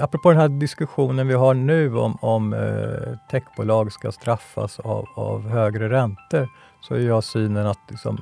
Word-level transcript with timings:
apropå 0.00 0.30
den 0.30 0.40
här 0.40 0.48
diskussionen 0.48 1.28
vi 1.28 1.34
har 1.34 1.54
nu 1.54 1.96
om, 1.96 2.18
om 2.20 2.52
eh, 2.52 3.18
techbolag 3.30 3.92
ska 3.92 4.12
straffas 4.12 4.80
av, 4.80 5.06
av 5.16 5.48
högre 5.48 5.90
räntor, 5.90 6.48
så 6.80 6.94
är 6.94 7.00
jag 7.00 7.24
synen 7.24 7.66
att 7.66 7.80
liksom, 7.90 8.18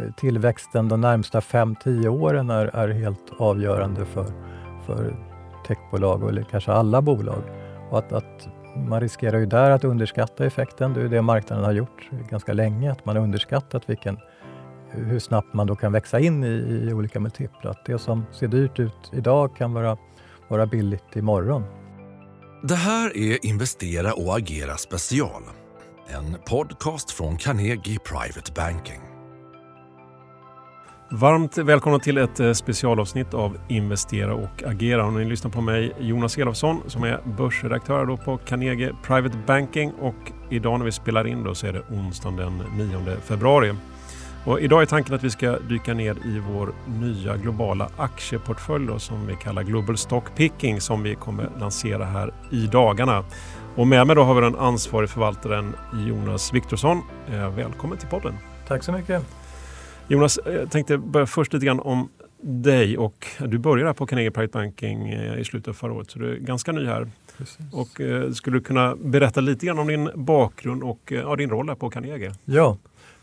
eh, 0.00 0.14
tillväxten 0.16 0.88
de 0.88 1.00
närmsta 1.00 1.40
5-10 1.40 2.08
åren 2.08 2.50
är, 2.50 2.66
är 2.66 2.88
helt 2.88 3.32
avgörande 3.38 4.04
för, 4.04 4.26
för 4.86 5.16
techbolag, 5.66 6.28
eller 6.28 6.42
kanske 6.42 6.72
alla 6.72 7.02
bolag. 7.02 7.42
Och 7.90 7.98
att, 7.98 8.12
att 8.12 8.48
man 8.76 9.00
riskerar 9.00 9.38
ju 9.38 9.46
där 9.46 9.70
att 9.70 9.84
underskatta 9.84 10.44
effekten. 10.44 10.92
Det 10.92 11.00
är 11.00 11.08
det 11.08 11.22
marknaden 11.22 11.64
har 11.64 11.72
gjort 11.72 12.10
ganska 12.30 12.52
länge, 12.52 12.92
att 12.92 13.04
man 13.04 13.16
har 13.16 13.22
underskattat 13.22 13.90
vilken, 13.90 14.18
hur 14.90 15.18
snabbt 15.18 15.54
man 15.54 15.66
då 15.66 15.76
kan 15.76 15.92
växa 15.92 16.20
in 16.20 16.44
i, 16.44 16.86
i 16.88 16.92
olika 16.92 17.20
multiplar. 17.20 17.70
Att 17.70 17.84
det 17.86 17.98
som 17.98 18.26
ser 18.32 18.48
dyrt 18.48 18.78
ut 18.78 19.10
idag 19.12 19.56
kan 19.56 19.72
vara, 19.72 19.96
vara 20.48 20.66
billigt 20.66 21.16
imorgon. 21.16 21.62
Det 22.62 22.74
här 22.74 23.16
är 23.16 23.46
Investera 23.46 24.12
och 24.12 24.36
agera 24.36 24.76
special. 24.76 25.42
En 26.08 26.36
podcast 26.46 27.10
från 27.10 27.36
Carnegie 27.36 27.98
Private 27.98 28.52
Banking. 28.56 29.00
Varmt 31.10 31.58
välkomna 31.58 31.98
till 31.98 32.18
ett 32.18 32.40
eh, 32.40 32.52
specialavsnitt 32.52 33.34
av 33.34 33.58
Investera 33.68 34.34
och 34.34 34.62
agera. 34.62 35.06
Och 35.06 35.12
ni 35.12 35.24
lyssnar 35.24 35.50
på 35.50 35.60
mig 35.60 35.92
Jonas 36.00 36.38
Elofsson 36.38 36.80
som 36.86 37.04
är 37.04 37.20
börsredaktör 37.36 38.06
då 38.06 38.16
på 38.16 38.38
Carnegie 38.38 38.94
Private 39.02 39.38
Banking 39.46 39.92
och 40.00 40.32
idag 40.50 40.78
när 40.78 40.84
vi 40.84 40.92
spelar 40.92 41.26
in 41.26 41.44
då 41.44 41.54
så 41.54 41.66
är 41.66 41.72
det 41.72 41.82
onsdagen 41.90 42.36
den 42.36 42.88
9 42.88 43.16
februari. 43.20 43.74
Och 44.46 44.60
idag 44.60 44.82
är 44.82 44.86
tanken 44.86 45.14
att 45.14 45.24
vi 45.24 45.30
ska 45.30 45.58
dyka 45.58 45.94
ner 45.94 46.14
i 46.24 46.38
vår 46.38 46.74
nya 47.00 47.36
globala 47.36 47.90
aktieportfölj 47.96 48.86
då, 48.86 48.98
som 48.98 49.26
vi 49.26 49.34
kallar 49.34 49.62
Global 49.62 49.96
Stock 49.96 50.34
Picking 50.36 50.80
som 50.80 51.02
vi 51.02 51.14
kommer 51.14 51.50
lansera 51.60 52.04
här 52.04 52.34
i 52.50 52.66
dagarna. 52.66 53.24
Och 53.76 53.86
med 53.86 54.06
mig 54.06 54.16
då 54.16 54.22
har 54.22 54.34
vi 54.34 54.40
den 54.40 54.56
ansvarige 54.56 55.08
förvaltaren 55.08 55.74
Jonas 56.06 56.54
Viktorsson. 56.54 57.02
Eh, 57.32 57.54
välkommen 57.54 57.98
till 57.98 58.08
podden. 58.08 58.34
Tack 58.68 58.82
så 58.82 58.92
mycket. 58.92 59.22
Jonas, 60.08 60.38
jag 60.44 60.70
tänkte 60.70 60.98
börja 60.98 61.26
först 61.26 61.52
lite 61.52 61.66
grann 61.66 61.80
om 61.80 62.08
dig 62.40 62.98
och 62.98 63.26
du 63.38 63.58
började 63.58 63.94
på 63.94 64.06
Carnegie 64.06 64.30
Private 64.30 64.58
Banking 64.58 65.08
eh, 65.08 65.40
i 65.40 65.44
slutet 65.44 65.68
av 65.68 65.72
förra 65.72 65.92
året 65.92 66.10
så 66.10 66.18
du 66.18 66.32
är 66.32 66.36
ganska 66.36 66.72
ny 66.72 66.86
här. 66.86 67.10
Precis. 67.36 67.58
Och, 67.72 68.00
eh, 68.00 68.30
skulle 68.32 68.56
du 68.56 68.64
kunna 68.64 68.96
berätta 68.96 69.40
lite 69.40 69.66
grann 69.66 69.78
om 69.78 69.88
din 69.88 70.10
bakgrund 70.14 70.82
och 70.82 71.12
eh, 71.12 71.20
ja, 71.20 71.36
din 71.36 71.50
roll 71.50 71.68
här 71.68 71.76
på 71.76 71.90
Carnegie? 71.90 72.32
Ja, 72.44 72.76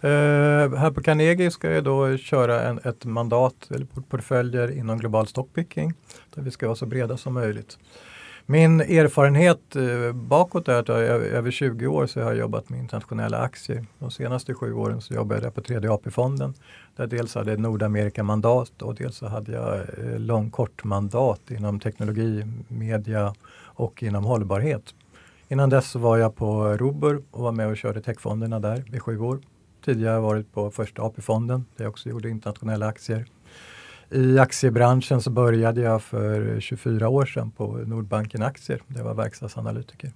Uh, 0.03 0.75
här 0.75 0.91
på 0.91 1.01
Carnegie 1.01 1.51
ska 1.51 1.71
jag 1.71 1.83
då 1.83 2.17
köra 2.17 2.61
en, 2.61 2.79
ett 2.83 3.05
mandat 3.05 3.71
eller 3.71 3.85
portföljer 4.09 4.71
inom 4.71 4.97
global 4.97 5.27
stockpicking 5.27 5.93
där 6.35 6.41
vi 6.41 6.51
ska 6.51 6.67
vara 6.67 6.75
så 6.75 6.85
breda 6.85 7.17
som 7.17 7.33
möjligt. 7.33 7.77
Min 8.45 8.81
erfarenhet 8.81 9.75
uh, 9.75 10.11
bakåt 10.11 10.67
är 10.67 10.73
att 10.73 10.87
jag 10.87 10.99
över 11.07 11.51
20 11.51 11.87
år 11.87 12.07
så 12.07 12.21
har 12.21 12.27
jag 12.27 12.39
jobbat 12.39 12.69
med 12.69 12.79
internationella 12.79 13.37
aktier. 13.37 13.85
De 13.99 14.11
senaste 14.11 14.53
sju 14.53 14.73
åren 14.73 15.01
så 15.01 15.13
jobbade 15.13 15.43
jag 15.43 15.55
på 15.55 15.61
tredje 15.61 15.91
AP-fonden 15.91 16.53
där 16.95 17.07
dels 17.07 17.35
hade 17.35 17.51
jag 17.51 17.59
Nordamerika-mandat 17.59 18.81
och 18.81 18.95
dels 18.95 19.17
så 19.17 19.27
hade 19.27 19.51
jag 19.51 19.73
eh, 19.75 20.05
uh, 20.05 20.19
lång 20.19 20.49
kort-mandat 20.49 21.51
inom 21.51 21.79
teknologi, 21.79 22.45
media 22.67 23.33
och 23.63 24.03
inom 24.03 24.23
hållbarhet. 24.23 24.93
Innan 25.47 25.69
dess 25.69 25.91
så 25.91 25.99
var 25.99 26.17
jag 26.17 26.35
på 26.35 26.77
Robur 26.77 27.21
och 27.31 27.43
var 27.43 27.51
med 27.51 27.67
och 27.67 27.77
körde 27.77 28.01
techfonderna 28.01 28.59
där 28.59 28.95
i 28.95 28.99
sju 28.99 29.19
år. 29.19 29.39
Tidigare 29.85 30.13
har 30.13 30.21
varit 30.21 30.53
på 30.53 30.71
första 30.71 31.01
AP-fonden 31.01 31.65
där 31.77 31.85
jag 31.85 31.91
också 31.91 32.09
gjorde 32.09 32.29
internationella 32.29 32.87
aktier. 32.87 33.25
I 34.09 34.39
aktiebranschen 34.39 35.21
så 35.21 35.29
började 35.29 35.81
jag 35.81 36.03
för 36.03 36.59
24 36.59 37.09
år 37.09 37.25
sedan 37.25 37.51
på 37.51 37.67
Nordbanken 37.67 38.43
Aktier. 38.43 38.81
där 38.87 38.97
jag 38.97 39.05
var 39.05 39.13
verkstadsanalytiker. 39.13 40.11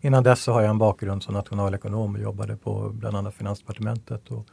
Innan 0.00 0.22
dess 0.22 0.42
så 0.42 0.52
har 0.52 0.60
jag 0.60 0.70
en 0.70 0.78
bakgrund 0.78 1.22
som 1.22 1.34
nationalekonom 1.34 2.14
och 2.14 2.20
jobbade 2.20 2.56
på 2.56 2.90
bland 2.94 3.16
annat 3.16 3.34
Finansdepartementet 3.34 4.30
och 4.30 4.46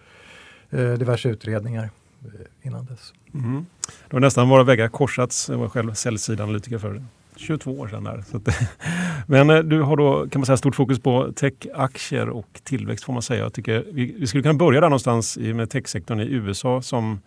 eh, 0.70 0.94
diverse 0.94 1.30
utredningar 1.30 1.90
eh, 2.26 2.30
innan 2.62 2.86
dess. 2.86 3.14
Mm. 3.34 3.66
Det 4.10 4.16
har 4.16 4.20
nästan 4.20 4.50
våra 4.50 4.64
väggar 4.64 4.88
korsats. 4.88 5.50
Jag 5.50 5.58
var 5.58 5.70
själv 5.70 5.94
säljsidanalytiker 5.94 6.78
för 6.78 7.04
22 7.40 7.72
år 7.72 7.88
sedan. 7.88 8.04
Där. 8.04 8.24
Att, 8.34 8.48
men 9.28 9.50
eh, 9.50 9.60
du 9.60 9.82
har 9.82 9.98
då 9.98 10.28
kan 10.30 10.42
man 10.42 10.46
säga 10.46 10.58
stort 10.58 10.76
fokus 10.76 11.00
på 11.00 11.32
techaktier 11.36 12.30
och 12.30 12.62
tillväxt 12.64 13.04
får 13.06 13.14
man 13.14 13.22
säga. 13.22 13.44
Jag 13.44 13.54
tycker 13.54 13.86
vi, 13.92 14.16
vi 14.20 14.28
skulle 14.28 14.44
kunna 14.44 14.54
börja 14.54 14.82
där 14.82 14.90
någonstans 14.90 15.38
med 15.38 15.70
techsektorn 15.70 16.20
i 16.20 16.26
USA 16.26 16.82
som 16.82 17.20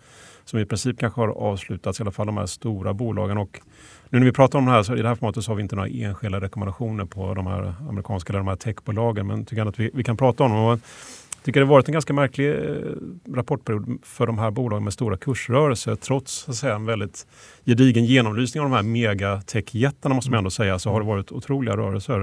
som 0.45 0.59
i 0.59 0.67
princip 0.67 0.99
kanske 0.99 1.21
har 1.21 1.29
avslutats, 1.29 2.01
i 2.01 2.03
alla 2.03 2.11
fall 2.11 2.27
de 2.27 2.37
här 2.37 2.47
stora 2.47 2.95
bolagen. 2.95 3.39
Och 3.39 3.61
nu 4.09 4.19
när 4.19 4.27
vi 4.27 4.33
pratar 4.33 4.59
om 4.59 4.65
det 4.65 4.71
här, 4.71 4.83
så 4.83 4.97
i 4.97 5.03
det 5.03 5.09
här 5.09 5.15
formatet 5.15 5.45
så 5.45 5.51
har 5.51 5.57
vi 5.57 5.63
inte 5.63 5.77
några 5.77 5.89
enskilda 5.89 6.41
rekommendationer 6.41 7.05
på 7.05 7.35
de 7.35 7.47
här 7.47 7.75
amerikanska 7.89 8.33
eller 8.33 8.41
de 8.41 8.49
här 8.49 8.57
techbolagen, 8.57 9.27
men 9.27 9.45
tycker 9.45 9.67
att 9.67 9.81
vi, 9.81 9.91
vi 9.95 10.05
kan 10.05 10.17
prata 10.17 10.45
om 10.45 10.51
dem. 10.51 10.81
Jag 11.43 11.45
tycker 11.45 11.61
det 11.61 11.67
har 11.67 11.73
varit 11.73 11.89
en 11.89 11.93
ganska 11.93 12.13
märklig 12.13 12.49
eh, 12.51 12.57
rapportperiod 13.35 13.99
för 14.03 14.27
de 14.27 14.39
här 14.39 14.51
bolagen 14.51 14.85
med 14.85 14.93
stora 14.93 15.17
kursrörelser. 15.17 15.95
Trots 15.95 16.33
så 16.33 16.51
att 16.51 16.57
säga, 16.57 16.75
en 16.75 16.87
väldigt 16.87 17.27
gedigen 17.65 18.05
genomlysning 18.05 18.63
av 18.63 18.71
de 18.71 18.77
här 18.77 18.83
megatech-jättarna 18.83 20.15
måste 20.15 20.31
man 20.31 20.39
ändå 20.39 20.51
säga, 20.51 20.79
så 20.79 20.91
har 20.91 21.01
det 21.01 21.07
varit 21.07 21.33
otroliga 21.33 21.77
rörelser. 21.77 22.21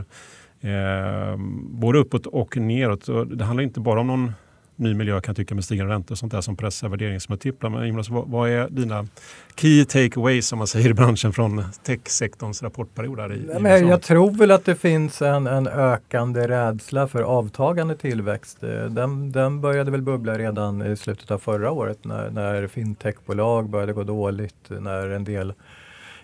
Eh, 0.61 1.37
både 1.59 1.99
uppåt 1.99 2.25
och 2.25 2.57
neråt. 2.57 3.05
Det 3.37 3.45
handlar 3.45 3.63
inte 3.63 3.79
bara 3.79 3.99
om 3.99 4.07
någon 4.07 4.33
ny 4.79 4.93
miljö 4.93 5.21
kan 5.21 5.35
tycka 5.35 5.55
med 5.55 5.63
stigande 5.63 5.93
räntor 5.93 6.13
och 6.13 6.17
sånt 6.17 6.31
där 6.31 6.41
som 6.41 6.55
pressar 6.55 6.89
värderingsmultiplar. 6.89 7.69
Men 7.69 7.87
Jonas, 7.87 8.09
vad, 8.09 8.27
vad, 8.27 8.49
är 8.49 8.69
dina 8.69 9.07
key 9.55 9.85
takeaways 9.85 10.47
som 10.47 10.57
man 10.57 10.67
säger 10.67 10.89
i 10.89 10.93
branschen 10.93 11.33
från 11.33 11.63
techsektorns 11.83 12.63
rapportperiod? 12.63 13.19
Här 13.19 13.33
i, 13.33 13.45
Nej, 13.47 13.61
men 13.61 13.87
jag 13.87 14.01
tror 14.01 14.31
väl 14.31 14.51
att 14.51 14.65
det 14.65 14.75
finns 14.75 15.21
en, 15.21 15.47
en 15.47 15.67
ökande 15.67 16.47
rädsla 16.47 17.07
för 17.07 17.21
avtagande 17.21 17.95
tillväxt. 17.95 18.63
Eh, 18.63 18.85
den, 18.85 19.31
den 19.31 19.61
började 19.61 19.91
väl 19.91 20.01
bubbla 20.01 20.37
redan 20.37 20.81
i 20.91 20.97
slutet 20.97 21.31
av 21.31 21.37
förra 21.37 21.71
året 21.71 22.05
när, 22.05 22.29
när 22.29 22.67
fintechbolag 22.67 23.69
började 23.69 23.93
gå 23.93 24.03
dåligt, 24.03 24.69
när 24.69 25.09
en 25.09 25.23
del 25.23 25.53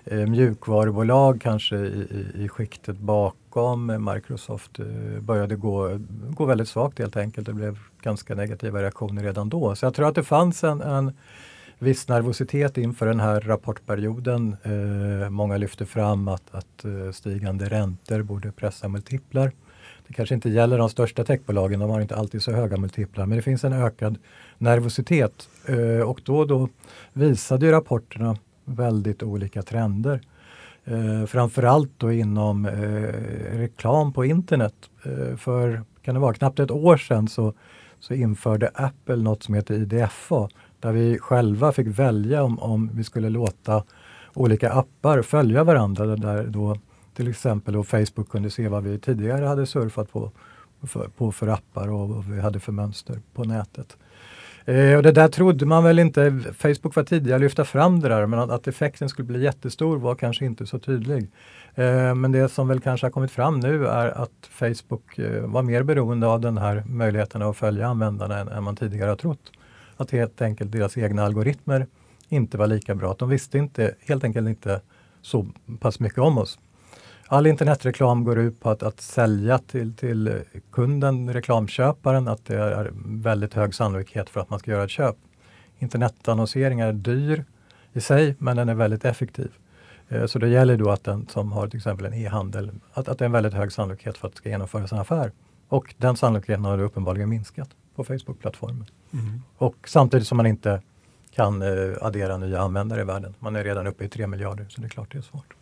eh, 0.06 0.28
mjukvarubolag 0.28 1.42
kanske 1.42 1.76
i, 1.76 2.08
i, 2.36 2.44
i 2.44 2.50
skiktet 2.50 2.98
bakom 2.98 4.12
Microsoft 4.14 4.80
eh, 4.80 4.86
började 5.22 5.56
gå, 5.56 6.00
gå 6.30 6.46
väldigt 6.46 6.68
svagt 6.68 7.00
helt 7.00 7.18
enkelt. 7.18 7.48
Det 7.48 7.54
blev 7.54 7.80
ganska 8.02 8.36
negativa 8.36 8.82
reaktioner 8.82 9.24
redan 9.24 9.50
då. 9.50 9.76
Så 9.76 9.86
jag 9.86 9.94
tror 9.94 10.08
att 10.08 10.16
det 10.16 10.24
fanns 10.24 10.64
en, 10.64 10.82
en 10.82 11.14
viss 11.80 12.08
nervositet 12.08 12.78
inför 12.78 13.06
den 13.06 13.20
här 13.20 13.42
rapportperioden. 13.42 14.56
Eh, 14.64 15.30
många 15.30 15.58
lyfte 15.58 15.86
fram 15.86 16.28
att, 16.28 16.56
att 16.56 16.86
eh, 16.86 17.12
stigande 17.12 17.66
räntor 17.66 18.22
borde 18.22 18.52
pressa 18.52 18.88
multiplar. 18.88 19.52
Det 20.08 20.14
kanske 20.14 20.36
inte 20.36 20.50
gäller 20.50 20.78
de 20.78 20.90
största 20.90 21.24
techbolagen, 21.24 21.80
de 21.80 21.90
har 21.90 22.02
inte 22.02 22.16
alltid 22.16 22.42
så 22.42 22.52
höga 22.52 22.78
multiplar, 22.78 23.26
men 23.26 23.36
det 23.36 23.42
finns 23.42 23.64
en 23.64 23.74
ökad 23.74 24.18
nervositet. 24.58 25.50
Eh, 25.66 26.10
och 26.10 26.22
då 26.24 26.38
och 26.38 26.48
då 26.48 26.70
visade 27.14 27.72
rapporterna 27.72 28.38
väldigt 28.66 29.24
olika 29.24 29.62
trender. 29.62 30.22
Eh, 30.86 31.26
framförallt 31.26 31.92
då 31.98 32.12
inom 32.12 32.66
eh, 32.66 32.72
reklam 33.58 34.14
på 34.14 34.26
internet. 34.26 34.76
Eh, 35.04 35.38
för 35.38 35.84
kan 36.02 36.14
det 36.14 36.22
vara 36.22 36.34
knappt 36.34 36.60
ett 36.60 36.72
år 36.72 36.98
sedan 36.98 37.28
så, 37.28 37.54
så 38.00 38.14
införde 38.14 38.72
Apple 38.74 39.16
något 39.16 39.44
som 39.44 39.56
heter 39.56 39.74
IDFA 39.74 40.50
där 40.80 40.92
vi 40.92 41.18
själva 41.18 41.72
fick 41.72 41.88
välja 41.88 42.44
om, 42.44 42.60
om 42.60 42.90
vi 42.94 43.04
skulle 43.04 43.30
låta 43.30 43.84
olika 44.34 44.72
appar 44.72 45.22
följa 45.22 45.64
varandra. 45.64 46.06
Där 46.06 46.48
då 46.48 46.78
till 47.14 47.28
exempel 47.28 47.74
då 47.74 47.84
Facebook 47.84 48.30
kunde 48.30 48.50
se 48.50 48.68
vad 48.68 48.84
vi 48.84 49.00
tidigare 49.00 49.46
hade 49.46 49.66
surfat 49.66 50.12
på 50.12 50.32
för, 50.84 51.08
på 51.08 51.32
för 51.32 51.48
appar 51.48 51.92
och 51.92 52.10
vad 52.10 52.26
vi 52.26 52.42
hade 52.42 52.60
för 52.60 52.72
mönster 52.72 53.20
på 53.34 53.44
nätet. 53.44 53.98
Eh, 54.66 54.96
och 54.96 55.04
det 55.04 55.12
där 55.12 55.28
trodde 55.28 55.66
man 55.66 55.84
väl 55.84 56.00
inte. 56.00 56.40
Facebook 56.58 56.96
var 56.96 57.04
tidigare 57.04 57.40
lyfta 57.40 57.66
fram 57.66 58.00
det 58.00 58.10
där 58.10 58.26
men 58.26 58.40
att, 58.40 58.50
att 58.52 58.68
effekten 58.68 59.10
skulle 59.10 59.26
bli 59.26 59.44
jättestor 59.44 59.98
var 59.98 60.16
kanske 60.16 60.46
inte 60.46 60.66
så 60.66 60.80
tydlig. 60.80 61.28
Eh, 61.76 62.16
men 62.16 62.32
det 62.32 62.50
som 62.50 62.68
väl 62.68 62.80
kanske 62.80 63.06
har 63.06 63.12
kommit 63.12 63.32
fram 63.32 63.60
nu 63.60 63.88
är 63.88 64.08
att 64.08 64.50
Facebook 64.50 65.20
eh, 65.20 65.42
var 65.42 65.64
mer 65.64 65.84
beroende 65.84 66.28
av 66.28 66.42
den 66.42 66.58
här 66.58 66.84
möjligheten 66.86 67.42
att 67.42 67.58
följa 67.58 67.88
användarna 67.88 68.40
än, 68.40 68.48
än 68.48 68.64
man 68.64 68.76
tidigare 68.76 69.10
har 69.10 69.16
trott. 69.16 69.52
Att 69.98 70.12
helt 70.12 70.42
enkelt 70.42 70.72
deras 70.72 70.98
egna 70.98 71.24
algoritmer 71.24 71.88
inte 72.30 72.58
var 72.58 72.68
lika 72.68 72.96
bra. 72.96 73.12
Att 73.12 73.20
de 73.20 73.30
visste 73.30 73.58
inte, 73.58 73.96
helt 74.08 74.24
enkelt 74.24 74.50
inte 74.50 74.82
så 75.22 75.48
pass 75.80 76.00
mycket 76.00 76.20
om 76.20 76.38
oss. 76.38 76.60
All 77.28 77.48
internetreklam 77.48 78.24
går 78.24 78.40
ut 78.40 78.60
på 78.60 78.70
att, 78.70 78.84
att 78.84 79.02
sälja 79.02 79.58
till, 79.58 79.94
till 79.94 80.42
kunden, 80.72 81.34
reklamköparen, 81.34 82.28
att 82.28 82.46
det 82.46 82.56
är 82.56 82.92
väldigt 83.06 83.54
hög 83.54 83.76
sannolikhet 83.76 84.30
för 84.30 84.40
att 84.40 84.50
man 84.50 84.60
ska 84.60 84.72
göra 84.72 84.84
ett 84.84 84.90
köp. 84.90 85.16
Internetannonsering 85.80 86.80
är 86.80 86.94
dyr 86.94 87.46
i 87.94 88.02
sig, 88.02 88.36
men 88.40 88.58
den 88.58 88.70
är 88.70 88.74
väldigt 88.74 89.06
effektiv. 89.06 89.52
Eh, 90.10 90.26
så 90.26 90.40
det 90.40 90.48
gäller 90.48 90.78
då 90.78 90.90
att 90.90 91.04
den 91.04 91.28
som 91.28 91.52
har 91.52 91.68
till 91.68 91.78
exempel 91.78 92.06
en 92.06 92.14
e-handel, 92.14 92.72
att, 92.94 93.08
att 93.08 93.18
det 93.18 93.24
är 93.24 93.26
en 93.26 93.32
väldigt 93.32 93.54
hög 93.54 93.72
sannolikhet 93.72 94.18
för 94.18 94.28
att 94.28 94.34
det 94.34 94.38
ska 94.38 94.50
genomföras 94.50 94.92
en 94.92 95.00
affär. 95.00 95.32
Och 95.68 95.96
den 95.98 96.18
sannolikheten 96.18 96.66
har 96.66 96.80
uppenbarligen 96.80 97.30
minskat 97.30 97.70
på 97.96 98.04
Facebook-plattformen. 98.04 98.86
Mm. 99.14 99.42
Och 99.58 99.76
samtidigt 99.86 100.28
som 100.28 100.38
man 100.38 100.46
inte 100.46 100.82
kan 101.32 101.62
eh, 101.62 101.94
addera 102.02 102.38
nya 102.38 102.62
användare 102.62 103.02
i 103.02 103.04
världen. 103.04 103.36
Man 103.40 103.56
är 103.56 103.64
redan 103.64 103.88
uppe 103.88 104.06
i 104.06 104.10
3 104.10 104.28
miljarder, 104.28 104.66
så 104.70 104.82
det 104.82 104.88
är 104.88 104.90
klart 104.90 105.12
det 105.12 105.18
är 105.18 105.22
svårt. 105.22 105.56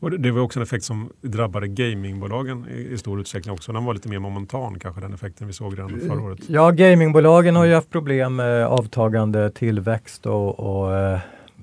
Och 0.00 0.20
det 0.20 0.30
var 0.30 0.40
också 0.40 0.58
en 0.58 0.62
effekt 0.62 0.84
som 0.84 1.12
drabbade 1.20 1.68
gamingbolagen 1.68 2.68
i, 2.68 2.98
stor 2.98 3.20
utsträckning 3.20 3.54
också. 3.54 3.72
Den 3.72 3.84
var 3.84 3.94
lite 3.94 4.08
mer 4.08 4.18
momentan 4.18 4.78
kanske 4.78 5.00
den 5.00 5.14
effekten 5.14 5.46
vi 5.46 5.52
såg 5.52 5.78
redan 5.78 6.00
förra 6.00 6.22
året. 6.22 6.38
Ja, 6.48 6.70
gamingbolagen 6.70 7.56
har 7.56 7.64
ju 7.64 7.74
haft 7.74 7.90
problem 7.90 8.36
med 8.36 8.66
avtagande 8.66 9.50
tillväxt 9.50 10.26
och, 10.26 10.60
och 10.60 10.96
eh, 10.96 11.20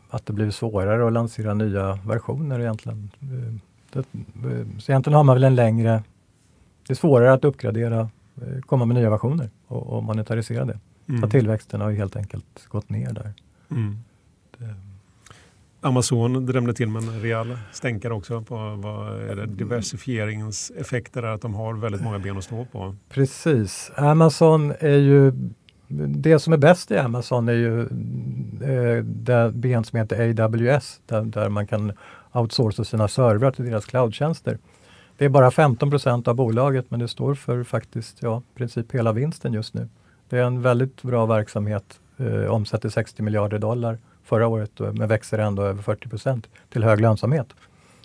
att 0.09 0.25
det 0.25 0.33
blir 0.33 0.51
svårare 0.51 1.07
att 1.07 1.13
lansera 1.13 1.53
nya 1.53 1.99
versioner 2.07 2.59
egentligen. 2.59 3.11
Eh, 3.21 3.53
det, 3.93 3.99
eh, 3.99 4.65
så 4.79 4.91
egentligen 4.91 5.15
har 5.17 5.23
man 5.23 5.35
väl 5.35 5.43
en 5.43 5.55
längre... 5.55 6.03
Det 6.87 6.93
är 6.93 6.95
svårare 6.95 7.33
att 7.33 7.45
uppgradera, 7.45 8.09
komma 8.65 8.85
med 8.85 8.95
nya 8.95 9.09
versioner 9.09 9.49
och, 9.67 9.87
och 9.87 10.03
monetarisera 10.03 10.65
det. 10.65 10.79
Mm. 11.09 11.21
Så 11.21 11.29
tillväxten 11.29 11.81
har 11.81 11.89
ju 11.89 11.97
helt 11.97 12.15
enkelt 12.15 12.65
gått 12.67 12.89
ner 12.89 13.13
där. 13.13 13.33
Mm. 13.71 13.97
Amazon 15.85 16.45
drämde 16.45 16.73
till 16.73 16.89
med 16.89 17.03
en 17.03 17.21
rejäl 17.21 17.57
stänkare 17.71 18.13
också 18.13 18.41
på 18.41 18.55
vad 18.55 19.21
är 19.29 19.35
det, 19.35 19.45
diversifieringens 19.45 20.71
effekter 20.77 21.23
är 21.23 21.27
att 21.27 21.41
de 21.41 21.53
har 21.55 21.73
väldigt 21.73 22.01
många 22.01 22.19
ben 22.19 22.37
att 22.37 22.43
stå 22.43 22.65
på. 22.65 22.95
Precis. 23.09 23.91
Amazon 23.95 24.73
är 24.79 24.97
ju 24.97 25.31
det 26.07 26.39
som 26.39 26.53
är 26.53 26.57
bäst 26.57 26.91
i 26.91 26.97
Amazon 26.97 27.49
är 27.49 27.53
ju 27.53 27.81
eh, 27.81 29.03
det 29.03 29.51
ben 29.53 29.83
som 29.83 29.99
heter 29.99 30.43
AWS 30.43 31.01
där, 31.05 31.21
där 31.21 31.49
man 31.49 31.67
kan 31.67 31.91
outsourca 32.31 32.83
sina 32.83 33.07
servrar 33.07 33.51
till 33.51 33.65
deras 33.65 33.85
cloudtjänster. 33.85 34.57
Det 35.17 35.25
är 35.25 35.29
bara 35.29 35.49
15% 35.49 36.29
av 36.29 36.35
bolaget 36.35 36.85
men 36.89 36.99
det 36.99 37.07
står 37.07 37.35
för 37.35 37.63
faktiskt 37.63 38.17
ja, 38.21 38.41
i 38.53 38.57
princip 38.57 38.91
hela 38.91 39.11
vinsten 39.11 39.53
just 39.53 39.73
nu. 39.73 39.89
Det 40.29 40.37
är 40.37 40.43
en 40.43 40.61
väldigt 40.61 41.01
bra 41.01 41.25
verksamhet, 41.25 41.99
eh, 42.17 42.45
omsätter 42.45 42.89
60 42.89 43.23
miljarder 43.23 43.59
dollar 43.59 43.97
förra 44.25 44.47
året 44.47 44.79
men 44.79 45.07
växer 45.07 45.39
ändå 45.39 45.63
över 45.63 45.83
40% 45.83 46.43
till 46.69 46.83
hög 46.83 47.01
lönsamhet. 47.01 47.47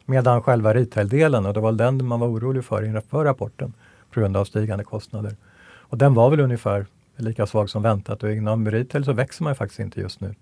Medan 0.06 0.43
själva 0.43 0.75
retail-delen, 0.75 1.46
och 1.46 1.55
det 1.55 1.61
var 1.61 1.72
den 1.72 2.06
man 2.06 2.20
var 2.20 2.28
orolig 2.28 2.64
för 2.64 2.82
inför 2.82 3.25
rapporten 3.25 3.72
på 4.11 4.20
grund 4.20 4.37
av 4.37 4.44
stigande 4.44 4.84
kostnader. 4.84 5.37
Och 5.62 5.99
den 5.99 6.14
var 6.14 6.31
väl 6.31 6.40
ungefär 6.40 6.87
lika 7.17 7.46
svag 7.46 7.70
som 7.70 7.82
väntat 7.82 8.22
och 8.22 8.32
inom 8.32 8.70
retail 8.70 9.05
så 9.05 9.12
växer 9.12 9.44
man 9.44 9.56
faktiskt 9.56 9.81
inte 9.81 10.00
just 10.00 10.20
nu. 10.20 10.34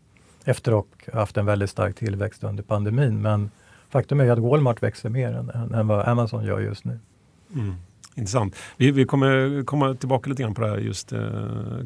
Efter 0.44 0.78
att 0.78 0.86
ha 1.12 1.20
haft 1.20 1.36
en 1.36 1.46
väldigt 1.46 1.70
stark 1.70 1.96
tillväxt 1.96 2.44
under 2.44 2.62
pandemin. 2.62 3.22
Men 3.22 3.50
faktum 3.88 4.20
är 4.20 4.31
att 4.31 4.38
Walmart 4.38 4.82
växer 4.82 5.08
mer 5.08 5.32
än, 5.32 5.50
än, 5.50 5.74
än 5.74 5.88
vad 5.88 6.08
Amazon 6.08 6.44
gör 6.44 6.60
just 6.60 6.84
nu. 6.84 6.98
Mm. 7.54 7.74
Intressant. 8.19 8.56
Vi, 8.76 8.91
vi 8.91 9.05
kommer 9.05 9.65
komma 9.65 9.94
tillbaka 9.94 10.31
lite 10.31 10.43
grann 10.43 10.55
på 10.55 10.61
det 10.61 10.69
här 10.69 10.79
just 10.79 11.12
eh, 11.12 11.20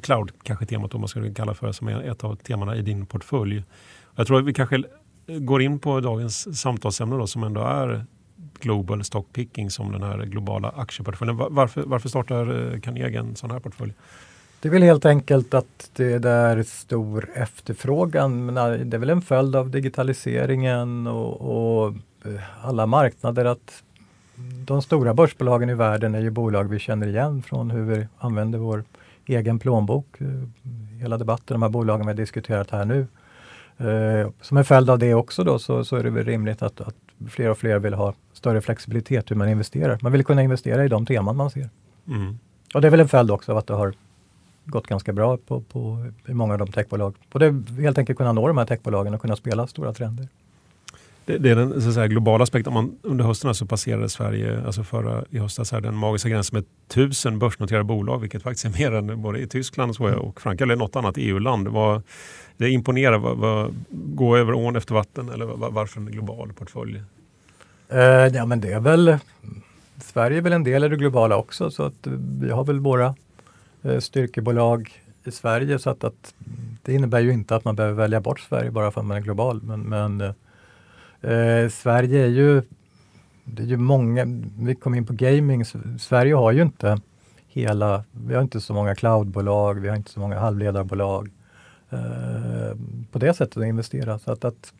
cloud, 0.03 0.33
kanske 0.43 0.67
temat 0.67 0.95
om 0.95 1.01
man 1.01 1.09
skulle 1.09 1.35
kalla 1.35 1.55
för 1.55 1.73
som 1.73 1.89
är 1.89 2.11
ett 2.11 2.25
av 2.25 2.37
temana 2.37 2.77
i 2.77 2.83
din 2.83 3.07
portfölj. 3.07 3.65
Jag 4.17 4.27
tror 4.27 4.39
att 4.39 4.45
vi 4.45 4.55
kanske 4.55 4.77
eh, 5.27 5.39
går 5.39 5.63
in 5.63 5.79
på 5.79 6.01
dagens 6.01 6.61
samtalsämne 6.61 7.17
då, 7.17 7.27
som 7.27 7.43
ändå 7.43 7.61
är 7.61 8.05
Global 8.61 9.05
Stock 9.05 9.33
Picking 9.33 9.71
som 9.71 9.93
den 9.93 10.03
här 10.03 10.19
globala 10.19 10.69
aktieportföljen. 10.69 11.37
Varför, 11.37 11.83
varför 11.87 12.09
startar 12.09 12.73
eh, 12.73 12.81
Carnegie 12.81 13.19
en 13.19 13.37
sån 13.37 13.51
här 13.51 13.61
portfölj? 13.61 13.93
Det 14.61 14.69
är 14.69 14.73
väl 14.73 14.83
helt 14.83 15.07
enkelt 15.07 15.55
att 15.55 15.91
det 15.97 16.25
är 16.25 16.63
stor 16.63 17.31
efterfrågan. 17.35 18.47
Men 18.47 18.57
eh, 18.57 18.87
det 18.87 18.97
är 18.97 18.99
väl 18.99 19.11
en 19.11 19.23
följd 19.23 19.57
av 19.57 19.71
digitaliseringen 19.71 21.07
och, 21.07 21.87
och 21.87 21.95
alla 22.63 22.87
marknader 22.87 23.45
att 23.45 23.83
de 24.65 24.83
stora 24.83 25.15
börsbolagen 25.15 25.71
i 25.71 25.75
världen 25.75 26.15
är 26.15 26.21
ju 26.21 26.31
bolag 26.31 26.65
vi 26.65 26.79
känner 26.79 27.07
igen 27.07 27.43
från 27.43 27.71
hur 27.71 27.83
vi 27.83 28.07
använder 28.19 28.59
vår 28.59 28.85
egen 29.27 29.59
plånbok. 29.59 30.21
Eh, 30.21 30.27
hela 31.01 31.19
debatten, 31.19 31.55
de 31.55 31.63
här 31.63 31.69
bolagen 31.69 32.07
vi 32.07 32.13
har 32.13 32.17
diskuterat 32.17 32.71
här 32.71 32.85
nu. 32.85 33.07
Eh, 33.77 34.31
som 34.41 34.57
en 34.57 34.65
följd 34.65 34.91
av 34.91 34.99
det 34.99 35.15
också 35.15 35.45
då 35.45 35.59
så, 35.59 35.85
så 35.85 35.97
är 35.97 36.03
det 36.03 36.11
väl 36.11 36.25
rimligt 36.25 36.63
att, 36.63 36.81
att 36.81 36.95
fler 37.31 37.51
och 37.51 37.59
fler 37.59 37.79
vill 37.79 37.95
ha 37.95 38.15
större 38.33 38.61
flexibilitet 38.61 39.31
hur 39.31 39.37
man 39.37 39.49
investerar. 39.49 39.99
Man 40.03 40.13
vill 40.13 40.25
kunna 40.25 40.43
investera 40.43 40.85
i 40.85 40.89
de 40.89 41.07
teman 41.07 41.37
man 41.37 41.51
ser. 41.51 41.71
Mm. 42.09 42.39
Och 42.75 42.81
det 42.81 42.89
är 42.89 42.91
väl 42.91 43.01
en 43.01 43.09
följd 43.09 43.31
också 43.31 43.53
av 43.53 43.59
att 43.59 43.67
det 43.67 43.75
har 43.75 43.95
gått 44.65 44.87
ganska 44.87 45.13
bra 45.13 45.37
på, 45.37 45.61
på, 45.61 46.07
i 46.29 46.35
många 46.35 46.53
av 46.53 46.59
de 46.59 46.73
techbolag. 46.73 47.15
Och 47.33 47.41
det 47.41 47.47
är 47.47 47.81
helt 47.81 47.99
enkelt 47.99 48.19
kunna 48.19 48.33
nå 48.33 48.49
de 48.49 48.59
här 48.59 48.67
techbolagen 48.67 49.15
och 49.15 49.21
kunna 49.21 49.37
spela 49.37 49.67
stora 49.67 49.93
trender. 49.93 50.29
Det, 51.39 51.51
är 51.51 51.57
den 51.57 51.83
så 51.83 51.89
att 51.89 51.95
säga, 51.95 52.07
globala 52.07 52.43
aspekten. 52.43 52.73
Man, 52.73 52.99
under 53.03 53.25
hösten 53.25 53.55
så 53.55 53.67
passerade 53.67 54.09
Sverige, 54.09 54.63
alltså 54.67 54.85
förra 54.85 55.25
i 55.31 55.39
höstas, 55.39 55.73
här, 55.73 55.81
den 55.81 55.97
magiska 55.97 56.29
gränsen 56.29 56.57
med 56.57 56.65
tusen 56.89 57.39
börsnoterade 57.39 57.85
bolag, 57.85 58.19
vilket 58.19 58.43
faktiskt 58.43 58.65
är 58.65 58.79
mer 58.79 58.93
än 58.93 59.23
både 59.23 59.39
i 59.39 59.47
Tyskland 59.47 59.97
och, 59.99 60.11
och 60.11 60.41
Frankrike 60.41 60.65
eller 60.65 60.77
något 60.77 60.97
annat 60.97 61.15
EU-land. 61.19 61.69
Det 62.57 62.71
imponerar. 62.71 63.19
Vad, 63.19 63.37
vad, 63.37 63.75
gå 63.91 64.37
över 64.37 64.53
ån 64.55 64.77
efter 64.77 64.95
vatten 64.95 65.29
eller 65.29 65.45
var, 65.47 65.71
varför 65.71 66.01
en 66.01 66.07
global 66.07 66.53
portfölj? 66.53 67.03
Uh, 67.93 68.01
ja 68.37 68.47
men 68.47 68.61
det 68.61 68.73
är 68.73 68.81
väl 68.81 69.19
Sverige 70.01 70.37
är 70.39 70.43
väl 70.43 70.53
en 70.53 70.65
del 70.65 70.85
av 70.85 70.91
det 70.91 70.97
globala 70.97 71.37
också 71.37 71.71
så 71.71 71.83
att 71.83 72.07
vi 72.41 72.51
har 72.51 72.65
väl 72.65 72.79
våra 72.79 73.15
uh, 73.85 73.99
styrkebolag 73.99 74.91
i 75.25 75.31
Sverige 75.31 75.79
så 75.79 75.91
att, 75.91 76.05
att, 76.05 76.35
det 76.83 76.95
innebär 76.95 77.21
ju 77.21 77.33
inte 77.33 77.57
att 77.57 77.65
man 77.65 77.77
behöver 77.77 77.95
välja 77.95 78.21
bort 78.21 78.41
Sverige 78.41 78.71
bara 78.71 78.91
för 78.91 79.01
att 79.01 79.07
man 79.07 79.17
är 79.17 79.21
global. 79.21 79.63
Men, 79.63 79.81
men 79.81 80.35
uh, 81.25 81.69
Sverige 81.69 82.25
är 82.25 82.29
ju, 82.29 82.63
det 83.45 83.63
är 83.63 83.67
ju 83.67 83.77
många, 83.77 84.25
vi 84.59 84.75
kom 84.75 84.95
in 84.95 85.07
på 85.07 85.13
gaming, 85.13 85.65
Sverige 85.99 86.35
har 86.35 86.53
ju 86.53 86.63
inte 86.63 86.99
hela, 87.49 88.05
vi 88.13 88.35
har 88.35 88.43
inte 88.43 88.61
så 88.61 88.75
många 88.75 88.95
cloudbolag, 88.95 89.81
vi 89.81 89.89
har 89.89 89.97
inte 89.97 90.11
så 90.11 90.21
många 90.21 90.39
halvledarbolag. 90.39 91.31
Eh, 91.93 92.77
på 93.11 93.19
det 93.19 93.35
sättet 93.35 93.57
att 93.57 93.65
investera. 93.65 94.19
Så 94.19 94.33
att, 94.33 94.45
att 94.45 94.73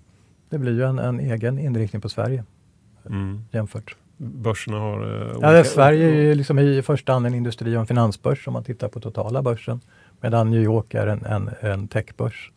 det 0.49 0.59
blir 0.59 0.73
ju 0.73 0.85
en, 0.85 0.99
en, 0.99 1.21
egen 1.21 1.59
inriktning 1.59 2.03
på 2.03 2.09
Sverige 2.09 2.45
mm. 3.07 3.45
jämfört. 3.51 3.97
Börserna 4.17 4.79
har... 4.79 5.05
Uh, 5.05 5.39
ja, 5.41 5.65
Sverige 5.65 6.07
är 6.07 6.15
ju 6.15 6.35
liksom 6.35 6.59
i 6.59 6.83
första 6.83 7.13
hand 7.13 7.27
en 7.27 7.35
industri 7.35 7.77
och 7.77 7.81
en 7.81 7.87
finansbörs 7.87 8.47
om 8.49 8.53
man 8.53 8.65
tittar 8.65 8.89
på 8.89 9.01
totala 9.01 9.43
börsen. 9.43 9.81
Medan 10.21 10.51
New 10.51 10.63
York 10.63 10.95
är 10.95 11.07
en, 11.07 11.25
en, 11.25 11.51
en 11.61 11.89
techbörs. 11.89 12.53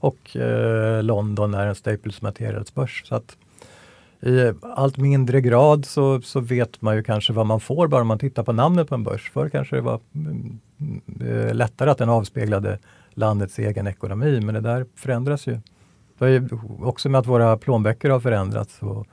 Och 0.00 0.36
eh, 0.36 1.02
London 1.02 1.54
är 1.54 1.66
en 1.66 1.74
Staples 1.74 2.22
Materials-börs. 2.22 3.02
Så 3.06 3.14
att 3.14 3.36
i 4.22 4.52
allt 4.62 4.96
mindre 4.96 5.40
grad 5.40 5.86
så, 5.86 6.20
så 6.20 6.40
vet 6.40 6.82
man 6.82 6.96
ju 6.96 7.02
kanske 7.02 7.32
vad 7.32 7.46
man 7.46 7.60
får 7.60 7.88
bara 7.88 8.04
man 8.04 8.18
tittar 8.18 8.42
på 8.42 8.52
namnet 8.52 8.88
på 8.88 8.94
en 8.94 9.04
börs. 9.04 9.30
Förr 9.30 9.48
kanske 9.48 9.76
det 9.76 9.82
var 9.82 10.00
mm, 10.14 10.60
eh, 11.20 11.54
lättare 11.54 11.90
att 11.90 11.98
den 11.98 12.08
avspeglade 12.08 12.78
landets 13.14 13.58
egen 13.58 13.86
ekonomi. 13.86 14.40
Men 14.40 14.54
det 14.54 14.60
där 14.60 14.86
förändras 14.96 15.46
ju. 15.46 15.58
Det 16.18 16.26
är 16.26 16.48
också 16.82 17.08
med 17.08 17.18
att 17.18 17.26
våra 17.26 17.56
plånböcker 17.56 18.10
har 18.10 18.20
förändrats. 18.20 18.82
Och 18.82 19.06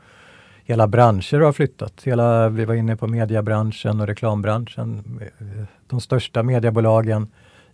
hela 0.64 0.88
branscher 0.88 1.40
har 1.40 1.54
flyttat. 1.54 2.02
Hela, 2.04 2.50
vi 2.50 2.66
var 2.66 2.74
inne 2.74 2.96
på 2.96 3.08
mediebranschen 3.08 4.02
och 4.02 4.08
reklambranschen. 4.08 5.20
De 5.88 6.02
största 6.02 6.44
mediebolagen 6.44 7.28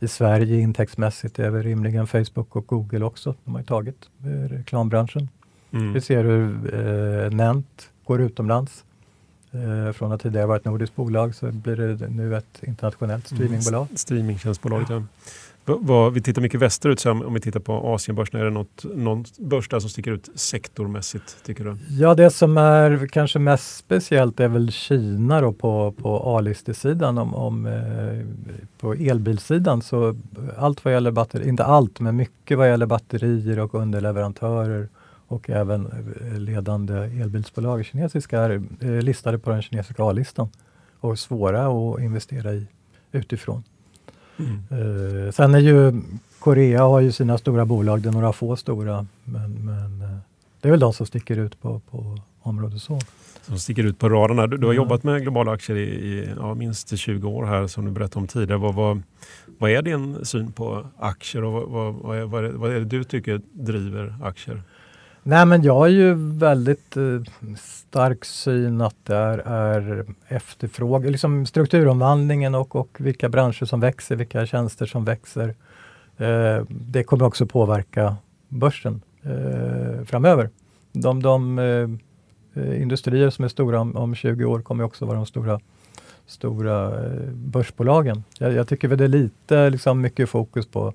i 0.03 0.07
Sverige 0.07 0.60
intäktsmässigt 0.60 1.39
är 1.39 1.50
väl 1.50 1.63
rimligen 1.63 2.07
Facebook 2.07 2.55
och 2.55 2.67
Google 2.67 3.05
också. 3.05 3.36
De 3.45 3.51
har 3.53 3.62
ju 3.62 3.65
tagit 3.65 4.10
eh, 4.24 4.50
reklambranschen. 4.50 5.29
Mm. 5.72 5.93
Vi 5.93 6.01
ser 6.01 6.24
hur 6.24 6.75
eh, 6.75 7.31
Nent 7.31 7.89
går 8.03 8.22
utomlands. 8.22 8.83
Eh, 9.51 9.93
från 9.93 10.12
att 10.12 10.22
tidigare 10.22 10.45
varit 10.45 10.60
ett 10.60 10.65
nordiskt 10.65 10.95
bolag 10.95 11.36
så 11.36 11.51
blir 11.51 11.75
det 11.75 12.07
nu 12.07 12.36
ett 12.36 12.63
internationellt 12.63 13.31
mm. 13.31 13.38
streamingbolag. 13.38 13.86
Mm, 13.88 13.98
streamingtjänstbolaget, 13.98 14.89
ja. 14.89 15.03
Vi 16.13 16.22
tittar 16.22 16.41
mycket 16.41 16.60
västerut, 16.60 17.00
så 17.00 17.12
om 17.12 17.34
vi 17.34 17.39
tittar 17.39 17.60
på 17.60 17.93
Asienbörsen, 17.93 18.39
är 18.39 18.43
det 18.46 18.50
något, 18.50 18.86
någon 18.96 19.25
börs 19.38 19.70
där 19.70 19.79
som 19.79 19.89
sticker 19.89 20.12
ut 20.12 20.29
sektormässigt? 20.36 21.38
Tycker 21.46 21.63
du? 21.63 21.77
Ja, 21.89 22.15
det 22.15 22.29
som 22.29 22.58
är 22.58 23.08
kanske 23.08 23.39
mest 23.39 23.77
speciellt 23.77 24.39
är 24.39 24.48
väl 24.48 24.72
Kina 24.72 25.41
då 25.41 25.53
på, 25.53 25.91
på 25.91 26.38
A-listesidan. 26.38 27.17
Om, 27.17 27.36
om, 27.36 27.65
eh, 27.65 28.25
på 28.79 28.93
elbilsidan 28.93 29.82
så 29.82 30.15
allt 30.58 30.86
vad 30.86 30.93
gäller 30.93 31.12
batterier, 31.12 31.48
inte 31.48 31.63
allt, 31.63 32.00
men 32.00 32.15
mycket 32.15 32.58
vad 32.58 32.70
gäller 32.70 32.86
batterier 32.86 33.60
och 33.60 33.75
underleverantörer 33.75 34.89
och 35.27 35.50
även 35.50 35.86
eh, 35.86 36.39
ledande 36.39 36.93
elbilsbolag 36.93 37.86
kinesiska 37.86 38.39
är 38.39 38.63
eh, 38.79 38.89
listade 38.89 39.39
på 39.39 39.50
den 39.50 39.62
kinesiska 39.62 40.03
A-listan 40.03 40.50
och 41.00 41.20
svåra 41.20 41.67
att 41.67 42.01
investera 42.01 42.53
i 42.53 42.67
utifrån. 43.12 43.63
Mm. 44.45 45.31
sen 45.31 45.55
är 45.55 45.59
ju 45.59 46.01
Korea 46.43 46.83
har 46.83 47.00
ju 47.00 47.12
sina 47.12 47.38
stora 47.38 47.65
bolag, 47.65 48.01
det 48.01 48.09
är 48.09 48.13
några 48.13 48.33
få 48.33 48.55
stora, 48.55 49.05
men, 49.23 49.53
men 49.53 50.01
eh, 50.01 50.17
det 50.62 50.67
är 50.67 50.71
väl 50.71 50.79
de 50.79 50.93
som 50.93 51.05
sticker 51.05 51.38
ut 51.38 51.62
på, 51.62 51.81
på 51.91 52.17
området 52.41 52.81
så. 52.81 53.00
Som 53.41 53.59
sticker 53.59 53.83
ut 53.83 54.00
på 54.00 54.09
radarna. 54.09 54.47
Du, 54.47 54.57
du 54.57 54.65
har 54.65 54.73
mm. 54.73 54.83
jobbat 54.83 55.03
med 55.03 55.21
globala 55.21 55.51
aktier 55.51 55.77
i, 55.77 55.81
i 55.81 56.29
ja, 56.38 56.53
minst 56.53 56.97
20 56.97 57.29
år 57.29 57.45
här 57.45 57.67
som 57.67 57.85
du 57.85 57.91
berättade 57.91 58.19
om 58.19 58.27
tidigare. 58.27 58.59
Vad, 58.59 58.75
vad, 58.75 59.01
vad 59.57 59.71
är 59.71 59.81
din 59.81 60.25
syn 60.25 60.51
på 60.51 60.88
aktier 61.00 61.43
och 61.43 61.51
vad, 61.53 61.93
vad, 61.93 62.29
vad, 62.29 62.45
är, 62.45 62.51
vad 62.51 62.71
är 62.71 62.79
det 62.79 62.85
du 62.85 63.03
tycker 63.03 63.41
driver 63.51 64.15
aktier? 64.23 64.62
Nej 65.25 65.45
men 65.45 65.63
jag 65.63 65.75
har 65.75 65.87
ju 65.87 66.13
väldigt 66.13 66.97
eh, 66.97 67.03
stark 67.57 68.25
syn 68.25 68.81
att 68.81 68.95
det 69.03 69.15
är, 69.15 69.37
är 69.37 70.05
efterfrågan, 70.27 71.11
liksom 71.11 71.45
strukturomvandlingen 71.45 72.55
och, 72.55 72.75
och 72.75 72.97
vilka 72.99 73.29
branscher 73.29 73.65
som 73.65 73.79
växer, 73.79 74.15
vilka 74.15 74.45
tjänster 74.45 74.85
som 74.85 75.05
växer. 75.05 75.55
Eh, 76.17 76.65
det 76.69 77.03
kommer 77.03 77.25
också 77.25 77.45
påverka 77.45 78.15
börsen 78.47 79.01
eh, 79.21 80.05
framöver. 80.05 80.49
De, 80.91 81.21
de 81.21 81.59
eh, 81.59 81.89
eh 82.63 82.81
industrier 82.81 83.29
som 83.29 83.45
är 83.45 83.49
stora 83.49 83.79
om, 83.79 83.95
om 83.95 84.15
20 84.15 84.45
år 84.45 84.61
kommer 84.61 84.83
också 84.83 85.05
vara 85.05 85.17
de 85.17 85.25
stora, 85.25 85.59
stora 86.25 87.05
eh, 87.05 87.29
börsbolagen. 87.31 88.23
Jag, 88.39 88.53
jag 88.53 88.67
tycker 88.67 88.87
väl 88.87 88.97
det 88.97 89.03
är 89.03 89.07
lite 89.07 89.69
liksom, 89.69 90.01
mycket 90.01 90.29
fokus 90.29 90.67
på 90.67 90.93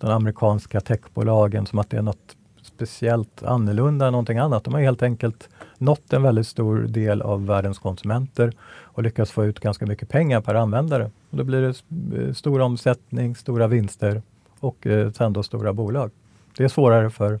de 0.00 0.10
amerikanska 0.10 0.80
techbolagen 0.80 1.66
som 1.66 1.78
att 1.78 1.90
det 1.90 1.96
är 1.96 2.02
något 2.02 2.36
speciellt 2.74 3.42
annorlunda 3.42 4.06
än 4.06 4.12
någonting 4.12 4.38
annat. 4.38 4.64
De 4.64 4.74
har 4.74 4.80
helt 4.80 5.02
enkelt 5.02 5.48
nått 5.78 6.12
en 6.12 6.22
väldigt 6.22 6.46
stor 6.46 6.78
del 6.78 7.22
av 7.22 7.46
världens 7.46 7.78
konsumenter 7.78 8.52
och 8.82 9.02
lyckats 9.02 9.30
få 9.30 9.44
ut 9.44 9.60
ganska 9.60 9.86
mycket 9.86 10.08
pengar 10.08 10.40
per 10.40 10.54
användare. 10.54 11.10
Och 11.30 11.36
då 11.36 11.44
blir 11.44 11.60
det 11.60 11.74
eh, 12.18 12.32
stor 12.32 12.60
omsättning, 12.60 13.36
stora 13.36 13.66
vinster 13.66 14.22
och 14.60 14.86
eh, 14.86 15.12
sen 15.12 15.32
då 15.32 15.42
stora 15.42 15.72
bolag. 15.72 16.10
Det 16.56 16.64
är 16.64 16.68
svårare 16.68 17.10
för 17.10 17.40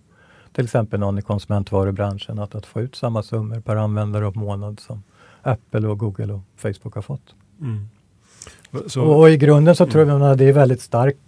till 0.52 0.64
exempel 0.64 1.00
någon 1.00 1.18
i 1.18 1.22
konsumentvarubranschen 1.22 2.38
att, 2.38 2.54
att 2.54 2.66
få 2.66 2.80
ut 2.80 2.94
samma 2.94 3.22
summor 3.22 3.60
per 3.60 3.76
användare 3.76 4.26
och 4.26 4.36
månad 4.36 4.80
som 4.80 5.02
Apple 5.42 5.88
och 5.88 5.98
Google 5.98 6.32
och 6.32 6.40
Facebook 6.56 6.94
har 6.94 7.02
fått. 7.02 7.34
Mm. 7.60 7.88
Så, 8.86 9.02
och, 9.02 9.20
och, 9.20 9.30
i 9.30 9.36
grunden 9.36 9.76
så 9.76 9.84
mm. 9.84 9.92
tror 9.92 10.08
jag 10.08 10.22
att 10.22 10.38
det 10.38 10.48
är 10.48 10.52
väldigt 10.52 10.80
starkt. 10.80 11.18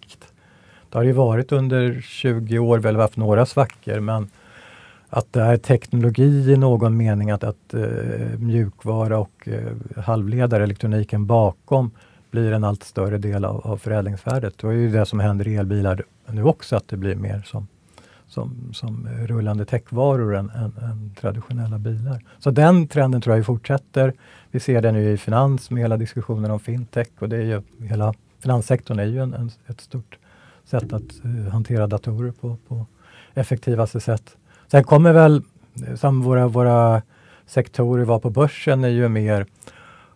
Det 0.97 1.01
har 1.01 1.05
ju 1.05 1.13
varit 1.13 1.53
under 1.53 2.01
20 2.01 2.59
år, 2.59 2.79
väl 2.79 2.97
haft 2.97 3.17
några 3.17 3.47
svackor, 3.47 4.01
men 4.01 4.29
att 5.09 5.33
det 5.33 5.43
är 5.43 5.57
teknologi 5.57 6.53
i 6.53 6.57
någon 6.57 6.97
mening, 6.97 7.31
att, 7.31 7.45
att 7.45 7.75
eh, 7.75 8.39
mjukvara 8.39 9.19
och 9.19 9.49
eh, 9.49 10.03
halvledare, 10.03 10.63
elektroniken 10.63 11.27
bakom, 11.27 11.91
blir 12.31 12.53
en 12.53 12.65
allt 12.65 12.83
större 12.83 13.19
del 13.19 13.45
av, 13.45 13.67
av 13.67 13.77
förädlingsvärdet. 13.77 14.59
Det 14.59 14.67
är 14.67 14.73
ju 14.73 14.91
det 14.91 15.07
som 15.07 15.21
händer 15.21 15.49
i 15.49 15.57
elbilar 15.57 16.05
nu 16.27 16.43
också, 16.43 16.77
att 16.77 16.89
det 16.89 16.97
blir 16.97 17.15
mer 17.15 17.43
som, 17.47 17.67
som, 18.27 18.71
som 18.73 19.09
rullande 19.27 19.65
techvaror 19.65 20.37
än, 20.37 20.51
än, 20.51 20.73
än, 20.83 21.15
traditionella 21.21 21.79
bilar. 21.79 22.23
Så 22.39 22.51
den 22.51 22.89
trenden 22.89 23.21
tror 23.21 23.37
jag 23.37 23.47
fortsätter. 23.47 24.13
Vi 24.51 24.61
ser 24.61 24.83
det 24.83 24.93
nu 24.93 25.11
i 25.11 25.17
finans 25.17 25.71
med 25.71 25.83
hela 25.83 25.97
diskussionen 25.97 26.51
om 26.51 26.61
fintech 26.61 27.09
och 27.19 27.29
det 27.29 27.37
är 27.37 27.45
ju, 27.45 27.63
hela 27.87 28.15
finanssektorn 28.43 28.99
är 28.99 29.05
ju 29.05 29.23
en, 29.23 29.35
en 29.35 29.51
ett 29.67 29.81
stort 29.81 30.19
sätt 30.67 30.93
att 30.93 31.25
uh, 31.25 31.49
hantera 31.49 31.87
datorer 31.87 32.33
på, 32.33 32.57
på 32.69 32.87
effektivaste 33.35 34.01
sätt. 34.01 34.37
Sen 34.71 34.85
kommer 34.85 35.13
väl, 35.13 35.43
eh, 35.87 35.95
som 35.95 36.23
våra, 36.23 36.49
våra 36.49 37.03
sektorer 37.47 38.05
var 38.05 38.19
på 38.19 38.31
börsen, 38.31 38.85
är 38.85 38.89
ju 38.89 39.09
mer 39.09 39.41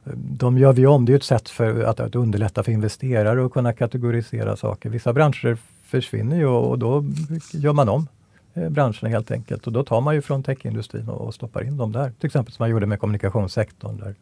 eh, 0.05 0.13
de 0.15 0.59
gör 0.59 0.73
vi 0.73 0.87
om. 0.87 1.05
Det 1.05 1.13
är 1.13 1.17
ett 1.17 1.25
sätt 1.25 1.49
för 1.49 1.83
att, 1.83 2.01
att 2.01 2.15
underlätta 2.15 2.63
för 2.63 2.73
investerare 2.73 3.45
att 3.45 3.53
kunna 3.53 3.73
kategorisera 3.73 4.57
saker. 4.57 4.91
Vissa 4.91 5.13
branscher 5.13 5.59
försvinner 5.85 6.37
ju 6.37 6.47
och 6.47 6.79
då 6.79 7.05
gör 7.53 7.73
man 7.73 7.89
om 7.89 8.09
eh, 8.55 8.69
branscherna 8.69 9.09
helt 9.09 9.31
enkelt. 9.31 9.67
Och 9.67 9.73
då 9.73 9.85
tar 9.85 10.01
man 10.01 10.15
ju 10.15 10.23
från 10.23 10.43
techindustrin 10.43 11.09
och, 11.09 11.21
och 11.21 11.35
stoppar 11.35 11.65
in 11.65 11.77
dem 11.77 11.93
där. 11.93 12.13
Till 12.21 12.27
exempel 12.27 12.53
som 12.53 12.63
man 12.63 12.71
gjorde 12.71 12.87
med 12.87 13.01
kommunikationssektorn 13.01 13.97
där 13.97 14.15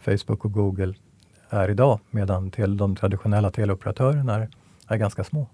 Facebook 0.00 0.44
och 0.44 0.52
Google 0.52 0.94
är 1.50 1.70
idag 1.70 2.00
medan 2.10 2.50
till 2.50 2.76
de 2.76 2.96
traditionella 2.96 3.50
teleoperatörerna 3.50 4.34
är, 4.34 4.48
är 4.88 4.96
ganska 4.96 5.24
små. 5.24 5.46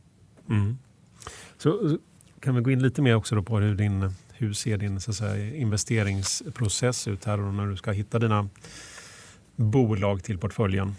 Mm. 0.51 0.79
Så 1.59 1.99
kan 2.41 2.55
vi 2.55 2.61
gå 2.61 2.71
in 2.71 2.83
lite 2.83 3.03
mer 3.03 3.15
också 3.15 3.43
på 3.43 3.59
hur, 3.59 3.75
din, 3.75 4.15
hur 4.33 4.53
ser 4.53 4.79
din 4.79 5.01
så 5.01 5.13
säga, 5.13 5.55
investeringsprocess 5.55 7.09
ut 7.09 7.25
här 7.25 7.41
och 7.41 7.55
när 7.55 7.67
du 7.67 7.77
ska 7.77 7.91
hitta 7.91 8.19
dina 8.19 8.49
bolag 9.57 10.23
till 10.23 10.39
portföljen? 10.39 10.95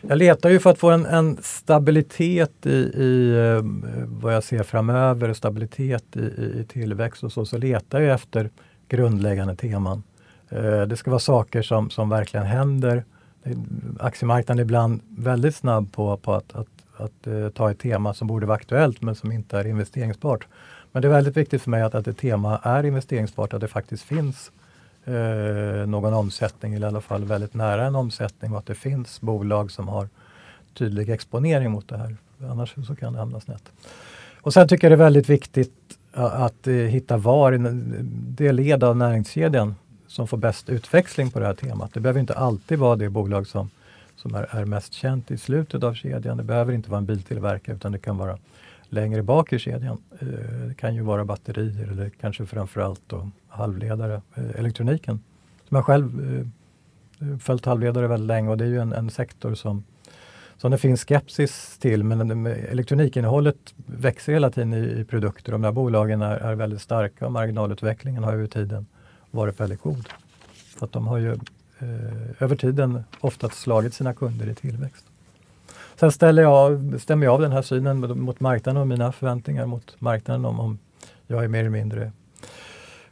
Jag 0.00 0.18
letar 0.18 0.50
ju 0.50 0.60
för 0.60 0.70
att 0.70 0.78
få 0.78 0.90
en, 0.90 1.06
en 1.06 1.38
stabilitet 1.42 2.66
i, 2.66 2.70
i 2.76 3.36
eh, 3.36 3.62
vad 4.06 4.34
jag 4.34 4.44
ser 4.44 4.62
framöver, 4.62 5.32
stabilitet 5.32 6.16
i, 6.16 6.20
i, 6.20 6.66
tillväxt 6.68 7.24
och 7.24 7.32
så, 7.32 7.44
så 7.44 7.58
letar 7.58 8.00
jag 8.00 8.14
efter 8.14 8.50
grundläggande 8.88 9.56
teman. 9.56 10.02
Eh, 10.48 10.82
det 10.82 10.96
ska 10.96 11.10
vara 11.10 11.20
saker 11.20 11.62
som, 11.62 11.90
som 11.90 12.08
verkligen 12.08 12.46
händer. 12.46 13.04
Aktiemarknaden 14.00 14.58
är 14.58 14.62
ibland 14.62 15.00
väldigt 15.08 15.56
snabb 15.56 15.92
på, 15.92 16.16
på 16.16 16.34
att, 16.34 16.52
att, 16.52 16.68
att, 17.00 17.26
eh, 17.26 17.48
ta 17.48 17.70
ett 17.70 17.78
tema 17.78 18.14
som 18.14 18.28
borde 18.28 18.46
vara 18.46 18.56
aktuellt 18.56 19.02
men 19.02 19.14
som 19.14 19.32
inte 19.32 19.58
är 19.58 19.66
investeringsbart. 19.66 20.46
Men 20.92 21.02
det 21.02 21.08
är 21.08 21.12
väldigt 21.12 21.36
viktigt 21.36 21.62
för 21.62 21.70
mig 21.70 21.82
att, 21.82 21.94
att 21.94 22.08
ett 22.08 22.18
tema 22.18 22.60
är 22.62 22.84
investeringsbart, 22.86 23.54
att 23.54 23.60
det 23.60 23.68
faktiskt 23.68 24.02
finns 24.02 24.50
eh, 25.04 25.86
någon 25.86 26.14
omsättning, 26.14 26.74
eller 26.74 26.86
i 26.86 26.88
alla 26.88 27.00
fall 27.00 27.24
väldigt 27.24 27.54
nära 27.54 27.86
en 27.86 27.94
omsättning 27.94 28.52
och 28.52 28.58
att 28.58 28.66
det 28.66 28.74
finns 28.74 29.20
bolag 29.20 29.70
som 29.70 29.88
har 29.88 30.08
tydlig 30.74 31.08
exponering 31.08 31.70
mot 31.70 31.88
det 31.88 31.96
här. 31.96 32.16
Annars 32.50 32.74
så 32.86 32.96
kan 32.96 33.12
det 33.12 33.18
hamna 33.18 33.40
snett. 33.40 33.72
Och 34.40 34.52
sen 34.52 34.68
tycker 34.68 34.90
jag 34.90 34.98
det 34.98 35.02
är 35.02 35.06
väldigt 35.06 35.28
viktigt 35.28 35.98
eh, 36.16 36.42
att 36.42 36.66
eh, 36.66 36.74
hitta 36.74 37.16
var 37.16 37.52
i 37.52 37.58
det 38.36 38.52
led 38.52 38.84
av 38.84 38.96
näringskedjan 38.96 39.74
som 40.06 40.28
får 40.28 40.36
bäst 40.36 40.68
utväxling 40.68 41.30
på 41.30 41.38
det 41.38 41.46
här 41.46 41.54
temat. 41.54 41.94
Det 41.94 42.00
behöver 42.00 42.20
inte 42.20 42.34
alltid 42.34 42.78
vara 42.78 42.96
det 42.96 43.08
bolag 43.08 43.46
som, 43.46 43.70
som 44.18 44.34
är, 44.34 44.56
är 44.56 44.64
mest 44.64 44.92
känt 44.92 45.30
i 45.30 45.38
slutet 45.38 45.82
av 45.82 45.94
kedjan. 45.94 46.36
Det 46.36 46.42
behöver 46.42 46.72
inte 46.72 46.90
vara 46.90 46.98
en 46.98 47.06
biltillverkare 47.06 47.76
utan 47.76 47.92
det 47.92 47.98
kan 47.98 48.16
vara 48.16 48.38
längre 48.88 49.22
bak 49.22 49.52
i 49.52 49.58
kedjan. 49.58 50.02
Eh, 50.20 50.26
det 50.68 50.74
kan 50.74 50.94
ju 50.94 51.02
vara 51.02 51.24
batterier 51.24 51.92
eller 51.92 52.10
kanske 52.10 52.46
framförallt 52.46 53.02
då 53.06 53.30
halvledare, 53.48 54.22
eh, 54.34 54.50
elektroniken. 54.58 55.20
Som 55.68 55.74
jag 55.74 55.84
själv 55.84 56.40
eh, 57.20 57.38
följt 57.38 57.64
halvledare 57.64 58.06
väldigt 58.06 58.26
länge 58.26 58.50
och 58.50 58.58
det 58.58 58.64
är 58.64 58.68
ju 58.68 58.80
en, 58.80 58.92
en 58.92 59.10
sektor 59.10 59.54
som, 59.54 59.84
som 60.56 60.70
det 60.70 60.78
finns 60.78 61.04
skepsis 61.04 61.78
till 61.78 62.04
men 62.04 62.46
elektronikinnehållet 62.46 63.74
växer 63.86 64.32
hela 64.32 64.50
tiden 64.50 64.74
i, 64.74 65.00
i 65.00 65.04
produkter. 65.04 65.52
De 65.52 65.64
här 65.64 65.72
bolagen 65.72 66.22
är, 66.22 66.36
är 66.36 66.54
väldigt 66.54 66.80
starka 66.80 67.26
och 67.26 67.32
marginalutvecklingen 67.32 68.24
har 68.24 68.32
över 68.32 68.46
tiden 68.46 68.86
varit 69.30 69.60
väldigt 69.60 69.80
god. 69.80 70.08
Så 70.78 70.84
att 70.84 70.92
de 70.92 71.06
har 71.06 71.18
ju 71.18 71.36
Eh, 71.78 72.42
över 72.42 72.56
tiden 72.56 73.04
ofta 73.20 73.48
slagit 73.48 73.94
sina 73.94 74.14
kunder 74.14 74.46
i 74.46 74.54
tillväxt. 74.54 75.04
Sen 75.96 76.12
ställer 76.12 76.42
jag, 76.42 77.00
stämmer 77.00 77.26
jag 77.26 77.34
av 77.34 77.40
den 77.40 77.52
här 77.52 77.62
synen 77.62 78.20
mot 78.20 78.40
marknaden 78.40 78.80
och 78.80 78.86
mina 78.86 79.12
förväntningar 79.12 79.66
mot 79.66 80.00
marknaden 80.00 80.44
om, 80.44 80.60
om 80.60 80.78
jag 81.26 81.44
är 81.44 81.48
mer 81.48 81.60
eller 81.60 81.70
mindre 81.70 82.12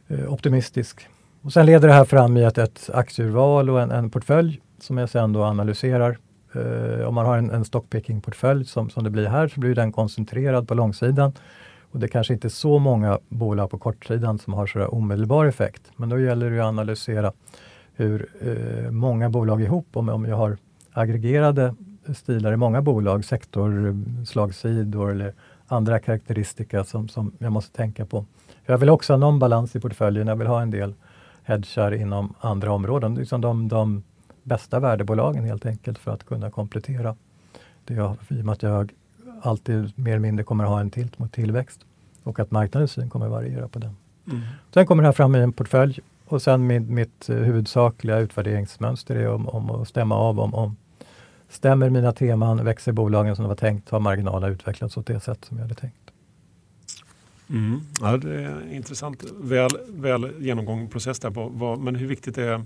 eh, 0.07 0.33
optimistisk. 0.33 1.07
Och 1.41 1.53
sen 1.53 1.65
leder 1.65 1.87
det 1.87 1.93
här 1.93 2.05
fram 2.05 2.37
i 2.37 2.43
ett, 2.43 2.57
ett 2.57 2.89
aktieurval 2.93 3.69
och 3.69 3.81
en, 3.81 3.91
en 3.91 4.09
portfölj 4.09 4.61
som 4.79 4.97
jag 4.97 5.09
sen 5.09 5.33
då 5.33 5.43
analyserar. 5.43 6.17
Eh, 6.53 7.07
om 7.07 7.15
man 7.15 7.25
har 7.25 7.37
en, 7.37 7.51
en 7.51 7.65
stockpicking-portfölj 7.65 8.65
som, 8.65 8.89
som 8.89 9.03
det 9.03 9.09
blir 9.09 9.25
här 9.25 9.47
så 9.47 9.59
blir 9.59 9.75
den 9.75 9.91
koncentrerad 9.91 10.67
på 10.67 10.73
långsidan. 10.73 11.33
Och 11.91 11.99
det 11.99 12.07
kanske 12.07 12.33
inte 12.33 12.47
är 12.47 12.49
så 12.49 12.79
många 12.79 13.19
bolag 13.29 13.69
på 13.69 13.77
kortsidan 13.77 14.39
som 14.39 14.53
har 14.53 14.67
så 14.67 14.85
omedelbar 14.85 15.45
effekt. 15.45 15.81
Men 15.95 16.09
då 16.09 16.19
gäller 16.19 16.51
det 16.51 16.59
att 16.59 16.65
analysera 16.65 17.33
hur 17.97 18.29
eh, 18.41 18.91
många 18.91 19.29
bolag 19.29 19.61
ihop, 19.61 19.87
om, 19.93 20.09
om 20.09 20.25
jag 20.25 20.37
har 20.37 20.57
aggregerade 20.91 21.75
stilar 22.15 22.53
i 22.53 22.57
många 22.57 22.81
bolag, 22.81 23.25
sektorslagsidor 23.25 25.11
eller 25.11 25.33
andra 25.67 25.99
karaktäristika 25.99 26.83
som, 26.83 27.07
som 27.07 27.31
jag 27.37 27.51
måste 27.51 27.77
tänka 27.77 28.05
på. 28.05 28.25
Jag 28.65 28.77
vill 28.77 28.89
också 28.89 29.13
ha 29.13 29.17
någon 29.17 29.39
balans 29.39 29.75
i 29.75 29.79
portföljen. 29.79 30.27
Jag 30.27 30.35
vill 30.35 30.47
ha 30.47 30.61
en 30.61 30.71
del 30.71 30.93
hedgar 31.43 31.93
inom 31.93 32.33
andra 32.39 32.71
områden. 32.71 33.15
Liksom 33.15 33.41
de, 33.41 33.67
de 33.67 34.03
bästa 34.43 34.79
värdebolagen 34.79 35.43
helt 35.43 35.65
enkelt 35.65 35.97
för 35.97 36.11
att 36.11 36.23
kunna 36.23 36.51
komplettera 36.51 37.15
det 37.85 37.93
jag, 37.93 38.15
i 38.27 38.41
och 38.41 38.45
med 38.45 38.53
att 38.53 38.63
jag 38.63 38.91
alltid 39.41 39.91
mer 39.97 40.11
eller 40.11 40.19
mindre 40.19 40.43
kommer 40.43 40.63
att 40.63 40.69
ha 40.69 40.79
en 40.79 40.89
tilt 40.89 41.19
mot 41.19 41.33
tillväxt 41.33 41.79
och 42.23 42.39
att 42.39 42.51
marknadens 42.51 42.91
syn 42.91 43.09
kommer 43.09 43.25
att 43.25 43.31
variera 43.31 43.67
på 43.67 43.79
den. 43.79 43.95
Mm. 44.27 44.41
Sen 44.73 44.85
kommer 44.85 45.03
det 45.03 45.07
här 45.07 45.13
fram 45.13 45.35
i 45.35 45.39
en 45.39 45.53
portfölj 45.53 45.99
och 46.27 46.41
sen 46.41 46.67
mitt, 46.67 46.89
mitt 46.89 47.29
huvudsakliga 47.29 48.17
utvärderingsmönster 48.17 49.15
är 49.15 49.29
om, 49.29 49.47
om 49.47 49.69
att 49.69 49.87
stämma 49.87 50.15
av 50.15 50.39
om, 50.39 50.53
om 50.53 50.75
Stämmer 51.49 51.89
mina 51.89 52.11
teman, 52.11 52.65
växer 52.65 52.91
bolagen 52.91 53.35
som 53.35 53.43
det 53.43 53.49
var 53.49 53.55
tänkt, 53.55 53.89
har 53.89 53.99
marginaler 53.99 54.49
utvecklats 54.49 54.97
åt 54.97 55.07
det 55.07 55.19
sätt 55.19 55.45
som 55.45 55.57
jag 55.57 55.63
hade 55.63 55.75
tänkt. 55.75 56.11
Mm. 57.49 57.81
Ja, 58.01 58.17
det 58.17 58.43
är 58.43 58.73
intressant. 58.73 59.23
Väl, 59.41 59.71
väl 59.89 60.31
genomgången 60.39 60.87
process 60.87 61.19
där. 61.19 61.31
På 61.31 61.51
vad, 61.53 61.79
men 61.79 61.95
hur 61.95 62.07
viktigt 62.07 62.37
är 62.37 62.65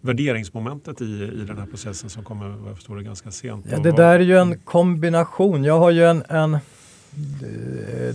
värderingsmomentet 0.00 1.00
i, 1.00 1.04
i 1.04 1.44
den 1.46 1.58
här 1.58 1.66
processen 1.66 2.10
som 2.10 2.24
kommer, 2.24 2.48
vad 2.48 2.70
jag 2.70 2.76
förstår, 2.76 3.00
ganska 3.00 3.30
sent? 3.30 3.66
Ja, 3.70 3.78
det 3.78 3.92
där 3.92 4.14
är 4.14 4.20
ju 4.20 4.38
en 4.38 4.58
kombination. 4.58 5.64
Jag 5.64 5.78
har 5.78 5.90
ju 5.90 6.04
en, 6.04 6.22
en 6.28 6.54
eh, 6.54 6.60
Eh, 7.42 8.14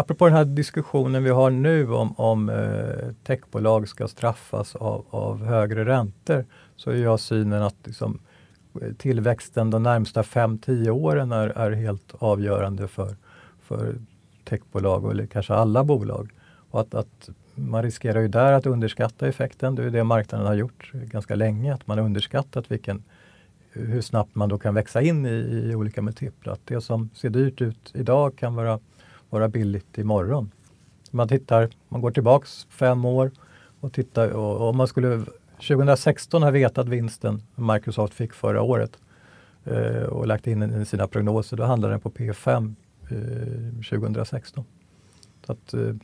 apropå 0.00 0.24
den 0.24 0.34
här 0.34 0.44
diskussionen 0.44 1.24
vi 1.24 1.30
har 1.30 1.50
nu 1.50 1.92
om, 1.92 2.14
om 2.16 2.48
eh, 2.48 3.12
techbolag 3.26 3.88
ska 3.88 4.08
straffas 4.08 4.76
av, 4.76 5.04
av 5.10 5.44
högre 5.44 5.84
räntor, 5.84 6.44
så 6.76 6.90
är 6.90 6.96
jag 6.96 7.20
synen 7.20 7.62
att 7.62 7.76
liksom, 7.84 8.20
eh, 8.82 8.92
tillväxten 8.98 9.70
de 9.70 9.82
närmsta 9.82 10.22
5-10 10.22 10.90
åren 10.90 11.32
är, 11.32 11.48
är 11.48 11.70
helt 11.70 12.14
avgörande 12.18 12.88
för, 12.88 13.16
för 13.62 13.94
techbolag 14.44 15.10
eller 15.10 15.26
kanske 15.26 15.54
alla 15.54 15.84
bolag. 15.84 16.30
Och 16.70 16.80
att, 16.80 16.94
att 16.94 17.28
man 17.54 17.82
riskerar 17.82 18.20
ju 18.20 18.28
där 18.28 18.52
att 18.52 18.66
underskatta 18.66 19.28
effekten. 19.28 19.74
Det 19.74 19.84
är 19.84 19.90
det 19.90 20.04
marknaden 20.04 20.46
har 20.46 20.54
gjort 20.54 20.92
ganska 20.92 21.34
länge, 21.34 21.74
att 21.74 21.86
man 21.86 21.98
har 21.98 22.04
underskattat 22.04 22.70
vilken, 22.70 23.02
hur 23.74 24.00
snabbt 24.00 24.34
man 24.34 24.48
då 24.48 24.58
kan 24.58 24.74
växa 24.74 25.02
in 25.02 25.26
i, 25.26 25.30
i 25.30 25.74
olika 25.74 26.02
multiplar. 26.02 26.52
Att 26.52 26.60
det 26.64 26.80
som 26.80 27.10
ser 27.14 27.30
dyrt 27.30 27.60
ut 27.60 27.90
idag 27.94 28.36
kan 28.36 28.54
vara, 28.54 28.78
vara 29.30 29.48
billigt 29.48 29.98
imorgon. 29.98 30.50
Man 31.10 31.28
tittar, 31.28 31.70
man 31.88 32.00
går 32.00 32.10
tillbaks 32.10 32.66
fem 32.70 33.04
år 33.04 33.30
och 33.80 33.92
tittar. 33.92 34.30
och, 34.30 34.68
om 34.68 34.76
man 34.76 34.88
skulle 34.88 35.24
2016 35.56 36.42
ha 36.42 36.50
vetat 36.50 36.88
vinsten 36.88 37.42
Microsoft 37.54 38.14
fick 38.14 38.32
förra 38.32 38.62
året 38.62 38.98
eh, 39.64 40.02
och 40.02 40.26
lagt 40.26 40.46
in 40.46 40.60
den 40.60 40.82
i 40.82 40.84
sina 40.84 41.06
prognoser, 41.06 41.56
då 41.56 41.64
handlar 41.64 41.90
den 41.90 42.00
på 42.00 42.10
P5 42.10 42.74
eh, 43.10 43.98
2016. 44.00 44.64
Så 45.46 45.52
att, 45.52 45.74
eh, 45.74 45.94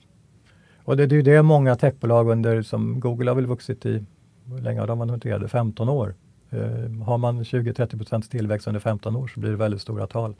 och 0.85 0.97
det, 0.97 1.07
det 1.07 1.15
är 1.15 1.17
ju 1.17 1.23
det 1.23 1.43
många 1.43 1.77
techbolag 1.77 2.29
under, 2.29 2.63
som 2.63 3.01
Google 3.01 3.31
har 3.31 3.35
väl 3.35 3.47
vuxit 3.47 3.87
i, 3.87 4.05
hur 4.45 4.59
länge 4.59 4.81
har 4.81 4.87
de 4.87 4.99
varit 4.99 5.13
noterade? 5.13 5.49
15 5.49 5.89
år. 5.89 6.15
Eh, 6.51 7.05
har 7.05 7.19
man 7.19 7.43
20-30 7.43 8.31
tillväxt 8.31 8.67
under 8.67 8.81
15 8.81 9.17
år 9.17 9.29
så 9.29 9.41
blir 9.41 9.51
det 9.51 9.57
väldigt 9.57 9.81
stora 9.81 10.07
tal. 10.07 10.35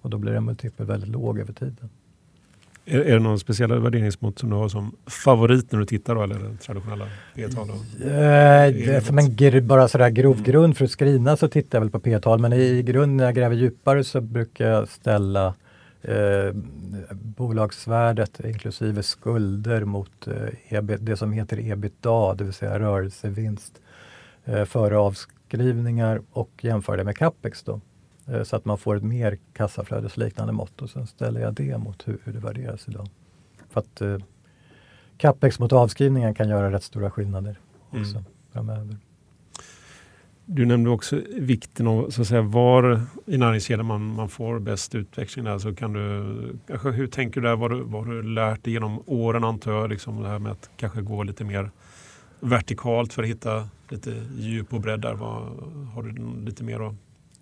Och 0.00 0.10
då 0.10 0.18
blir 0.18 0.32
en 0.32 0.44
multipel 0.44 0.86
väldigt 0.86 1.10
låg 1.10 1.38
över 1.38 1.52
tiden. 1.52 1.88
Är, 2.88 3.00
är 3.00 3.12
det 3.12 3.18
någon 3.18 3.38
speciella 3.38 3.78
värderingsmått 3.78 4.38
som 4.38 4.50
du 4.50 4.56
har 4.56 4.68
som 4.68 4.96
favorit 5.06 5.72
när 5.72 5.78
du 5.78 5.86
tittar 5.86 6.14
då, 6.14 6.22
eller 6.22 6.38
den 6.38 6.58
traditionella 6.58 7.06
P-tal? 7.34 7.68
Eh, 7.68 9.02
som 9.02 9.18
en 9.18 9.66
bara 9.66 9.88
sådär 9.88 10.10
grov 10.10 10.34
mm. 10.34 10.44
grund 10.44 10.76
för 10.76 10.84
att 10.84 10.90
screena 10.90 11.36
så 11.36 11.48
tittar 11.48 11.78
jag 11.78 11.80
väl 11.80 11.90
på 11.90 12.00
P-tal 12.00 12.38
men 12.38 12.52
i 12.52 12.82
grund 12.82 13.16
när 13.16 13.24
jag 13.24 13.34
gräver 13.34 13.56
djupare 13.56 14.04
så 14.04 14.20
brukar 14.20 14.66
jag 14.66 14.88
ställa 14.88 15.54
eh, 16.02 16.52
bolagsvärdet 17.10 18.40
inklusive 18.44 19.02
skulder 19.02 19.84
mot 19.84 20.26
eh, 20.26 20.74
EB, 20.74 20.92
det 21.00 21.16
som 21.16 21.32
heter 21.32 21.70
ebitda, 21.70 22.34
det 22.34 22.44
vill 22.44 22.52
säga 22.52 22.78
rörelsevinst 22.78 23.80
eh, 24.44 24.64
före 24.64 24.98
avskrivningar 25.46 26.22
och 26.30 26.50
jämföra 26.60 26.96
det 26.96 27.04
med 27.04 27.16
capex. 27.16 27.62
Då. 27.62 27.80
Eh, 28.26 28.42
så 28.42 28.56
att 28.56 28.64
man 28.64 28.78
får 28.78 28.96
ett 28.96 29.02
mer 29.02 29.38
kassaflödesliknande 29.52 30.52
mått 30.52 30.82
och 30.82 30.90
sen 30.90 31.06
ställer 31.06 31.40
jag 31.40 31.54
det 31.54 31.78
mot 31.78 32.08
hur, 32.08 32.18
hur 32.24 32.32
det 32.32 32.38
värderas 32.38 32.88
idag. 32.88 33.08
För 33.70 33.80
att 33.80 34.00
eh, 34.00 34.18
capex 35.18 35.58
mot 35.58 35.72
avskrivningar 35.72 36.34
kan 36.34 36.48
göra 36.48 36.70
rätt 36.70 36.82
stora 36.82 37.10
skillnader 37.10 37.58
också 37.90 38.18
mm. 38.18 38.24
framöver. 38.52 38.96
Du 40.48 40.66
nämnde 40.66 40.90
också 40.90 41.20
vikten 41.36 41.86
av 41.86 42.10
så 42.10 42.22
att 42.22 42.28
säga, 42.28 42.42
var 42.42 43.00
i 43.26 43.38
näringskedjan 43.38 43.86
man, 43.86 44.14
man 44.14 44.28
får 44.28 44.58
bäst 44.58 44.94
utväxling. 44.94 45.46
Alltså 45.46 45.74
kan 45.74 45.92
du, 45.92 46.58
kanske, 46.66 46.90
hur 46.90 47.06
tänker 47.06 47.40
du 47.40 47.48
där? 47.48 47.56
Vad, 47.56 47.70
du, 47.70 47.82
vad 47.82 48.06
har 48.06 48.12
du 48.12 48.22
lärt 48.22 48.64
dig 48.64 48.72
genom 48.72 49.02
åren 49.06 49.44
antar 49.44 49.72
jag? 49.72 49.90
Liksom 49.90 50.22
det 50.22 50.28
här 50.28 50.38
med 50.38 50.52
att 50.52 50.70
kanske 50.76 51.00
gå 51.02 51.22
lite 51.22 51.44
mer 51.44 51.70
vertikalt 52.48 53.12
för 53.12 53.22
att 53.22 53.28
hitta 53.28 53.68
lite 53.88 54.14
djup 54.36 54.74
och 54.74 54.80
bredd 54.80 55.00
där. 55.00 55.14
Vad, 55.14 55.42
har 55.94 56.02
du 56.02 56.44
lite 56.44 56.64
mer 56.64 56.88
att 56.88 56.94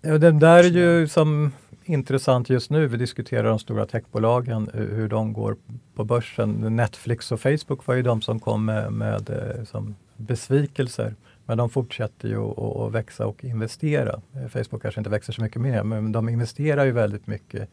Ja, 0.07 0.17
den 0.17 0.39
där 0.39 0.63
är 0.63 0.69
ju 0.69 1.07
som 1.07 1.51
intressant 1.83 2.49
just 2.49 2.69
nu. 2.69 2.87
Vi 2.87 2.97
diskuterar 2.97 3.43
de 3.43 3.59
stora 3.59 3.85
techbolagen, 3.85 4.69
hur 4.73 5.07
de 5.07 5.33
går 5.33 5.55
på 5.95 6.03
börsen. 6.03 6.75
Netflix 6.75 7.31
och 7.31 7.39
Facebook 7.39 7.87
var 7.87 7.95
ju 7.95 8.01
de 8.01 8.21
som 8.21 8.39
kom 8.39 8.65
med, 8.65 8.93
med 8.93 9.29
eh, 9.29 9.63
som 9.63 9.95
besvikelser. 10.17 11.15
Men 11.45 11.57
de 11.57 11.69
fortsätter 11.69 12.27
ju 12.27 12.41
att 12.85 12.91
växa 12.91 13.27
och 13.27 13.43
investera. 13.43 14.21
Eh, 14.33 14.47
Facebook 14.47 14.81
kanske 14.81 14.99
inte 14.99 15.09
växer 15.09 15.33
så 15.33 15.41
mycket 15.41 15.61
mer, 15.61 15.83
men 15.83 16.11
de 16.11 16.29
investerar 16.29 16.85
ju 16.85 16.91
väldigt 16.91 17.27
mycket. 17.27 17.69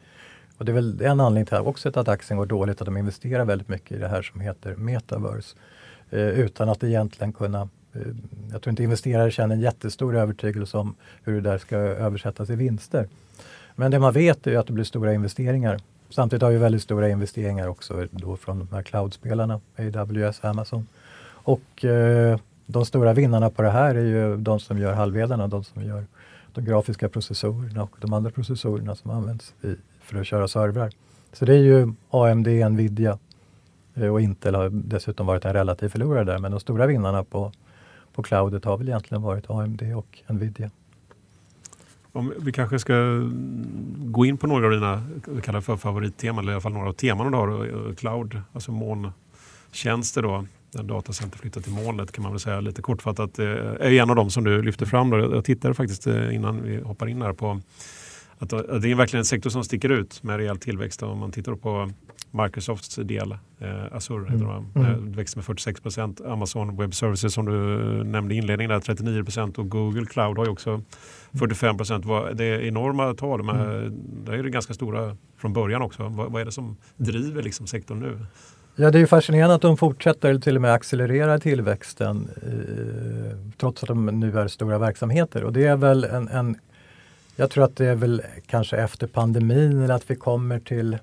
Och 0.58 0.64
det 0.64 0.72
är 0.72 0.74
väl 0.74 1.02
en 1.02 1.20
anledning 1.20 1.46
till 1.46 1.56
också 1.56 1.88
att 1.88 2.08
aktien 2.08 2.38
går 2.38 2.46
dåligt, 2.46 2.80
att 2.80 2.86
de 2.86 2.96
investerar 2.96 3.44
väldigt 3.44 3.68
mycket 3.68 3.92
i 3.92 3.98
det 4.00 4.08
här 4.08 4.22
som 4.22 4.40
heter 4.40 4.76
metaverse. 4.76 5.56
Eh, 6.12 6.20
utan 6.20 6.68
att 6.68 6.84
egentligen 6.84 7.32
kunna 7.32 7.68
eh, 7.92 8.00
jag 8.52 8.62
tror 8.62 8.70
inte 8.70 8.82
investerare 8.82 9.30
känner 9.30 9.54
en 9.54 9.60
jättestor 9.60 10.16
övertygelse 10.16 10.76
om 10.76 10.94
hur 11.22 11.34
det 11.34 11.40
där 11.40 11.58
ska 11.58 11.76
översättas 11.76 12.50
i 12.50 12.56
vinster. 12.56 13.08
Men 13.74 13.90
det 13.90 13.98
man 13.98 14.12
vet 14.12 14.46
är 14.46 14.58
att 14.58 14.66
det 14.66 14.72
blir 14.72 14.84
stora 14.84 15.14
investeringar. 15.14 15.80
Samtidigt 16.10 16.42
har 16.42 16.50
vi 16.50 16.58
väldigt 16.58 16.82
stora 16.82 17.08
investeringar 17.08 17.68
också 17.68 18.06
då 18.10 18.36
från 18.36 18.58
de 18.58 18.68
här 18.72 18.82
cloudspelarna, 18.82 19.60
AWS, 19.76 20.44
Amazon. 20.44 20.86
Och 21.24 21.84
eh, 21.84 22.38
de 22.66 22.84
stora 22.86 23.12
vinnarna 23.12 23.50
på 23.50 23.62
det 23.62 23.70
här 23.70 23.94
är 23.94 24.04
ju 24.04 24.36
de 24.36 24.60
som 24.60 24.78
gör 24.78 24.92
halvledarna, 24.92 25.48
de 25.48 25.64
som 25.64 25.84
gör 25.84 26.04
de 26.54 26.64
grafiska 26.64 27.08
processorerna 27.08 27.82
och 27.82 27.96
de 28.00 28.12
andra 28.12 28.30
processorerna 28.30 28.94
som 28.94 29.10
används 29.10 29.54
i, 29.62 29.74
för 30.00 30.20
att 30.20 30.26
köra 30.26 30.48
servrar. 30.48 30.90
Så 31.32 31.44
det 31.44 31.54
är 31.54 31.58
ju 31.58 31.92
AMD, 32.10 32.46
Nvidia 32.46 33.18
Eh, 33.94 34.08
och 34.08 34.20
Intel 34.20 34.54
har 34.54 34.70
dessutom 34.72 35.26
varit 35.26 35.44
en 35.44 35.52
relativ 35.52 35.88
förlorare 35.88 36.24
där, 36.24 36.38
men 36.38 36.50
de 36.50 36.60
stora 36.60 36.86
vinnarna 36.86 37.24
på 37.24 37.52
på 38.14 38.22
cloudet 38.22 38.64
har 38.64 38.78
väl 38.78 38.88
egentligen 38.88 39.22
varit 39.22 39.50
AMD 39.50 39.82
och 39.96 40.22
Nvidia. 40.28 40.70
Om 42.12 42.32
vi 42.38 42.52
kanske 42.52 42.78
ska 42.78 42.94
gå 43.96 44.26
in 44.26 44.36
på 44.36 44.46
några 44.46 44.66
av 44.66 44.72
dina 44.72 45.02
vi 45.28 45.40
kallar 45.40 45.60
för 45.60 45.76
favoritteman, 45.76 46.44
eller 46.44 46.52
i 46.52 46.54
alla 46.54 46.60
fall 46.60 46.72
några 46.72 46.88
av 46.88 46.92
teman 46.92 47.32
du 47.32 47.38
har. 47.38 47.94
Cloud, 47.94 48.40
alltså 48.52 48.72
molntjänster 48.72 50.22
då, 50.22 50.46
där 50.70 50.82
datacenter 50.82 51.38
flyttar 51.38 51.60
till 51.60 51.72
molnet 51.72 52.12
kan 52.12 52.22
man 52.22 52.32
väl 52.32 52.40
säga 52.40 52.60
lite 52.60 52.82
kortfattat. 52.82 53.34
Det 53.34 53.46
är 53.80 53.92
en 53.92 54.10
av 54.10 54.16
dem 54.16 54.30
som 54.30 54.44
du 54.44 54.62
lyfter 54.62 54.86
fram. 54.86 55.10
Då. 55.10 55.18
Jag 55.18 55.44
tittade 55.44 55.74
faktiskt 55.74 56.06
eh, 56.06 56.34
innan 56.34 56.62
vi 56.62 56.80
hoppar 56.80 57.06
in 57.06 57.22
här 57.22 57.32
på 57.32 57.60
att 58.42 58.82
det 58.82 58.90
är 58.90 58.94
verkligen 58.94 59.20
en 59.20 59.24
sektor 59.24 59.50
som 59.50 59.64
sticker 59.64 59.88
ut 59.88 60.22
med 60.22 60.36
rejäl 60.36 60.58
tillväxt. 60.58 61.02
Om 61.02 61.18
man 61.18 61.32
tittar 61.32 61.54
på 61.54 61.90
Microsofts 62.30 62.96
del, 62.96 63.32
eh, 63.58 63.96
Azure, 63.96 64.28
mm. 64.28 64.40
de, 64.40 64.66
mm. 64.74 64.92
Eh, 64.92 65.16
växte 65.16 65.38
med 65.38 65.44
46 65.44 65.80
procent. 65.80 66.20
Amazon 66.20 66.76
Web 66.76 66.94
Services 66.94 67.34
som 67.34 67.46
du 67.46 67.52
nämnde 68.04 68.34
i 68.34 68.38
inledningen, 68.38 68.70
där, 68.70 68.80
39 68.80 69.24
procent 69.24 69.58
och 69.58 69.68
Google 69.68 70.06
Cloud 70.06 70.38
har 70.38 70.44
ju 70.44 70.50
också 70.50 70.82
45 71.38 71.76
procent. 71.76 72.06
Det 72.34 72.44
är 72.44 72.60
enorma 72.60 73.14
tal, 73.14 73.42
men 73.42 73.60
mm. 73.60 74.00
det 74.24 74.32
är 74.32 74.42
det 74.42 74.50
ganska 74.50 74.74
stora 74.74 75.16
från 75.38 75.52
början 75.52 75.82
också. 75.82 76.08
Vad, 76.08 76.32
vad 76.32 76.40
är 76.40 76.44
det 76.44 76.52
som 76.52 76.76
driver 76.96 77.42
liksom 77.42 77.66
sektorn 77.66 78.00
nu? 78.00 78.18
Ja, 78.76 78.90
det 78.90 79.00
är 79.00 79.06
fascinerande 79.06 79.54
att 79.54 79.62
de 79.62 79.76
fortsätter 79.76 80.28
eller 80.28 80.40
till 80.40 80.56
och 80.56 80.62
med 80.62 80.72
accelererar 80.72 81.38
tillväxten 81.38 82.28
eh, 82.42 83.52
trots 83.56 83.82
att 83.82 83.88
de 83.88 84.06
nu 84.06 84.38
är 84.38 84.48
stora 84.48 84.78
verksamheter. 84.78 85.44
Och 85.44 85.52
det 85.52 85.66
är 85.66 85.76
väl 85.76 86.04
en, 86.04 86.28
en 86.28 86.56
jag 87.36 87.50
tror 87.50 87.64
att 87.64 87.76
det 87.76 87.86
är 87.86 87.94
väl 87.94 88.22
kanske 88.46 88.76
efter 88.76 89.06
pandemin 89.06 89.82
eller 89.82 89.94
att 89.94 90.10
vi 90.10 90.16
kommer 90.16 90.60
till 90.60 90.98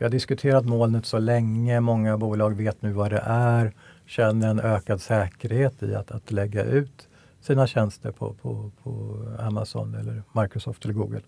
vi 0.00 0.04
har 0.04 0.10
diskuterat 0.10 0.64
molnet 0.64 1.06
så 1.06 1.18
länge, 1.18 1.80
många 1.80 2.18
bolag 2.18 2.56
vet 2.56 2.82
nu 2.82 2.92
vad 2.92 3.10
det 3.10 3.22
är, 3.26 3.72
känner 4.06 4.50
en 4.50 4.60
ökad 4.60 5.00
säkerhet 5.00 5.82
i 5.82 5.94
att, 5.94 6.10
att 6.10 6.32
lägga 6.32 6.64
ut 6.64 7.08
sina 7.40 7.66
tjänster 7.66 8.10
på, 8.10 8.34
på, 8.34 8.70
på 8.82 9.22
Amazon 9.38 9.94
eller 9.94 10.22
Microsoft 10.32 10.84
eller 10.84 10.94
Google. 10.94 11.20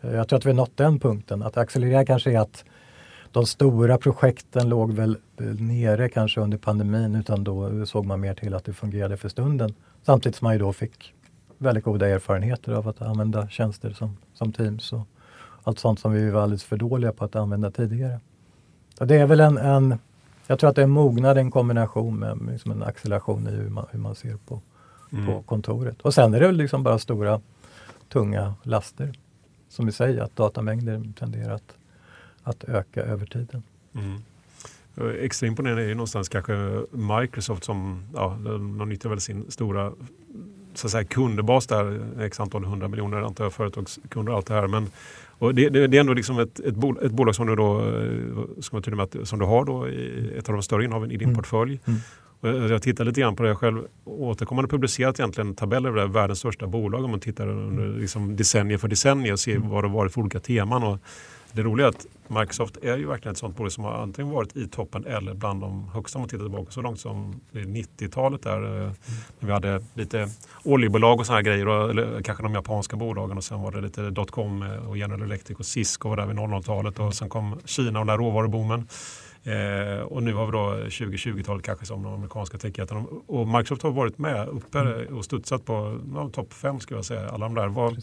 Jag 0.00 0.28
tror 0.28 0.38
att 0.38 0.44
vi 0.44 0.50
har 0.50 0.56
nått 0.56 0.76
den 0.76 1.00
punkten. 1.00 1.42
Att 1.42 1.56
accelerera 1.56 2.04
kanske 2.04 2.32
är 2.32 2.38
att 2.38 2.64
de 3.32 3.46
stora 3.46 3.98
projekten 3.98 4.68
låg 4.68 4.92
väl 4.92 5.16
eh, 5.40 5.46
nere 5.46 6.08
kanske 6.08 6.40
under 6.40 6.58
pandemin 6.58 7.14
utan 7.14 7.44
då 7.44 7.86
såg 7.86 8.06
man 8.06 8.20
mer 8.20 8.34
till 8.34 8.54
att 8.54 8.64
det 8.64 8.72
fungerade 8.72 9.16
för 9.16 9.28
stunden. 9.28 9.74
Samtidigt 10.02 10.36
som 10.36 10.44
man 10.46 10.52
ju 10.52 10.58
då 10.58 10.72
fick 10.72 11.14
väldigt 11.60 11.84
goda 11.84 12.08
erfarenheter 12.08 12.72
av 12.72 12.88
att 12.88 13.02
använda 13.02 13.48
tjänster 13.48 13.90
som, 13.90 14.16
som 14.34 14.52
Teams 14.52 14.92
och 14.92 15.06
allt 15.62 15.78
sånt 15.78 16.00
som 16.00 16.12
vi 16.12 16.30
var 16.30 16.42
alldeles 16.42 16.64
för 16.64 16.76
dåliga 16.76 17.12
på 17.12 17.24
att 17.24 17.36
använda 17.36 17.70
tidigare. 17.70 18.20
Så 18.98 19.04
det 19.04 19.16
är 19.16 19.26
väl 19.26 19.40
en, 19.40 19.58
en 19.58 19.98
jag 20.46 20.58
tror 20.58 20.70
att 20.70 20.76
det 20.76 20.82
är 20.82 20.84
en 20.84 20.90
mognad, 20.90 21.38
en 21.38 21.50
kombination 21.50 22.18
med 22.18 22.38
liksom 22.50 22.70
en 22.70 22.82
acceleration 22.82 23.48
i 23.48 23.50
hur 23.50 23.68
man, 23.68 23.86
hur 23.90 23.98
man 23.98 24.14
ser 24.14 24.36
på, 24.36 24.60
mm. 25.12 25.26
på 25.26 25.42
kontoret. 25.42 26.00
Och 26.00 26.14
sen 26.14 26.34
är 26.34 26.40
det 26.40 26.52
liksom 26.52 26.82
bara 26.82 26.98
stora 26.98 27.40
tunga 28.08 28.54
laster. 28.62 29.12
Som 29.68 29.86
vi 29.86 29.92
säger, 29.92 30.22
att 30.22 30.36
datamängder 30.36 31.12
tenderar 31.18 31.54
att, 31.54 31.76
att 32.42 32.64
öka 32.64 33.02
över 33.02 33.26
tiden. 33.26 33.62
Mm. 33.94 34.22
Extra 35.20 35.46
imponerande 35.46 35.82
är 35.82 35.88
ju 35.88 35.94
någonstans 35.94 36.28
kanske 36.28 36.82
Microsoft 36.90 37.64
som 37.64 38.06
ja, 38.14 38.38
de 38.44 38.88
nyttjar 38.88 39.10
väl 39.10 39.20
sin 39.20 39.50
stora 39.50 39.92
så 40.74 40.86
att 40.86 40.90
säga, 40.90 41.04
kundbas 41.04 41.66
där, 41.66 42.00
x 42.20 42.40
antal 42.40 42.64
hundra 42.64 42.88
miljoner 42.88 43.22
antar 43.22 43.44
jag 43.44 43.52
företagskunder 43.52 44.32
och 44.32 44.36
allt 44.36 44.46
det 44.46 44.54
här. 44.54 44.66
Men 44.66 44.90
och 45.40 45.54
det, 45.54 45.68
det, 45.68 45.86
det, 45.86 45.96
är 45.96 46.00
ändå 46.00 46.12
liksom 46.12 46.38
ett, 46.38 46.60
ett, 46.60 46.74
bol, 46.74 46.98
ett, 47.02 47.12
bolag 47.12 47.34
som 47.34 47.46
du, 47.46 47.56
då, 47.56 47.82
ska 48.60 48.76
man 48.76 48.96
med 48.96 49.04
att, 49.04 49.28
som 49.28 49.38
du 49.38 49.44
har 49.44 49.64
då, 49.64 49.86
ett 50.38 50.48
av 50.48 50.54
de 50.54 50.62
större 50.62 50.84
innehaven 50.84 51.10
i 51.10 51.16
din 51.16 51.28
mm. 51.28 51.36
portfölj. 51.36 51.80
Mm. 51.84 52.00
Och 52.40 52.70
jag 52.70 52.82
tittar 52.82 53.04
lite 53.04 53.20
grann 53.20 53.36
på 53.36 53.42
det. 53.42 53.48
Jag 53.48 53.58
själv 53.58 53.82
återkommande 54.04 54.68
publicerat 54.68 55.20
egentligen 55.20 55.54
tabeller 55.54 55.88
över 55.88 56.06
världens 56.06 56.38
största 56.38 56.66
bolag 56.66 57.04
om 57.04 57.10
man 57.10 57.20
tittar 57.20 57.48
under 57.48 57.88
liksom 58.00 58.36
decennier 58.36 58.78
för 58.78 58.88
decennier 58.88 59.32
och 59.32 59.40
ser 59.40 59.56
mm. 59.56 59.68
vad 59.68 59.84
det 59.84 59.88
varit 59.88 60.12
för 60.12 60.20
olika 60.20 60.40
teman. 60.40 60.82
Och 60.82 60.98
det 61.52 61.62
roliga 61.62 61.86
är 61.86 61.90
att 61.90 62.06
Microsoft 62.28 62.76
är 62.76 62.96
ju 62.96 63.06
verkligen 63.06 63.32
ett 63.32 63.38
sånt 63.38 63.56
bolag 63.56 63.72
som 63.72 63.84
har 63.84 63.92
antingen 63.92 64.32
varit 64.32 64.56
i 64.56 64.68
toppen 64.68 65.06
eller 65.06 65.34
bland 65.34 65.60
de 65.60 65.88
högsta 65.88 66.18
om 66.18 66.22
man 66.22 66.28
tittar 66.28 66.44
tillbaka 66.44 66.70
så 66.70 66.82
långt 66.82 67.00
som 67.00 67.40
90-talet 67.52 68.42
där. 68.42 68.56
Mm. 68.56 68.92
När 69.38 69.46
vi 69.46 69.52
hade 69.52 69.84
lite 69.94 70.28
oljebolag 70.64 71.20
och 71.20 71.26
sådana 71.26 71.42
grejer, 71.42 71.90
eller 71.90 72.22
kanske 72.22 72.42
de 72.42 72.54
japanska 72.54 72.96
bolagen 72.96 73.36
och 73.36 73.44
sen 73.44 73.62
var 73.62 73.72
det 73.72 73.80
lite 73.80 74.10
dotcom 74.10 74.62
och 74.88 74.98
General 74.98 75.22
Electric 75.22 75.58
och 75.58 75.66
Cisco 75.66 76.08
var 76.08 76.16
där 76.16 76.26
vid 76.26 76.36
00-talet 76.36 76.98
och 76.98 77.14
sen 77.14 77.28
kom 77.28 77.60
Kina 77.64 78.00
och 78.00 78.06
den 78.06 78.06
där 78.06 78.18
råvaruboomen. 78.18 78.88
Eh, 79.42 80.02
och 80.02 80.22
nu 80.22 80.34
har 80.34 80.46
vi 80.46 80.52
då 80.52 80.88
2020-talet 80.88 81.64
kanske 81.64 81.86
som 81.86 82.02
de 82.02 82.14
amerikanska 82.14 82.58
techjättarna. 82.58 83.04
Och 83.26 83.48
Microsoft 83.48 83.82
har 83.82 83.90
varit 83.90 84.18
med 84.18 84.48
uppe 84.48 84.78
mm. 84.78 85.16
och 85.16 85.24
studsat 85.24 85.64
på 85.64 86.00
ja, 86.14 86.28
topp 86.28 86.52
fem 86.52 86.80
skulle 86.80 86.98
jag 86.98 87.04
säga. 87.04 87.28
Alla 87.28 87.44
de 87.46 87.54
där. 87.54 87.68
Vad, 87.68 88.02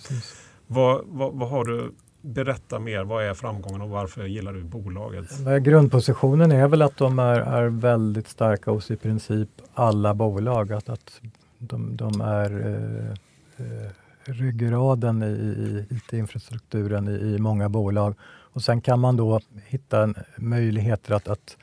vad, 0.67 1.01
vad, 1.05 1.33
vad, 1.33 1.49
har 1.49 1.65
du 1.65 1.91
berätta 2.21 2.79
mer. 2.79 3.03
Vad 3.03 3.23
är 3.23 3.33
framgången 3.33 3.81
och 3.81 3.89
varför 3.89 4.25
gillar 4.25 4.53
du 4.53 4.63
bolaget? 4.63 5.25
Grundpositionen 5.61 6.51
är 6.51 6.67
väl 6.67 6.81
att 6.81 6.97
de 6.97 7.19
är, 7.19 7.39
är 7.39 7.67
väldigt 7.67 8.27
starka 8.27 8.71
hos 8.71 8.91
i 8.91 8.95
princip 8.95 9.49
alla 9.73 10.13
bolag. 10.13 10.73
Att, 10.73 10.89
att 10.89 11.21
de, 11.59 11.95
de 11.95 12.21
är 12.21 12.51
eh, 12.65 13.65
eh, 13.65 13.91
ryggraden 14.23 15.23
i, 15.23 15.25
i 15.25 15.85
IT-infrastrukturen 15.95 17.07
i, 17.07 17.35
i, 17.35 17.39
många 17.39 17.69
bolag. 17.69 18.15
Och 18.23 18.61
sen 18.61 18.81
kan 18.81 18.99
man 18.99 19.17
då 19.17 19.39
hitta 19.67 20.13
möjligheter 20.37 21.13
att, 21.13 21.27
att 21.27 21.57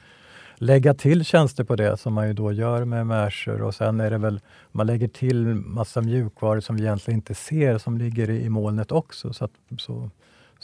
lägga 0.57 0.95
till 0.95 1.25
tjänster 1.25 1.65
på 1.65 1.77
det 1.77 1.97
som 1.97 2.15
man 2.15 2.27
ju 2.27 2.33
då 2.33 2.53
gör 2.53 2.85
med 2.85 3.07
Mercer 3.07 3.63
och 3.63 3.75
sen 3.75 4.01
är 4.01 4.11
det 4.11 4.19
väl, 4.19 4.41
man 4.73 4.87
lägger 4.87 5.09
till 5.09 5.47
massa 5.55 6.01
mjukvaror 6.01 6.61
som 6.61 6.77
vi 6.77 6.83
egentligen 6.83 7.19
inte 7.19 7.35
ser 7.35 7.79
som 7.79 7.99
ligger 7.99 8.31
i, 8.31 8.45
i 8.45 8.49
molnet 8.49 8.93
också. 8.93 9.33
Så, 9.33 9.45
att, 9.45 9.53
så, 9.79 10.11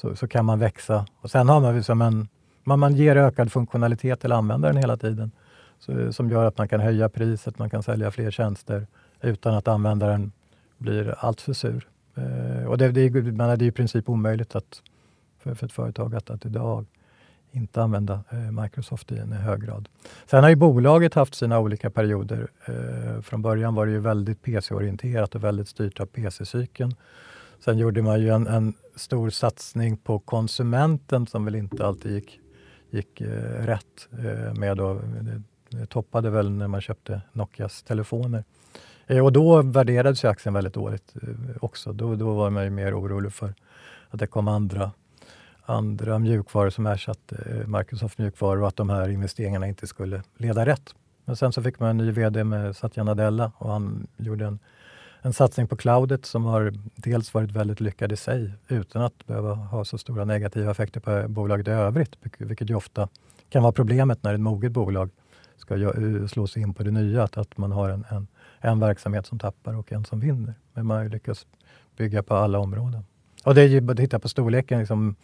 så, 0.01 0.17
så, 0.17 0.29
kan 0.29 0.45
man 0.45 0.59
växa. 0.59 1.07
Och 1.21 1.31
sen 1.31 1.49
har 1.49 1.61
man 1.61 1.77
liksom 1.77 2.03
en, 2.03 2.29
man, 2.65 2.79
man 2.79 2.95
ger 2.95 3.17
ökad 3.17 3.53
funktionalitet 3.53 4.21
till 4.21 4.33
användaren 4.33 4.77
hela 4.77 4.97
tiden. 4.97 5.31
Så, 5.79 6.13
som 6.13 6.31
gör 6.31 6.45
att 6.45 6.59
man 6.59 6.69
kan 6.69 6.81
höja 6.81 7.09
priset, 7.09 7.59
man 7.59 7.71
kan 7.71 7.83
sälja 7.83 8.11
fler 8.11 8.31
tjänster 8.31 8.87
utan 9.21 9.55
att 9.55 9.69
användaren 9.69 10.33
blir 10.79 11.15
alltför 11.19 11.53
sur. 11.53 11.89
Eh, 12.15 12.65
och 12.65 12.79
det, 12.79 12.89
det, 12.89 13.11
men 13.11 13.59
det 13.59 13.65
är 13.65 13.69
i 13.69 13.73
princip 13.73 14.09
omöjligt 14.09 14.57
att, 14.57 14.83
för, 15.39 15.55
för 15.55 15.67
ett 15.67 15.73
företag 15.73 16.15
att, 16.15 16.31
att 16.31 16.45
idag 16.45 16.87
inte 17.53 17.83
använda 17.83 18.25
eh, 18.31 18.63
Microsoft 18.63 19.13
i 19.13 19.19
en 19.19 19.33
hög 19.33 19.65
grad. 19.65 19.89
Sen 20.27 20.43
har 20.43 20.51
ju 20.51 20.57
bolaget 20.57 21.15
haft 21.15 21.35
sina 21.35 21.59
olika 21.59 21.91
perioder. 21.91 22.49
Eh, 22.65 23.23
från 23.23 23.43
början 23.43 23.75
var 23.75 23.87
det 23.87 23.93
ju 23.93 23.99
väldigt 23.99 24.43
PC-orienterat 24.43 25.35
och 25.35 25.45
väldigt 25.45 25.69
styrt 25.69 26.01
av 26.01 26.07
PC-cykeln. 26.07 26.95
Sen 27.65 27.79
gjorde 27.79 28.03
man 28.03 28.21
ju 28.21 28.29
en, 28.29 28.47
en, 28.47 28.75
stor 28.97 29.31
satsning 29.31 29.97
på 29.97 30.19
konsumenten 30.19 31.27
som 31.27 31.45
väl 31.45 31.55
inte 31.55 31.87
alltid 31.87 32.13
gick, 32.13 32.41
gick 32.91 33.21
eh, 33.21 33.67
rätt 33.67 34.09
eh, 34.13 34.55
med. 34.55 34.77
Då. 34.77 35.01
Det, 35.71 35.87
toppade 35.87 36.31
väl 36.31 36.51
när 36.51 36.69
man 36.69 36.81
köpte 36.81 37.21
Nokias 37.33 37.83
telefoner. 37.83 38.45
Eh, 39.07 39.25
och 39.25 39.33
då 39.33 39.63
värderades 39.63 40.25
ju 40.25 40.29
aktien 40.29 40.55
väldigt 40.55 40.75
dåligt 40.75 41.15
eh, 41.23 41.29
också. 41.61 41.93
Då, 41.93 42.15
då 42.15 42.35
var 42.35 42.51
man 42.51 42.65
ju 42.65 42.71
mer 42.71 43.01
orolig 43.01 43.33
för 43.33 43.55
att 44.11 44.19
det 44.19 44.27
kom 44.27 44.49
andra 44.49 44.91
andra 45.71 46.19
mjukvaror 46.19 46.71
som 46.71 46.87
ersatte 46.87 47.37
eh, 47.51 47.79
Microsoft 47.79 48.19
mjukvaror 48.19 48.63
och 48.63 48.69
att 48.69 48.77
de 48.77 48.91
här 48.91 49.09
investeringarna 49.09 49.69
inte 49.69 49.87
skulle 49.87 50.23
leda 50.37 50.67
rätt. 50.67 50.95
Men 51.25 51.37
sen 51.37 51.53
så 51.53 51.63
fick 51.63 51.81
man 51.81 51.91
en 51.91 51.97
ny 51.97 52.11
VD 52.11 52.45
med 52.45 52.77
Satya 52.77 53.05
Nadella 53.05 53.53
och 53.59 53.73
han 53.73 54.07
gjorde 54.17 54.47
en, 54.47 54.59
en 55.23 55.33
satsning 55.33 55.67
på 55.67 55.77
cloudet 55.77 56.27
som 56.27 56.45
har 56.45 56.73
dels 56.97 57.35
varit 57.35 57.51
väldigt 57.51 57.81
lyckad 57.81 58.13
i 58.13 58.17
sig 58.17 58.53
utan 58.69 59.03
att 59.03 59.27
behöva 59.27 59.55
ha 59.55 59.85
så 59.85 59.99
stora 59.99 60.25
negativa 60.25 60.71
effekter 60.71 61.01
på 61.01 61.29
bolaget 61.29 61.69
i 61.69 61.71
övrigt, 61.71 62.17
vilket 62.39 62.71
ju 62.71 62.75
ofta 62.75 63.09
kan 63.49 63.63
vara 63.63 63.73
problemet 63.73 64.23
när 64.23 64.35
ett 64.35 64.41
moget 64.41 64.73
bolag 64.73 65.11
ska 65.57 65.77
eh, 65.77 66.27
slå 66.27 66.47
sig 66.47 66.63
in 66.63 66.75
på 66.75 66.83
det 66.83 66.91
nya, 66.91 67.23
att, 67.23 67.37
att 67.37 67.57
man 67.57 67.73
har 67.73 67.91
en, 67.91 68.05
en, 68.09 68.27
en 68.59 68.81
verksamhet 68.81 69.27
som 69.27 69.39
tappar 69.39 69.77
och 69.77 69.93
en 69.93 70.05
som 70.05 70.21
vinner. 70.21 70.55
Men 70.73 70.87
man 70.87 70.99
har 70.99 71.09
lyckats 71.09 71.47
bygga 71.97 72.23
på 72.23 72.35
alla 72.35 72.59
områden. 72.59 73.05
Och 73.45 73.55
det 73.55 73.63
är 73.63 73.67
ju, 73.67 73.95
titta 73.95 74.19
på 74.19 74.29
storleken, 74.29 74.79
liksom, 74.79 75.17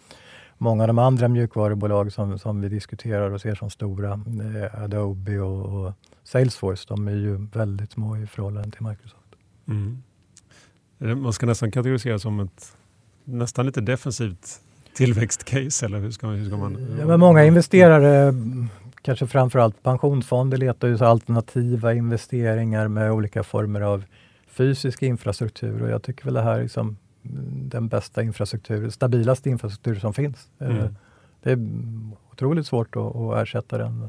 många 0.59 0.83
av 0.83 0.87
de 0.87 0.99
andra 0.99 1.29
mjukvarubolag 1.29 2.13
som, 2.13 2.39
som 2.39 2.61
vi 2.61 2.69
diskuterar 2.69 3.31
och 3.31 3.41
ser 3.41 3.55
som 3.55 3.71
stora, 3.71 4.13
eh, 4.13 4.83
Adobe 4.83 5.41
och, 5.41 5.87
och, 5.87 5.93
Salesforce, 6.25 6.85
de 6.89 7.09
är 7.09 7.13
ju 7.13 7.37
väldigt 7.37 7.93
små 7.93 8.17
i 8.17 8.27
förhållande 8.27 8.71
till 8.71 8.87
Microsoft. 8.87 9.26
Mm. 9.69 10.03
Eh, 10.99 11.15
man 11.15 11.33
ska 11.33 11.47
nästan 11.47 11.71
kategorisera 11.71 12.19
som 12.19 12.41
ett 12.41 12.77
nästan 13.25 13.67
lite 13.67 13.81
defensivt 13.81 14.61
tillväxtcase, 14.95 15.87
eller 15.87 15.99
hur 15.99 16.11
ska 16.11 16.27
man? 16.27 16.37
Hur 16.37 16.47
ska 16.47 16.57
man 16.57 16.97
ja, 16.99 17.07
men 17.07 17.21
många 17.21 17.45
investerare, 17.45 18.35
kanske 19.03 19.27
framförallt 19.27 19.83
pensionsfonder, 19.83 20.59
letar 20.59 20.89
ju 20.89 21.05
alternativa 21.05 21.95
investeringar 21.95 22.89
med 22.89 23.13
olika 23.13 23.43
former 23.43 23.81
av 23.81 24.05
fysisk 24.47 25.03
infrastruktur 25.03 25.83
och 25.83 25.91
jag 25.91 26.03
tycker 26.03 26.25
väl 26.25 26.35
det 26.35 26.43
här 26.43 26.63
liksom 26.63 26.97
den 27.53 27.89
bästa 27.89 28.23
infrastruktur, 28.23 28.91
stabilaste 28.91 29.51
infrastruktur 29.51 29.95
som 29.95 30.15
finns. 30.15 30.49
Eh, 30.59 30.71
mm. 30.71 30.95
Det 31.43 31.53
är 31.53 31.59
otroligt 32.33 32.67
svårt 32.67 32.97
att, 32.97 33.43
ersätta 33.43 33.79
den 33.79 34.09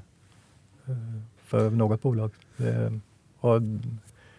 eh, 0.85 0.95
för 1.45 1.69
något 1.69 2.01
bolag. 2.01 2.31
Och 3.39 3.61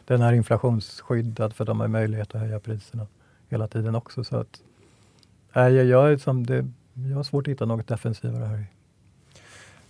den 0.08 0.22
är 0.22 0.32
inflationsskyddad 0.32 1.54
för 1.54 1.64
de 1.64 1.80
har 1.80 1.88
möjlighet 1.88 2.34
att 2.34 2.40
höja 2.40 2.60
priserna 2.60 3.06
hela 3.48 3.68
tiden 3.68 3.94
också. 3.94 4.24
Så 4.24 4.36
att, 4.36 4.60
nej, 5.52 5.74
jag, 5.74 5.86
jag, 5.86 6.20
som 6.20 6.46
det, 6.46 6.66
jag 6.94 7.16
har 7.16 7.22
svårt 7.22 7.46
att 7.46 7.50
hitta 7.50 7.64
något 7.64 7.88
defensivare 7.88 8.44
här. 8.44 8.66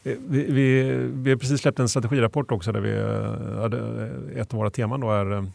Eh, 0.04 0.16
vi, 0.28 0.52
vi, 0.52 0.82
vi 1.12 1.30
har 1.30 1.36
precis 1.36 1.60
släppt 1.60 1.78
en 1.78 1.88
strategirapport 1.88 2.52
också 2.52 2.72
där 2.72 2.80
vi 2.80 2.90
eh, 2.90 3.60
hade 3.60 3.78
eh, 4.34 4.40
ett 4.40 4.54
av 4.54 4.58
våra 4.58 4.70
teman 4.70 5.00
då 5.00 5.10
är 5.10 5.46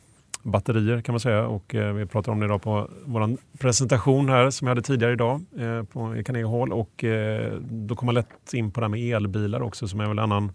batterier 0.43 1.01
kan 1.01 1.13
man 1.13 1.19
säga. 1.19 1.47
Och, 1.47 1.75
vi 1.95 2.05
pratar 2.05 2.31
om 2.31 2.39
det 2.39 2.45
idag 2.45 2.61
på 2.61 2.89
vår 3.05 3.37
presentation 3.59 4.29
här 4.29 4.49
som 4.49 4.67
jag 4.67 4.71
hade 4.71 4.81
tidigare 4.81 5.13
idag 5.13 5.41
på, 5.93 6.23
Carnegie 6.25 6.47
Hall. 6.47 6.73
Och, 6.73 7.05
då 7.61 7.95
kommer 7.95 8.13
man 8.13 8.15
lätt 8.15 8.53
in 8.53 8.71
på 8.71 8.79
det 8.79 8.83
här 8.83 8.89
med 8.89 9.15
elbilar 9.15 9.61
också 9.61 9.87
som 9.87 9.99
är 9.99 10.07
väl 10.07 10.19
annan, 10.19 10.51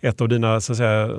ett 0.00 0.20
av 0.20 0.28
dina 0.28 0.60
så 0.60 0.72
att 0.72 0.76
säga, 0.78 1.10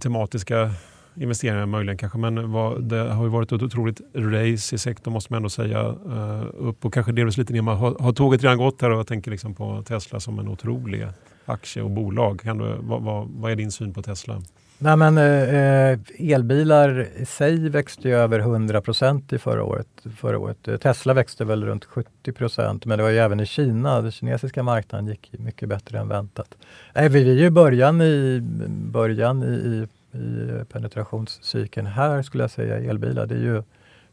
tematiska 0.00 0.70
investeringar 1.16 1.66
möjligen 1.66 1.98
kanske. 1.98 2.18
Men 2.18 2.52
vad, 2.52 2.84
det 2.84 2.96
har 2.96 3.24
ju 3.24 3.30
varit 3.30 3.52
ett 3.52 3.62
otroligt 3.62 4.00
race 4.14 4.74
i 4.74 4.78
sektorn 4.78 5.14
måste 5.14 5.32
man 5.32 5.36
ändå 5.36 5.48
säga. 5.48 5.88
Uh, 5.88 6.44
upp 6.54 6.84
och 6.84 6.94
kanske 6.94 7.12
delvis 7.12 7.36
lite 7.36 7.52
ner. 7.52 7.62
Man 7.62 7.76
har, 7.76 7.96
har 8.00 8.12
tåget 8.12 8.42
redan 8.42 8.58
gått 8.58 8.82
här 8.82 8.90
och 8.90 8.98
jag 8.98 9.06
tänker 9.06 9.30
liksom 9.30 9.54
på 9.54 9.82
Tesla 9.82 10.20
som 10.20 10.38
en 10.38 10.48
otrolig 10.48 11.06
aktie 11.44 11.82
och 11.82 11.90
bolag. 11.90 12.40
Kan 12.40 12.58
du, 12.58 12.76
vad, 12.80 13.02
vad, 13.02 13.28
vad 13.28 13.52
är 13.52 13.56
din 13.56 13.72
syn 13.72 13.94
på 13.94 14.02
Tesla? 14.02 14.42
Nej, 14.80 14.96
men, 14.96 15.18
eh, 15.18 15.98
elbilar 16.18 17.06
i 17.16 17.26
sig 17.26 17.68
växte 17.68 18.08
ju 18.08 18.14
över 18.14 18.40
100 18.40 18.80
procent 18.80 19.32
i 19.32 19.38
förra 19.38 19.64
året, 19.64 19.86
förra 20.16 20.38
året. 20.38 20.82
Tesla 20.82 21.14
växte 21.14 21.44
väl 21.44 21.64
runt 21.64 21.84
70 21.84 22.32
procent, 22.32 22.84
men 22.84 22.98
det 22.98 23.04
var 23.04 23.10
ju 23.10 23.18
även 23.18 23.40
i 23.40 23.46
Kina, 23.46 24.00
den 24.00 24.12
kinesiska 24.12 24.62
marknaden 24.62 25.06
gick 25.06 25.32
mycket 25.38 25.68
bättre 25.68 25.98
än 25.98 26.08
väntat. 26.08 26.54
Nej, 26.94 27.08
vi 27.08 27.30
är 27.30 27.34
ju 27.34 27.50
början 27.50 28.02
i, 28.02 28.40
början 28.68 29.42
i, 29.42 29.46
i 29.46 29.88
i 30.12 30.64
penetrationscykeln 30.72 31.86
här 31.86 32.22
skulle 32.22 32.42
jag 32.42 32.50
säga, 32.50 32.76
elbilar. 32.90 33.26
Det 33.26 33.34
är 33.34 33.38
ju, 33.38 33.62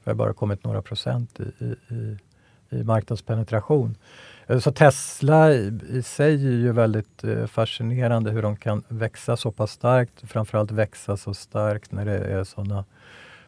det 0.04 0.10
har 0.10 0.14
bara 0.14 0.34
kommit 0.34 0.64
några 0.64 0.82
procent 0.82 1.40
i, 1.40 1.66
i, 1.96 2.18
i 2.70 2.84
marknadspenetration. 2.84 3.96
Eh, 4.48 4.60
så 4.60 4.72
Tesla 4.72 5.54
i, 5.54 6.02
sig 6.06 6.34
är 6.34 6.52
ju 6.52 6.72
väldigt 6.72 7.24
eh, 7.24 7.46
fascinerande 7.46 8.32
hur 8.32 8.42
de 8.42 8.58
kan 8.58 8.84
växa 8.88 9.38
så 9.38 9.52
pass 9.52 9.72
starkt, 9.72 10.30
framförallt 10.32 10.72
växa 10.72 11.18
så 11.18 11.34
starkt 11.34 11.92
när 11.92 12.06
det 12.06 12.18
är 12.18 12.44
sådana 12.44 12.86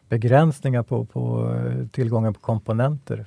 begränsningar 0.08 0.82
på, 0.82 1.04
på 1.04 1.54
eh, 1.54 1.86
tillgången 1.86 2.34
på 2.34 2.40
komponenter. 2.40 3.26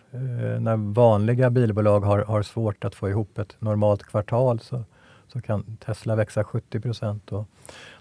när 0.59 0.93
vanliga 0.93 1.49
bilbolag 1.49 1.99
har, 1.99 2.19
har 2.19 2.41
svårt 2.41 2.85
att 2.85 2.95
få 2.95 3.09
ihop 3.09 3.37
ett 3.37 3.55
normalt 3.59 4.03
kvartal 4.03 4.59
så, 4.59 4.83
så 5.27 5.41
kan 5.41 5.77
Tesla 5.77 6.15
växa 6.15 6.43
70 6.43 6.79
procent. 6.79 7.31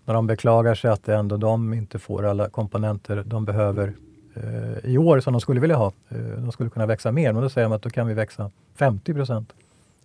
När 0.04 0.14
de 0.14 0.26
beklagar 0.26 0.74
sig 0.74 0.90
att 0.90 1.08
ändå 1.08 1.36
de 1.36 1.74
inte 1.74 1.98
får 1.98 2.26
alla 2.26 2.48
komponenter 2.48 3.22
de 3.26 3.44
behöver 3.44 3.92
i 4.82 4.98
år 4.98 5.20
som 5.20 5.32
de 5.32 5.40
skulle 5.40 5.60
vilja 5.60 5.76
ha. 5.76 5.92
de 6.36 6.52
skulle 6.52 6.70
kunna 6.70 6.86
växa 6.86 7.12
mer, 7.12 7.32
men 7.32 7.42
då 7.42 7.48
säger 7.48 7.68
de 7.68 7.74
att 7.74 7.82
då 7.82 7.90
kan 7.90 8.06
vi 8.06 8.14
växa 8.14 8.50
50 8.74 9.14
procent. 9.14 9.52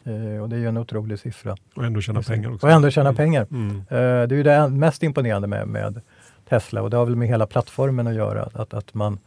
Eh, 0.05 0.41
och 0.41 0.49
det 0.49 0.55
är 0.55 0.60
ju 0.60 0.67
en 0.67 0.77
otrolig 0.77 1.19
siffra. 1.19 1.55
Och 1.75 1.86
ändå 1.86 2.01
tjäna 2.01 2.21
pengar 2.21 2.53
också. 2.53 2.67
Och 2.67 2.71
ändå 2.71 2.89
tjäna 2.89 3.10
mm. 3.10 3.15
pengar. 3.15 3.47
Mm. 3.51 3.77
Eh, 3.77 4.27
det 4.27 4.36
är 4.36 4.38
ju 4.38 4.43
det 4.43 4.69
mest 4.69 5.03
imponerande 5.03 5.47
med, 5.47 5.67
med, 5.67 6.01
Tesla 6.49 6.81
och 6.81 6.89
det 6.89 6.97
har 6.97 7.05
väl 7.05 7.15
med 7.15 7.27
hela 7.27 7.47
plattformen 7.47 8.08
att 8.08 8.13
göra. 8.13 8.49
Att, 8.53 8.73
att 8.73 8.93
man 8.93 9.19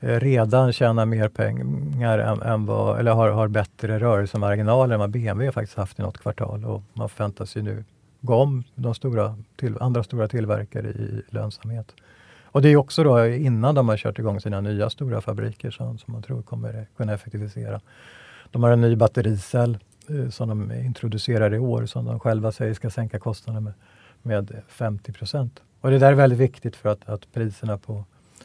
eh, 0.00 0.20
redan 0.20 0.72
tjänar 0.72 1.06
mer 1.06 1.28
pengar 1.28 2.18
än, 2.18 2.42
än 2.42 2.66
vad, 2.66 2.98
eller 2.98 3.12
har, 3.12 3.30
har 3.30 3.48
bättre 3.48 3.98
rörelsemarginaler 3.98 4.94
än 4.94 5.00
vad 5.00 5.10
BMW 5.10 5.52
faktiskt 5.52 5.78
haft 5.78 5.98
i 5.98 6.02
något 6.02 6.18
kvartal. 6.18 6.64
Och 6.64 6.82
man 6.92 7.08
förväntas 7.08 7.56
ju 7.56 7.62
nu 7.62 7.84
gå 8.20 8.34
om 8.34 8.64
de 8.74 8.94
stora 8.94 9.36
till, 9.56 9.76
andra 9.80 10.02
stora 10.02 10.28
tillverkare 10.28 10.88
i 10.88 11.22
lönsamhet. 11.28 11.94
Och 12.44 12.62
det 12.62 12.68
är 12.68 12.76
också 12.76 13.04
då 13.04 13.26
innan 13.26 13.74
de 13.74 13.88
har 13.88 13.96
kört 13.96 14.18
igång 14.18 14.40
sina 14.40 14.60
nya 14.60 14.90
stora 14.90 15.20
fabriker 15.20 15.70
som, 15.70 15.98
som 15.98 16.12
man 16.12 16.22
tror 16.22 16.42
kommer 16.42 16.86
kunna 16.96 17.12
effektivisera. 17.12 17.80
De 18.50 18.62
har 18.62 18.70
en 18.70 18.80
ny 18.80 18.96
battericell 18.96 19.78
Eh, 20.10 20.28
som 20.28 20.48
de 20.48 20.72
introducerar 20.72 21.54
i 21.54 21.58
år 21.58 21.86
som 21.86 22.04
de 22.04 22.20
själva 22.20 22.52
säger 22.52 22.74
ska 22.74 22.90
sänka 22.90 23.18
kostnaderna 23.18 23.60
med, 23.60 23.74
med 24.22 24.62
50 24.68 25.12
procent. 25.12 25.62
Och 25.80 25.90
det 25.90 25.98
där 25.98 26.12
är 26.12 26.14
väldigt 26.14 26.38
viktigt 26.38 26.76
för 26.76 26.88
att, 26.88 27.08
att 27.08 27.32
priserna 27.32 27.78
på 27.78 28.04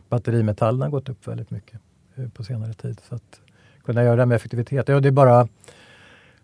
batterimetallerna 0.10 0.86
har 0.86 0.92
gått 0.92 1.10
upp 1.10 1.28
väldigt 1.28 1.52
mycket 1.52 1.80
eh, 2.16 2.30
på 2.30 2.44
senare 2.44 2.74
tid. 2.74 3.02
Så 3.10 3.16
att 3.16 3.42
kunna 3.84 4.04
göra 4.04 4.16
det 4.16 4.26
med 4.26 4.36
effektivitet. 4.36 4.88
Ja, 4.88 5.00
det 5.00 5.08
är 5.08 5.12
bara 5.12 5.48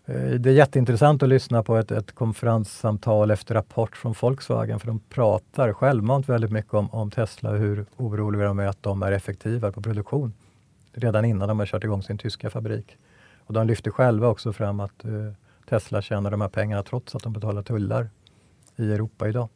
Eh, 0.06 0.30
det 0.30 0.50
är 0.50 0.54
jätteintressant 0.54 1.22
att 1.22 1.28
lyssna 1.28 1.62
på 1.62 1.76
ett, 1.76 1.90
ett 1.90 2.12
konferenssamtal 2.12 3.30
efter 3.30 3.54
rapport 3.54 3.96
från 3.96 4.14
Volkswagen 4.20 4.80
för 4.80 4.86
de 4.86 5.00
pratar 5.00 5.72
självmant 5.72 6.28
väldigt 6.28 6.50
mycket 6.52 6.74
om, 6.74 6.90
om 6.90 7.10
Tesla 7.10 7.50
och 7.50 7.58
hur 7.58 7.86
oroliga 7.96 8.44
de 8.44 8.58
är 8.58 8.66
att 8.66 8.82
de 8.82 9.02
är 9.02 9.12
effektiva 9.12 9.72
på 9.72 9.82
produktion 9.82 10.32
redan 10.92 11.24
innan 11.24 11.48
de 11.48 11.58
har 11.58 11.66
kört 11.66 11.84
igång 11.84 12.02
sin 12.02 12.18
tyska 12.18 12.50
fabrik. 12.50 12.96
Och 13.46 13.54
de 13.54 13.66
lyfter 13.66 13.90
själva 13.90 14.28
också 14.28 14.52
fram 14.52 14.80
att 14.80 15.04
eh, 15.04 15.32
Tesla 15.68 16.02
tjänar 16.02 16.30
de 16.30 16.40
här 16.40 16.48
pengarna 16.48 16.82
trots 16.82 17.14
att 17.14 17.22
de 17.22 17.32
betalar 17.32 17.62
tullar 17.62 18.10
i 18.76 18.92
Europa 18.92 19.28
idag. 19.28 19.48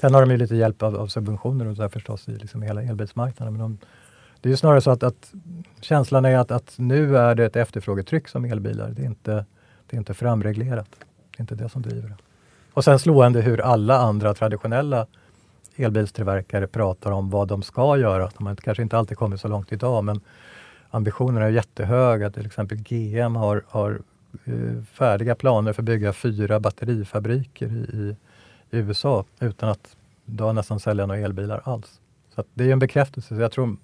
Sen 0.00 0.14
har 0.14 0.20
de 0.20 0.30
ju 0.30 0.36
lite 0.36 0.56
hjälp 0.56 0.82
av, 0.82 0.96
av 0.96 1.06
subventioner 1.06 1.66
och 1.66 1.76
så 1.76 1.88
förstås 1.88 2.28
i 2.28 2.32
liksom 2.32 2.62
hela 2.62 2.82
elbilsmarknaden. 2.82 3.54
Men 3.54 3.62
de, 3.62 3.78
det 4.40 4.48
är 4.48 4.50
ju 4.50 4.56
snarare 4.56 4.80
så 4.80 4.90
att, 4.90 5.02
att 5.02 5.32
känslan 5.80 6.24
är 6.24 6.38
att, 6.38 6.50
att, 6.50 6.74
nu 6.76 7.16
är 7.16 7.34
det 7.34 7.44
ett 7.44 7.56
efterfrågetryck 7.56 8.28
som 8.28 8.44
elbilar. 8.44 8.90
Det 8.90 9.02
är, 9.02 9.06
inte, 9.06 9.44
det 9.86 9.96
är 9.96 9.98
inte 9.98 10.14
framreglerat. 10.14 10.88
Det 11.30 11.38
är 11.38 11.40
inte 11.40 11.54
det 11.54 11.68
som 11.68 11.82
driver 11.82 12.08
det. 12.08 12.16
Och 12.72 12.84
sen 12.84 12.98
slående 12.98 13.40
hur 13.40 13.60
alla 13.60 13.98
andra 13.98 14.34
traditionella 14.34 15.06
elbilstillverkare 15.76 16.66
pratar 16.66 17.10
om 17.10 17.30
vad 17.30 17.48
de 17.48 17.62
ska 17.62 17.96
göra. 17.96 18.30
De 18.36 18.46
har 18.46 18.54
kanske 18.54 18.82
inte 18.82 18.98
alltid 18.98 19.18
kommit 19.18 19.40
så 19.40 19.48
långt 19.48 19.72
idag, 19.72 20.04
men 20.04 20.20
ambitionerna 20.90 21.46
är 21.46 21.50
jättehöga. 21.50 22.30
Till 22.30 22.46
exempel 22.46 22.78
GM 22.78 23.36
har, 23.36 23.64
har 23.68 24.00
eh, 24.44 24.82
färdiga 24.92 25.34
planer 25.34 25.72
för 25.72 25.82
att 25.82 25.86
bygga 25.86 26.12
fyra 26.12 26.60
batterifabriker 26.60 27.66
i, 27.66 27.96
i, 27.96 28.16
i 28.70 28.78
USA 28.78 29.24
utan 29.40 29.68
att 29.68 29.96
då 30.24 30.52
nästan 30.52 30.80
sälja 30.80 31.06
några 31.06 31.20
elbilar 31.20 31.60
alls. 31.64 32.00
Så 32.34 32.44
det 32.54 32.64
är 32.64 32.72
en 32.72 32.78
bekräftelse. 32.78 33.36
Så 33.36 33.40
jag 33.40 33.52
tror 33.52 33.76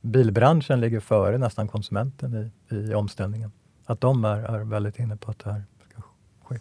bilbranschen 0.00 0.80
ligger 0.80 1.00
före 1.00 1.38
nästan 1.38 1.68
konsumenten 1.68 2.50
i, 2.70 2.74
i 2.74 2.94
omställningen. 2.94 3.52
Att 3.84 4.00
de 4.00 4.24
är, 4.24 4.36
är 4.36 4.64
väldigt 4.64 4.98
inne 4.98 5.16
på 5.16 5.30
att 5.30 5.38
det 5.38 5.52
här 5.52 5.62
ska 5.90 6.02
ske. 6.44 6.58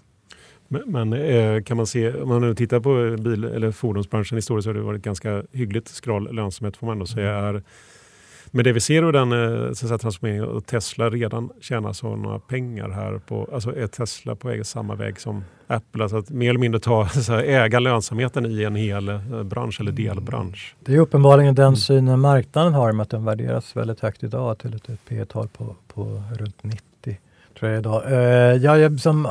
Men, 0.67 0.81
men 0.85 1.13
eh, 1.13 1.63
kan 1.63 1.77
man 1.77 1.87
se, 1.87 2.13
om 2.13 2.29
man 2.29 2.41
nu 2.41 2.55
tittar 2.55 2.79
på 2.79 3.23
bil 3.23 3.43
eller 3.43 3.71
fordonsbranschen 3.71 4.37
historiskt 4.37 4.63
så 4.63 4.69
har 4.69 4.73
det 4.73 4.81
varit 4.81 5.01
ganska 5.01 5.43
hyggligt 5.51 5.87
skral 5.87 6.35
lönsamhet 6.35 6.77
får 6.77 6.87
man 6.87 6.93
ändå 6.93 7.05
säga. 7.05 7.37
Mm. 7.37 7.55
Är, 7.55 7.63
med 8.51 8.65
det 8.65 8.73
vi 8.73 8.79
ser 8.79 9.03
ur 9.03 9.11
den 9.11 9.31
eh, 9.31 9.73
så 9.73 9.97
transformeringen 9.97 10.45
och 10.45 10.65
Tesla 10.65 11.09
redan 11.09 11.49
tjänar 11.61 11.93
så 11.93 12.15
några 12.15 12.39
pengar 12.39 12.89
här. 12.89 13.21
På, 13.27 13.49
alltså 13.53 13.75
är 13.75 13.87
Tesla 13.87 14.35
på 14.35 14.47
väg 14.47 14.65
samma 14.65 14.95
väg 14.95 15.19
som 15.19 15.43
Apple? 15.67 16.03
Alltså 16.03 16.17
att 16.17 16.29
mer 16.29 16.49
eller 16.49 16.59
mindre 16.59 16.79
ta, 16.79 17.07
så 17.09 17.33
här, 17.33 17.43
äga 17.43 17.79
lönsamheten 17.79 18.45
i 18.45 18.63
en 18.63 18.75
hel 18.75 19.09
eh, 19.09 19.43
bransch 19.43 19.81
eller 19.81 19.91
delbransch. 19.91 20.75
Det 20.79 20.95
är 20.95 20.99
uppenbarligen 20.99 21.55
den 21.55 21.65
mm. 21.65 21.75
synen 21.75 22.19
marknaden 22.19 22.73
har 22.73 22.91
med 22.91 23.03
att 23.03 23.09
den 23.09 23.25
värderas 23.25 23.75
väldigt 23.75 23.99
högt 23.99 24.23
idag 24.23 24.57
till 24.57 24.73
ett 24.73 24.89
P 25.07 25.25
tal 25.25 25.47
på, 25.47 25.75
på 25.93 26.23
runt 26.37 26.63
90. 26.63 26.81
Tror 27.59 27.71
jag 27.71 27.79
idag. 27.79 28.03
Uh, 28.11 28.17
ja, 28.63 28.97
som, 28.97 29.27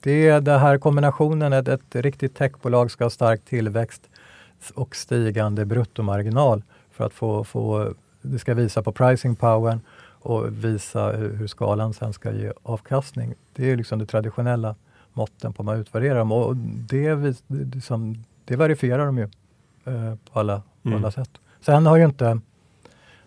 det 0.00 0.28
är 0.28 0.40
den 0.40 0.60
här 0.60 0.78
kombinationen, 0.78 1.52
ett, 1.52 1.68
ett 1.68 1.94
riktigt 1.94 2.36
techbolag 2.36 2.90
ska 2.90 3.04
ha 3.04 3.10
stark 3.10 3.44
tillväxt 3.44 4.02
och 4.74 4.96
stigande 4.96 5.64
bruttomarginal 5.64 6.62
för 6.92 7.06
att 7.06 7.12
få, 7.12 7.44
få 7.44 7.94
det 8.32 8.38
ska 8.38 8.54
visa 8.54 8.82
på 8.82 8.92
pricing 8.92 9.36
powern 9.36 9.80
och 10.20 10.64
visa 10.64 11.12
hur 11.12 11.46
skalan 11.46 11.94
sen 11.94 12.12
ska 12.12 12.32
ge 12.32 12.52
avkastning. 12.62 13.34
Det 13.52 13.70
är 13.70 13.76
liksom 13.76 13.98
det 13.98 14.06
traditionella 14.06 14.74
måtten 15.12 15.52
på 15.52 15.62
hur 15.62 15.64
man 15.64 15.80
utvärderar 15.80 16.18
dem 16.18 16.32
och 16.32 16.56
det, 16.56 17.14
det, 17.46 17.80
som, 17.80 18.24
det 18.44 18.56
verifierar 18.56 19.06
de 19.06 19.18
ju 19.18 19.28
eh, 19.84 20.14
på, 20.32 20.40
alla, 20.40 20.62
på 20.82 20.88
mm. 20.88 20.98
alla 20.98 21.10
sätt. 21.10 21.30
Sen 21.60 21.86
har 21.86 21.96
ju 21.96 22.04
inte, 22.04 22.40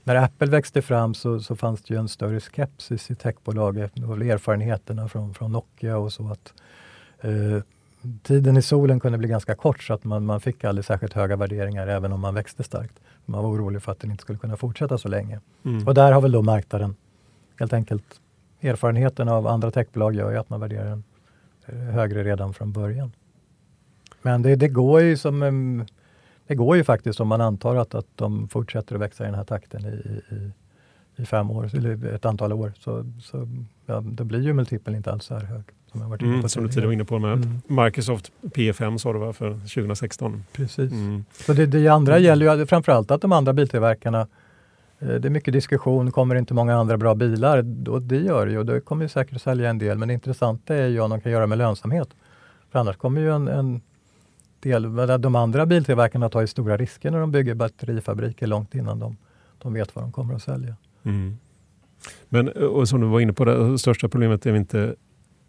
när 0.03 0.15
Apple 0.15 0.47
växte 0.47 0.81
fram 0.81 1.13
så, 1.13 1.39
så 1.39 1.55
fanns 1.55 1.81
det 1.81 1.93
ju 1.93 1.99
en 1.99 2.07
större 2.07 2.39
skepsis 2.39 3.11
i 3.11 3.15
techbolaget 3.15 3.91
och 3.99 4.21
erfarenheterna 4.21 5.07
från, 5.07 5.33
från 5.33 5.51
Nokia 5.51 5.97
och 5.97 6.13
så 6.13 6.31
att 6.31 6.53
eh, 7.21 7.63
tiden 8.23 8.57
i 8.57 8.61
solen 8.61 8.99
kunde 8.99 9.17
bli 9.17 9.27
ganska 9.27 9.55
kort 9.55 9.83
så 9.83 9.93
att 9.93 10.03
man, 10.03 10.25
man 10.25 10.41
fick 10.41 10.63
aldrig 10.63 10.85
särskilt 10.85 11.13
höga 11.13 11.35
värderingar 11.35 11.87
även 11.87 12.13
om 12.13 12.19
man 12.19 12.35
växte 12.35 12.63
starkt. 12.63 12.99
Man 13.25 13.43
var 13.43 13.49
orolig 13.49 13.81
för 13.83 13.91
att 13.91 13.99
den 13.99 14.11
inte 14.11 14.21
skulle 14.21 14.39
kunna 14.39 14.57
fortsätta 14.57 14.97
så 14.97 15.07
länge. 15.07 15.39
Mm. 15.65 15.87
Och 15.87 15.93
där 15.93 16.11
har 16.11 16.21
väl 16.21 16.31
då 16.31 16.41
marknaden 16.41 16.95
helt 17.59 17.73
enkelt 17.73 18.21
erfarenheten 18.61 19.29
av 19.29 19.47
andra 19.47 19.71
techbolag 19.71 20.15
gör 20.15 20.31
ju 20.31 20.37
att 20.37 20.49
man 20.49 20.59
värderar 20.59 20.85
den 20.85 21.03
eh, 21.65 21.75
högre 21.75 22.23
redan 22.23 22.53
från 22.53 22.71
början. 22.71 23.11
Men 24.21 24.41
det, 24.41 24.55
det 24.55 24.67
går 24.67 25.01
ju 25.01 25.17
som 25.17 25.85
det 26.47 26.55
går 26.55 26.77
ju 26.77 26.83
faktiskt 26.83 27.19
om 27.19 27.27
man 27.27 27.41
antar 27.41 27.75
att, 27.75 27.95
att 27.95 28.07
de 28.15 28.47
fortsätter 28.47 28.95
att 28.95 29.01
växa 29.01 29.23
i 29.23 29.27
den 29.27 29.35
här 29.35 29.43
takten 29.43 29.85
i, 29.85 30.21
i, 30.35 30.51
i 31.21 31.25
fem 31.25 31.51
år, 31.51 31.75
eller 31.75 32.05
ett 32.05 32.25
antal 32.25 32.53
år, 32.53 32.73
så, 32.79 33.05
så 33.21 33.47
ja, 33.85 34.01
då 34.01 34.23
blir 34.23 34.41
ju 34.41 34.53
multipeln 34.53 34.97
inte 34.97 35.11
alls 35.11 35.25
så 35.25 35.33
här 35.33 35.45
hög. 35.45 35.63
Som, 35.91 36.01
jag 36.01 36.09
varit 36.09 36.21
mm, 36.21 36.49
som 36.49 36.63
du 36.63 36.69
tidigare 36.69 36.85
var 36.85 36.93
inne 36.93 37.05
på 37.05 37.19
med 37.19 37.33
mm. 37.33 37.61
Microsoft 37.85 38.31
P5 38.41 38.97
sa 38.97 39.13
du 39.13 39.19
va, 39.19 39.33
för 39.33 39.51
2016? 39.51 40.43
Precis. 40.53 40.91
Mm. 40.91 41.25
Så 41.31 41.53
det, 41.53 41.65
det 41.65 41.87
andra 41.87 42.13
mm. 42.13 42.23
gäller 42.23 42.57
ju 42.57 42.65
framförallt 42.65 43.11
att 43.11 43.21
de 43.21 43.31
andra 43.31 43.53
biltillverkarna 43.53 44.27
eh, 44.99 45.07
det 45.07 45.27
är 45.27 45.29
mycket 45.29 45.53
diskussion, 45.53 46.11
kommer 46.11 46.35
inte 46.35 46.53
många 46.53 46.75
andra 46.75 46.97
bra 46.97 47.15
bilar? 47.15 47.89
Och 47.89 48.01
det 48.01 48.17
gör 48.17 48.45
det 48.45 48.51
ju 48.51 48.57
och 48.57 48.65
det 48.65 48.81
kommer 48.81 49.07
säkert 49.07 49.35
att 49.35 49.41
sälja 49.41 49.69
en 49.69 49.77
del. 49.77 49.97
Men 49.97 50.07
det 50.07 50.13
intressanta 50.13 50.75
är 50.75 50.87
ju 50.87 50.99
om 50.99 51.09
de 51.09 51.21
kan 51.21 51.31
göra 51.31 51.47
med 51.47 51.57
lönsamhet. 51.57 52.09
För 52.71 52.79
annars 52.79 52.97
kommer 52.97 53.21
ju 53.21 53.35
en, 53.35 53.47
en 53.47 53.81
del, 54.59 54.95
de 55.21 55.35
andra 55.35 55.65
biltillverkarna 55.65 56.29
tar 56.29 56.41
ju 56.41 56.47
stora 56.47 56.77
risker 56.77 57.11
när 57.11 57.19
de 57.19 57.31
bygger 57.31 57.55
batterifabriker 57.55 58.47
långt 58.47 58.75
innan 58.75 58.99
de, 58.99 59.17
de 59.57 59.73
vet 59.73 59.95
vad 59.95 60.03
de 60.03 60.11
kommer 60.11 60.33
att 60.33 60.43
sälja. 60.43 60.75
Mm. 61.03 61.37
Men 62.29 62.47
och 62.49 62.89
som 62.89 63.01
du 63.01 63.07
var 63.07 63.19
inne 63.19 63.33
på, 63.33 63.45
det 63.45 63.79
största 63.79 64.09
problemet 64.09 64.45
är 64.45 64.55
inte 64.55 64.95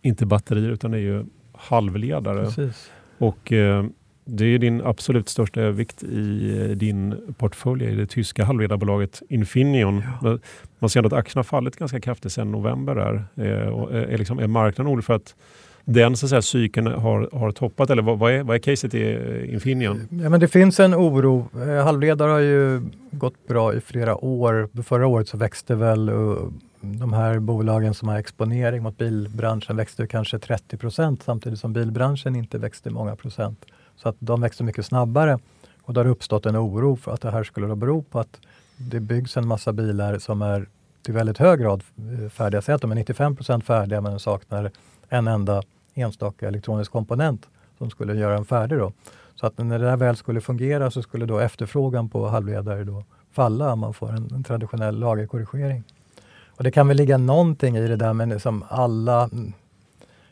inte 0.02 0.26
batterier 0.26 0.70
utan 0.70 0.90
det 0.90 0.96
är 0.96 1.00
ju 1.00 1.24
halvledare. 1.52 2.44
Precis. 2.44 2.90
Och 3.18 3.52
eh, 3.52 3.84
det 4.24 4.44
är 4.44 4.58
din 4.58 4.82
absolut 4.82 5.28
största 5.28 5.70
vikt 5.70 6.02
i 6.02 6.58
eh, 6.60 6.76
din 6.76 7.14
portfölj 7.38 7.84
i 7.84 7.94
det 7.94 8.06
tyska 8.06 8.44
halvledarbolaget 8.44 9.22
Infineon. 9.28 10.02
Ja. 10.22 10.38
Man 10.78 10.90
ser 10.90 11.06
att 11.06 11.12
aktien 11.12 11.38
har 11.38 11.44
fallit 11.44 11.76
ganska 11.76 12.00
kraftigt 12.00 12.32
sedan 12.32 12.52
november. 12.52 12.94
Där. 12.94 13.24
Eh, 13.46 13.68
och 13.68 13.92
är, 13.94 14.18
liksom, 14.18 14.38
är 14.38 14.46
marknaden 14.46 14.92
orolig 14.92 15.04
för 15.04 15.14
att 15.14 15.34
den 15.84 16.16
så 16.16 16.26
att 16.26 16.30
säga, 16.30 16.42
cykeln 16.42 16.86
har, 16.86 17.28
har 17.32 17.52
toppat 17.52 17.90
eller 17.90 18.02
vad, 18.02 18.18
vad, 18.18 18.32
är, 18.32 18.42
vad 18.42 18.56
är 18.56 18.60
caset 18.60 18.94
i 18.94 19.12
eh, 19.12 19.54
Infineon? 19.54 20.08
Ja, 20.10 20.28
men 20.28 20.40
det 20.40 20.48
finns 20.48 20.80
en 20.80 20.94
oro. 20.94 21.48
Eh, 21.54 21.84
halvledare 21.84 22.30
har 22.30 22.38
ju 22.38 22.82
gått 23.10 23.48
bra 23.48 23.74
i 23.74 23.80
flera 23.80 24.24
år. 24.24 24.82
Förra 24.82 25.06
året 25.06 25.28
så 25.28 25.36
växte 25.36 25.74
väl 25.74 26.10
de 26.82 27.12
här 27.12 27.38
bolagen 27.38 27.94
som 27.94 28.08
har 28.08 28.18
exponering 28.18 28.82
mot 28.82 28.98
bilbranschen 28.98 29.76
växte 29.76 30.06
kanske 30.06 30.38
30 30.38 30.76
procent 30.76 31.22
samtidigt 31.22 31.58
som 31.58 31.72
bilbranschen 31.72 32.36
inte 32.36 32.58
växte 32.58 32.90
många 32.90 33.16
procent. 33.16 33.64
Så 33.96 34.08
att 34.08 34.16
de 34.18 34.40
växte 34.40 34.64
mycket 34.64 34.86
snabbare 34.86 35.38
och 35.82 35.94
det 35.94 36.00
har 36.00 36.06
uppstått 36.06 36.46
en 36.46 36.56
oro 36.56 36.96
för 36.96 37.14
att 37.14 37.20
det 37.20 37.30
här 37.30 37.44
skulle 37.44 37.76
bero 37.76 38.02
på 38.02 38.20
att 38.20 38.40
det 38.76 39.00
byggs 39.00 39.36
en 39.36 39.46
massa 39.46 39.72
bilar 39.72 40.18
som 40.18 40.42
är 40.42 40.66
till 41.02 41.14
väldigt 41.14 41.38
hög 41.38 41.60
grad 41.60 41.82
eh, 41.96 42.28
färdiga. 42.28 42.62
Säg 42.62 42.74
att 42.74 42.80
de 42.80 42.90
är 42.90 42.94
95 42.94 43.36
procent 43.36 43.64
färdiga 43.64 44.00
men 44.00 44.18
saknar 44.18 44.70
en 45.08 45.28
enda 45.28 45.62
enstaka 45.94 46.48
elektronisk 46.48 46.92
komponent 46.92 47.46
som 47.78 47.90
skulle 47.90 48.14
göra 48.14 48.34
den 48.34 48.44
färdig. 48.44 48.78
Då. 48.78 48.92
Så 49.34 49.46
att 49.46 49.58
när 49.58 49.78
det 49.78 49.84
där 49.84 49.96
väl 49.96 50.16
skulle 50.16 50.40
fungera 50.40 50.90
så 50.90 51.02
skulle 51.02 51.26
då 51.26 51.38
efterfrågan 51.38 52.08
på 52.08 52.28
halvledare 52.28 52.84
då 52.84 53.04
falla 53.32 53.72
om 53.72 53.78
man 53.78 53.94
får 53.94 54.08
en, 54.08 54.30
en 54.34 54.44
traditionell 54.44 54.98
lagerkorrigering. 54.98 55.84
Och 56.56 56.64
det 56.64 56.70
kan 56.70 56.88
väl 56.88 56.96
ligga 56.96 57.18
någonting 57.18 57.76
i 57.76 57.88
det 57.88 57.96
där 57.96 58.12
men 58.12 58.40
som 58.40 58.64
alla... 58.68 59.24
Mm, 59.24 59.52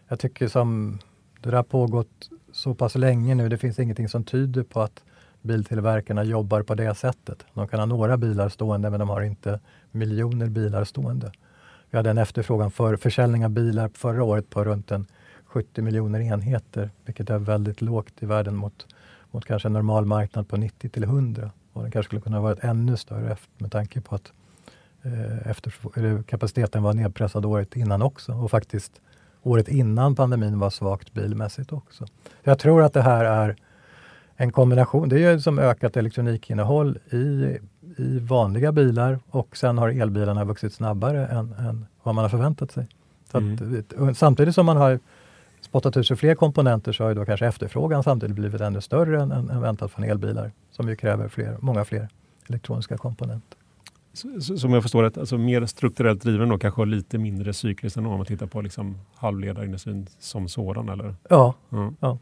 jag 0.08 0.18
tycker 0.18 0.48
som 0.48 0.98
det 1.40 1.50
där 1.50 1.56
har 1.56 1.62
pågått 1.62 2.30
så 2.52 2.74
pass 2.74 2.94
länge 2.94 3.34
nu. 3.34 3.48
Det 3.48 3.58
finns 3.58 3.78
ingenting 3.78 4.08
som 4.08 4.24
tyder 4.24 4.62
på 4.62 4.80
att 4.80 5.02
biltillverkarna 5.42 6.24
jobbar 6.24 6.62
på 6.62 6.74
det 6.74 6.94
sättet. 6.94 7.44
De 7.54 7.68
kan 7.68 7.80
ha 7.80 7.86
några 7.86 8.16
bilar 8.16 8.48
stående 8.48 8.90
men 8.90 9.00
de 9.00 9.08
har 9.08 9.22
inte 9.22 9.60
miljoner 9.90 10.46
bilar 10.46 10.84
stående. 10.84 11.32
Vi 11.90 11.96
hade 11.96 12.10
en 12.10 12.18
efterfrågan 12.18 12.70
för 12.70 12.96
försäljning 12.96 13.44
av 13.44 13.50
bilar 13.50 13.90
förra 13.94 14.24
året 14.24 14.50
på 14.50 14.64
runt 14.64 14.90
en 14.90 15.06
70 15.44 15.82
miljoner 15.82 16.20
enheter, 16.20 16.90
vilket 17.04 17.30
är 17.30 17.38
väldigt 17.38 17.80
lågt 17.80 18.22
i 18.22 18.26
världen 18.26 18.56
mot, 18.56 18.86
mot 19.30 19.44
kanske 19.44 19.68
en 19.68 19.72
normal 19.72 20.04
marknad 20.04 20.48
på 20.48 20.56
90 20.56 20.88
till 20.88 21.04
100. 21.04 21.50
Och 21.72 21.82
den 21.82 21.90
kanske 21.90 22.08
skulle 22.08 22.20
kunna 22.20 22.40
varit 22.40 22.64
ännu 22.64 22.96
större 22.96 23.36
med 23.58 23.72
tanke 23.72 24.00
på 24.00 24.14
att 24.14 24.32
eh, 25.02 25.50
efter, 25.50 26.22
kapaciteten 26.22 26.82
var 26.82 26.94
nedpressad 26.94 27.44
året 27.44 27.76
innan 27.76 28.02
också 28.02 28.32
och 28.32 28.50
faktiskt 28.50 29.00
året 29.42 29.68
innan 29.68 30.14
pandemin 30.14 30.58
var 30.58 30.70
svagt 30.70 31.12
bilmässigt 31.14 31.72
också. 31.72 32.06
Jag 32.42 32.58
tror 32.58 32.82
att 32.82 32.92
det 32.92 33.02
här 33.02 33.24
är 33.24 33.56
en 34.36 34.52
kombination. 34.52 35.08
Det 35.08 35.24
är 35.24 35.32
ju 35.32 35.40
som 35.40 35.58
ökat 35.58 35.96
elektronikinnehåll 35.96 36.98
i, 37.10 37.58
i 37.96 38.18
vanliga 38.18 38.72
bilar 38.72 39.18
och 39.30 39.56
sen 39.56 39.78
har 39.78 39.88
elbilarna 39.88 40.44
vuxit 40.44 40.72
snabbare 40.72 41.26
än, 41.26 41.52
än 41.52 41.86
vad 42.02 42.14
man 42.14 42.24
har 42.24 42.28
förväntat 42.28 42.70
sig. 42.70 42.86
Mm. 43.34 43.84
Att, 43.98 44.18
samtidigt 44.18 44.54
som 44.54 44.66
man 44.66 44.76
har 44.76 44.98
spottat 45.60 45.96
ut 45.96 46.06
sig 46.06 46.16
fler 46.16 46.34
komponenter 46.34 46.92
så 46.92 47.04
har 47.04 47.08
ju 47.08 47.14
då 47.14 47.24
kanske 47.24 47.46
efterfrågan 47.46 48.02
samtidigt 48.02 48.36
blivit 48.36 48.60
ännu 48.60 48.80
större 48.80 49.22
än, 49.22 49.32
än 49.32 49.60
väntat 49.60 49.90
från 49.90 50.04
elbilar 50.04 50.50
som 50.70 50.88
ju 50.88 50.96
kräver 50.96 51.28
fler, 51.28 51.56
många 51.60 51.84
fler 51.84 52.08
elektroniska 52.48 52.96
komponenter. 52.96 53.59
Som 54.56 54.72
jag 54.72 54.82
förstår 54.82 55.02
det, 55.02 55.18
alltså 55.18 55.38
mer 55.38 55.66
strukturellt 55.66 56.22
driven 56.22 56.48
då, 56.48 56.58
kanske 56.58 56.84
lite 56.84 57.18
mindre 57.18 57.52
cykliskt 57.52 57.96
än 57.96 58.06
om 58.06 58.16
man 58.16 58.26
tittar 58.26 58.46
på 58.46 58.60
liksom 58.60 58.98
halvledarindustrin 59.14 60.06
som 60.18 60.48
sådan? 60.48 60.88
Eller? 60.88 61.14
Ja. 61.28 61.54
Mm. 61.72 61.96
ja. 62.00 62.18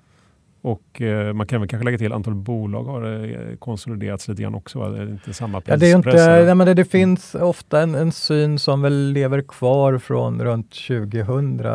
Och 0.60 1.02
eh, 1.02 1.32
man 1.32 1.46
kan 1.46 1.60
väl 1.60 1.68
kanske 1.68 1.84
lägga 1.84 1.98
till 1.98 2.12
antal 2.12 2.34
bolag 2.34 2.84
har 2.84 3.24
eh, 3.24 3.56
konsoliderats 3.56 4.28
lite 4.28 4.42
grann 4.42 4.54
också? 4.54 4.78
Va? 4.78 4.88
Det 4.88 4.98
är 4.98 5.08
inte 5.08 5.34
samma 5.34 5.62
ja, 5.64 5.76
det, 5.76 5.90
är 5.90 5.96
inte, 5.96 6.44
nej, 6.44 6.54
men 6.54 6.66
det, 6.66 6.74
det 6.74 6.84
finns 6.84 7.34
ofta 7.34 7.80
en, 7.80 7.94
en, 7.94 8.12
syn 8.12 8.58
som 8.58 8.82
väl 8.82 9.12
lever 9.12 9.42
kvar 9.42 9.98
från 9.98 10.44
runt 10.44 10.70
2000. 10.70 11.60
Eh, 11.60 11.72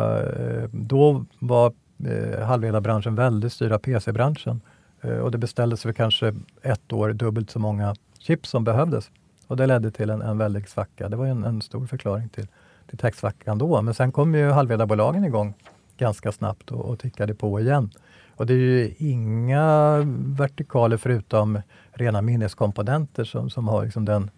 då 0.70 1.24
var 1.38 1.72
eh, 2.06 2.46
halvledarbranschen 2.46 3.14
väldigt 3.14 3.52
styrd 3.52 3.72
av 3.72 3.78
PC-branschen 3.78 4.60
eh, 5.00 5.18
och 5.18 5.30
det 5.30 5.38
beställdes 5.38 5.82
för 5.82 5.92
kanske 5.92 6.34
ett 6.62 6.92
år 6.92 7.12
dubbelt 7.12 7.50
så 7.50 7.58
många 7.58 7.94
chip 8.18 8.46
som 8.46 8.64
behövdes. 8.64 9.10
Och 9.46 9.56
det 9.56 9.66
ledde 9.66 9.90
till 9.90 10.10
en, 10.10 10.22
en 10.22 10.38
väldig 10.38 10.68
svacka. 10.68 11.08
Det 11.08 11.16
var 11.16 11.26
en, 11.26 11.44
en 11.44 11.62
stor 11.62 11.86
förklaring 11.86 12.28
till, 12.28 12.46
till 12.88 12.98
techsvackan 12.98 13.58
då. 13.58 13.82
Men 13.82 13.94
sen 13.94 14.12
kom 14.12 14.34
ju 14.34 14.50
halvledarbolagen 14.50 15.24
igång 15.24 15.54
ganska 15.98 16.32
snabbt 16.32 16.70
och, 16.70 16.84
och 16.84 16.98
tickade 16.98 17.34
på 17.34 17.60
igen. 17.60 17.90
Och 18.36 18.46
det 18.46 18.54
är 18.54 18.58
ju 18.58 18.94
inga 18.98 19.96
vertikaler 20.16 20.96
förutom 20.96 21.60
rena 21.92 22.22
minneskomponenter 22.22 23.24
som, 23.24 23.50
som 23.50 23.68
har 23.68 23.84
liksom 23.84 24.04
den, 24.04 24.30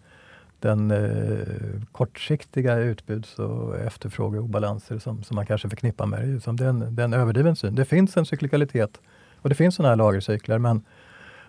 den 0.60 0.90
eh, 0.90 1.82
kortsiktiga 1.92 2.76
utbuds 2.76 3.38
och 3.38 3.76
efterfrågeobalanser 3.76 4.98
som, 4.98 5.22
som 5.22 5.34
man 5.34 5.46
kanske 5.46 5.68
förknippar 5.68 6.06
med 6.06 6.28
det. 6.28 6.40
Som 6.40 6.54
är 6.54 7.00
en 7.04 7.14
överdriven 7.14 7.56
syn. 7.56 7.74
Det 7.74 7.84
finns 7.84 8.16
en 8.16 8.26
cyklikalitet 8.26 9.00
och 9.42 9.48
det 9.48 9.54
finns 9.54 9.74
sådana 9.74 9.88
här 9.88 9.96
lagercykler 9.96 10.58
men 10.58 10.84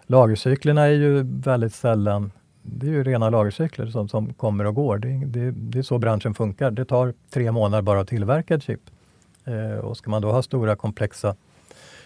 lagercyklerna 0.05 0.81
är 0.81 0.91
ju 0.91 1.23
väldigt 1.23 1.73
sällan 1.73 2.31
det 2.67 2.87
är 2.87 2.91
ju 2.91 3.03
rena 3.03 3.29
lagercykler 3.29 3.87
som, 3.87 4.09
som 4.09 4.33
kommer 4.33 4.65
och 4.65 4.75
går. 4.75 4.97
Det, 4.97 5.25
det, 5.25 5.51
det 5.51 5.79
är 5.79 5.83
så 5.83 5.97
branschen 5.97 6.33
funkar. 6.33 6.71
Det 6.71 6.85
tar 6.85 7.13
tre 7.29 7.51
månader 7.51 7.81
bara 7.81 7.99
att 7.99 8.07
tillverka 8.07 8.55
ett 8.55 8.63
chip. 8.63 8.81
Eh, 9.45 9.77
och 9.77 9.97
ska 9.97 10.09
man 10.09 10.21
då 10.21 10.31
ha 10.31 10.41
stora 10.41 10.75
komplexa 10.75 11.35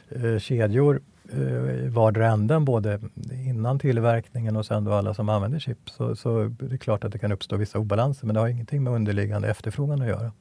eh, 0.09 0.39
kedjor 0.39 1.01
eh, 1.33 1.85
i 1.85 1.87
vardera 1.87 2.27
änden, 2.27 2.65
både 2.65 2.99
innan 3.31 3.79
tillverkningen 3.79 4.57
och 4.57 4.65
sen 4.65 4.83
då 4.83 4.93
alla 4.93 5.13
som 5.13 5.29
använder 5.29 5.59
chip, 5.59 5.89
så, 5.89 6.15
så 6.15 6.39
är 6.39 6.51
det 6.59 6.77
klart 6.77 7.03
att 7.03 7.11
det 7.11 7.19
kan 7.19 7.31
uppstå 7.31 7.55
vissa 7.55 7.79
obalanser, 7.79 8.25
men 8.25 8.33
det 8.33 8.39
har 8.39 8.47
ingenting 8.47 8.83
med 8.83 8.93
underliggande 8.93 9.47
efterfrågan 9.47 10.01
att 10.01 10.07
göra. 10.07 10.31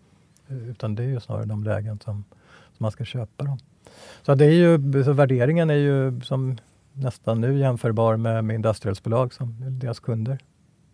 Eh, 0.48 0.68
utan 0.70 0.94
det 0.94 1.02
är 1.02 1.08
ju 1.08 1.20
snarare 1.20 1.44
de 1.44 1.64
lägen 1.64 1.98
som, 1.98 2.24
som 2.76 2.76
man 2.78 2.90
ska 2.90 3.04
köpa 3.04 3.44
dem. 3.44 3.58
Så 4.22 4.34
det 4.34 4.44
är 4.44 4.50
ju, 4.50 5.04
så 5.04 5.12
värderingen 5.12 5.70
är 5.70 5.74
ju 5.74 6.20
som 6.20 6.58
nästan 7.00 7.40
nu 7.40 7.58
jämförbar 7.58 8.16
med, 8.16 8.44
med 8.44 8.54
industrialsbolag 8.54 9.34
som 9.34 9.56
deras 9.80 10.00
kunder 10.00 10.38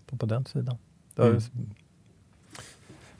på, 0.06 0.16
på 0.16 0.26
den 0.26 0.44
sidan. 0.44 0.76
Mm. 1.18 1.40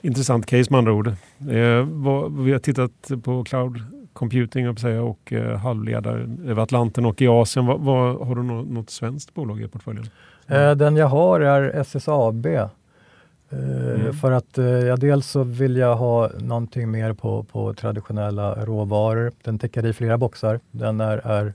Intressant 0.01 0.45
case 0.45 0.71
med 0.71 0.77
andra 0.77 0.93
ord. 0.93 1.07
Eh, 1.07 1.85
vad, 1.85 2.43
vi 2.43 2.51
har 2.51 2.59
tittat 2.59 3.11
på 3.23 3.43
cloud 3.43 3.81
computing 4.13 4.69
och, 4.69 4.79
säga, 4.79 5.03
och 5.03 5.33
eh, 5.33 5.57
halvledare 5.57 6.37
över 6.45 6.63
Atlanten 6.63 7.05
och 7.05 7.21
i 7.21 7.27
Asien. 7.27 7.65
Vad, 7.65 7.79
vad, 7.79 8.27
har 8.27 8.35
du 8.35 8.43
något, 8.43 8.69
något 8.69 8.89
svenskt 8.89 9.33
bolag 9.33 9.61
i 9.61 9.67
portföljen? 9.67 10.05
Eh, 10.47 10.71
den 10.71 10.95
jag 10.95 11.07
har 11.07 11.39
är 11.39 11.79
SSAB. 11.79 12.45
Eh, 12.45 12.69
mm. 13.49 14.13
För 14.13 14.31
att 14.31 14.57
eh, 14.57 14.95
dels 14.97 15.27
så 15.27 15.43
vill 15.43 15.77
jag 15.77 15.95
ha 15.95 16.29
någonting 16.39 16.91
mer 16.91 17.13
på, 17.13 17.43
på 17.43 17.73
traditionella 17.73 18.65
råvaror. 18.65 19.31
Den 19.43 19.59
täcker 19.59 19.85
i 19.85 19.93
flera 19.93 20.17
boxar. 20.17 20.59
Den 20.71 21.01
är, 21.01 21.17
är, 21.17 21.53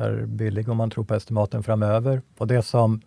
är 0.00 0.26
billig 0.26 0.68
om 0.68 0.76
man 0.76 0.90
tror 0.90 1.04
på 1.04 1.14
estimaten 1.14 1.62
framöver. 1.62 2.22
Och 2.38 2.46
det 2.46 2.62
som 2.62 3.00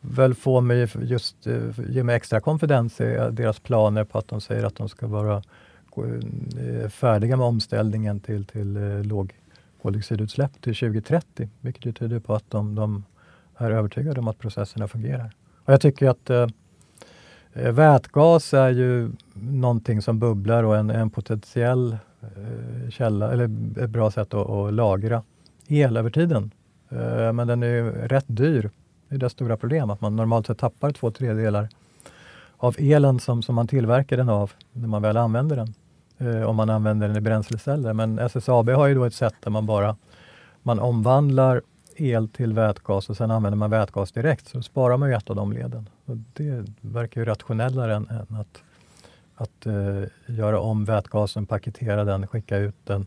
väl 0.00 0.34
får 0.34 0.60
mig 0.60 0.88
just 1.02 1.46
eh, 1.46 1.62
ge 1.88 2.02
mig 2.02 2.16
extra 2.16 2.40
konfidens 2.40 3.00
i 3.00 3.04
deras 3.32 3.60
planer 3.60 4.04
på 4.04 4.18
att 4.18 4.28
de 4.28 4.40
säger 4.40 4.64
att 4.64 4.76
de 4.76 4.88
ska 4.88 5.06
vara 5.06 5.42
eh, 5.96 6.88
färdiga 6.88 7.36
med 7.36 7.46
omställningen 7.46 8.20
till, 8.20 8.44
till 8.44 8.76
eh, 8.76 9.02
lågkoldioxidutsläpp 9.02 10.52
till 10.60 10.74
2030, 10.74 11.48
vilket 11.60 11.86
ju 11.86 11.92
tyder 11.92 12.18
på 12.18 12.34
att 12.34 12.50
de, 12.50 12.74
de, 12.74 13.04
är 13.56 13.70
övertygade 13.70 14.20
om 14.20 14.28
att 14.28 14.38
processerna 14.38 14.88
fungerar. 14.88 15.30
Och 15.64 15.72
jag 15.72 15.80
tycker 15.80 16.08
att 16.08 16.30
eh, 16.30 16.46
vätgas 17.52 18.54
är 18.54 18.70
ju 18.70 19.10
någonting 19.34 20.02
som 20.02 20.18
bubblar 20.18 20.64
och 20.64 20.76
en, 20.76 20.90
en 20.90 21.10
potentiell 21.10 21.96
källa, 22.90 23.32
eller 23.32 23.44
ett 23.84 23.90
bra 23.90 24.10
sätt 24.10 24.34
att, 24.34 24.50
att 24.50 24.72
lagra 24.74 25.22
el 25.68 25.96
över 25.96 26.10
tiden. 26.10 26.50
Eh, 26.88 27.32
men 27.32 27.46
den 27.46 27.62
är 27.62 27.82
rätt 27.84 28.24
dyr 28.26 28.70
det 29.08 29.14
är 29.14 29.18
det 29.18 29.30
stora 29.30 29.56
problem, 29.56 29.90
att 29.90 30.00
man 30.00 30.16
normalt 30.16 30.46
sett 30.46 30.58
tappar 30.58 30.90
två 30.90 31.10
tredjedelar 31.10 31.68
av 32.56 32.76
elen 32.78 33.20
som, 33.20 33.42
som 33.42 33.54
man 33.54 33.68
tillverkar 33.68 34.16
den 34.16 34.28
av 34.28 34.52
när 34.72 34.88
man 34.88 35.02
väl 35.02 35.16
använder 35.16 35.56
den. 35.56 35.74
Eh, 36.18 36.42
om 36.42 36.56
man 36.56 36.70
använder 36.70 37.08
den 37.08 37.16
i 37.16 37.20
bränsleceller. 37.20 37.92
Men 37.92 38.18
SSAB 38.18 38.68
har 38.68 38.86
ju 38.86 38.94
då 38.94 39.04
ett 39.04 39.14
sätt 39.14 39.34
där 39.40 39.50
man 39.50 39.66
bara 39.66 39.96
man 40.62 40.78
omvandlar 40.78 41.62
el 41.96 42.28
till 42.28 42.52
vätgas 42.52 43.10
och 43.10 43.16
sen 43.16 43.30
använder 43.30 43.56
man 43.56 43.70
vätgas 43.70 44.12
direkt. 44.12 44.48
Så 44.48 44.62
sparar 44.62 44.96
man 44.96 45.08
ju 45.08 45.14
ett 45.14 45.30
av 45.30 45.36
de 45.36 45.52
leden. 45.52 45.88
Och 46.04 46.16
det 46.32 46.66
verkar 46.80 47.20
ju 47.20 47.24
rationellare 47.24 47.94
än, 47.94 48.08
än 48.08 48.36
att, 48.36 48.62
att 49.34 49.66
uh, 49.66 50.04
göra 50.26 50.60
om 50.60 50.84
vätgasen, 50.84 51.46
paketera 51.46 52.04
den, 52.04 52.26
skicka 52.26 52.56
ut 52.56 52.76
den 52.84 53.06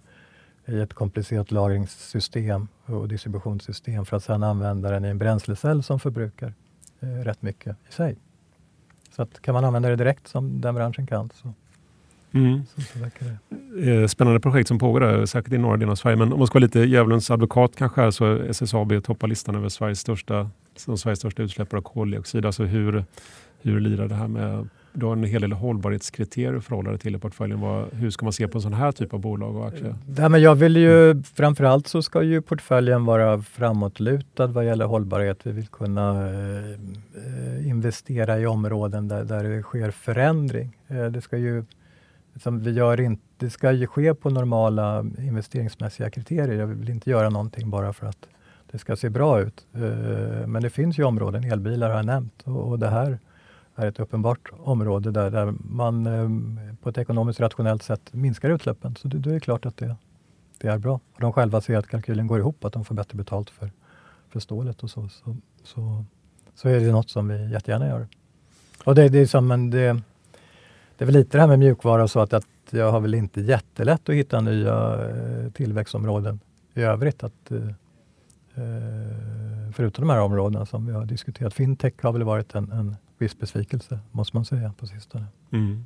i 0.67 0.81
ett 0.81 0.93
komplicerat 0.93 1.51
lagringssystem 1.51 2.67
och 2.85 3.07
distributionssystem 3.07 4.05
för 4.05 4.17
att 4.17 4.23
sedan 4.23 4.43
använda 4.43 4.91
den 4.91 5.05
i 5.05 5.07
en 5.07 5.17
bränslecell 5.17 5.83
som 5.83 5.99
förbrukar 5.99 6.53
eh, 6.99 7.07
rätt 7.07 7.41
mycket 7.41 7.77
i 7.89 7.91
sig. 7.93 8.17
Så 9.15 9.21
att 9.21 9.41
kan 9.41 9.53
man 9.53 9.65
använda 9.65 9.89
det 9.89 9.95
direkt 9.95 10.27
som 10.27 10.61
den 10.61 10.75
branschen 10.75 11.07
kan 11.07 11.29
så, 11.33 11.53
mm. 12.31 12.61
så, 12.75 12.81
så 12.81 12.99
verkar 12.99 13.25
det. 13.25 13.91
Eh, 13.91 14.07
spännande 14.07 14.39
projekt 14.39 14.67
som 14.67 14.79
pågår 14.79 14.99
där, 14.99 15.25
säkert 15.25 15.53
i 15.53 15.57
norra 15.57 15.77
delen 15.77 15.91
av 15.91 15.95
Sverige. 15.95 16.17
Men 16.17 16.33
om 16.33 16.39
man 16.39 16.47
ska 16.47 16.59
vara 16.59 16.65
lite 16.65 16.79
djävulens 16.79 17.31
advokat 17.31 17.75
kanske 17.75 18.01
här, 18.01 18.11
så 18.11 18.43
SSAB 18.43 19.03
toppar 19.03 19.27
listan 19.27 19.55
över 19.55 19.69
Sveriges 19.69 19.99
största, 19.99 20.49
Sveriges 20.75 21.19
största 21.19 21.43
utsläppare 21.43 21.77
av 21.77 21.83
koldioxid. 21.83 22.45
Alltså 22.45 22.63
hur, 22.63 23.05
hur 23.61 23.79
lirar 23.79 24.07
det 24.07 24.15
här 24.15 24.27
med 24.27 24.69
du 24.99 25.05
har 25.05 25.13
en 25.13 25.23
hel 25.23 25.41
del 25.41 25.51
hållbarhetskriterier 25.51 26.59
förhållande 26.59 26.99
till 26.99 27.15
i 27.15 27.19
portföljen. 27.19 27.61
Vad, 27.61 27.93
hur 27.93 28.09
ska 28.09 28.25
man 28.25 28.33
se 28.33 28.47
på 28.47 28.57
en 28.57 28.61
sån 28.61 28.73
här 28.73 28.91
typ 28.91 29.13
av 29.13 29.19
bolag 29.19 29.55
och 29.55 29.67
aktier? 29.67 29.95
Ja, 30.17 30.29
men 30.29 30.41
jag 30.41 30.55
vill 30.55 30.77
ju, 30.77 31.11
mm. 31.11 31.23
Framförallt 31.23 31.87
så 31.87 32.01
ska 32.01 32.23
ju 32.23 32.41
portföljen 32.41 33.05
vara 33.05 33.41
framåtlutad 33.41 34.47
vad 34.47 34.65
gäller 34.65 34.85
hållbarhet. 34.85 35.39
Vi 35.43 35.51
vill 35.51 35.67
kunna 35.67 36.29
eh, 36.29 37.67
investera 37.67 38.39
i 38.39 38.45
områden 38.45 39.07
där, 39.07 39.23
där 39.23 39.43
det 39.43 39.61
sker 39.61 39.91
förändring. 39.91 40.77
Eh, 40.87 41.05
det 41.05 41.21
ska 41.21 41.37
ju 41.37 41.63
som 42.41 42.59
vi 42.59 42.71
gör 42.71 43.01
inte, 43.01 43.23
det 43.37 43.49
ska 43.49 43.71
ju 43.71 43.87
ske 43.87 44.13
på 44.13 44.29
normala 44.29 45.05
investeringsmässiga 45.19 46.09
kriterier. 46.09 46.59
Jag 46.59 46.67
vill 46.67 46.89
inte 46.89 47.09
göra 47.09 47.29
någonting 47.29 47.69
bara 47.69 47.93
för 47.93 48.07
att 48.07 48.27
det 48.71 48.77
ska 48.77 48.95
se 48.95 49.09
bra 49.09 49.41
ut. 49.41 49.65
Eh, 49.73 50.47
men 50.47 50.61
det 50.61 50.69
finns 50.69 50.99
ju 50.99 51.03
områden, 51.03 51.43
elbilar 51.43 51.89
har 51.89 51.97
jag 51.97 52.05
nämnt, 52.05 52.41
och 52.43 52.79
det 52.79 52.89
här 52.89 53.19
är 53.77 53.87
ett 53.87 53.99
uppenbart 53.99 54.51
område 54.59 55.11
där, 55.11 55.31
där 55.31 55.53
man 55.59 56.05
eh, 56.05 56.75
på 56.81 56.89
ett 56.89 56.97
ekonomiskt 56.97 57.39
rationellt 57.39 57.83
sätt 57.83 58.13
minskar 58.13 58.49
utsläppen. 58.49 58.95
Så 58.95 59.07
det, 59.07 59.17
det 59.17 59.35
är 59.35 59.39
klart 59.39 59.65
att 59.65 59.77
det, 59.77 59.95
det 60.57 60.67
är 60.67 60.77
bra. 60.77 60.99
Och 61.13 61.21
de 61.21 61.33
själva 61.33 61.61
ser 61.61 61.77
att 61.77 61.87
kalkylen 61.87 62.27
går 62.27 62.39
ihop, 62.39 62.65
att 62.65 62.73
de 62.73 62.85
får 62.85 62.95
bättre 62.95 63.17
betalt 63.17 63.49
för, 63.49 63.71
för 64.29 64.39
stålet 64.39 64.83
och 64.83 64.89
så. 64.89 65.09
Så, 65.09 65.37
så, 65.63 66.05
så 66.55 66.69
är 66.69 66.79
det 66.79 66.91
något 66.91 67.09
som 67.09 67.27
vi 67.27 67.51
jättegärna 67.51 67.87
gör. 67.87 68.07
Och 68.83 68.95
det, 68.95 69.09
det 69.09 69.19
är 69.19 69.25
som 69.25 69.51
en, 69.51 69.69
det, 69.69 70.01
det 70.97 71.03
är 71.03 71.05
väl 71.05 71.15
lite 71.15 71.37
det 71.37 71.41
här 71.41 71.47
med 71.47 71.59
mjukvara 71.59 72.03
och 72.03 72.11
så 72.11 72.19
att, 72.19 72.33
att 72.33 72.45
jag 72.69 72.91
har 72.91 72.99
väl 72.99 73.13
inte 73.13 73.41
jättelätt 73.41 74.09
att 74.09 74.15
hitta 74.15 74.41
nya 74.41 75.07
eh, 75.09 75.51
tillväxtområden 75.51 76.39
i 76.73 76.81
övrigt. 76.81 77.23
Att, 77.23 77.51
eh, 77.51 77.67
eh 78.63 79.27
förutom 79.73 80.07
de 80.07 80.13
här 80.13 80.21
områdena 80.21 80.65
som 80.65 80.85
vi 80.85 80.93
har 80.93 81.05
diskuterat. 81.05 81.53
Fintech 81.53 81.93
har 82.01 82.11
väl 82.11 82.23
varit 82.23 82.55
en, 82.55 82.71
en 82.71 82.95
viss 83.17 83.39
besvikelse, 83.39 83.99
måste 84.11 84.37
man 84.37 84.45
säga, 84.45 84.73
på 84.79 84.87
sistone. 84.87 85.25
Mm. 85.51 85.85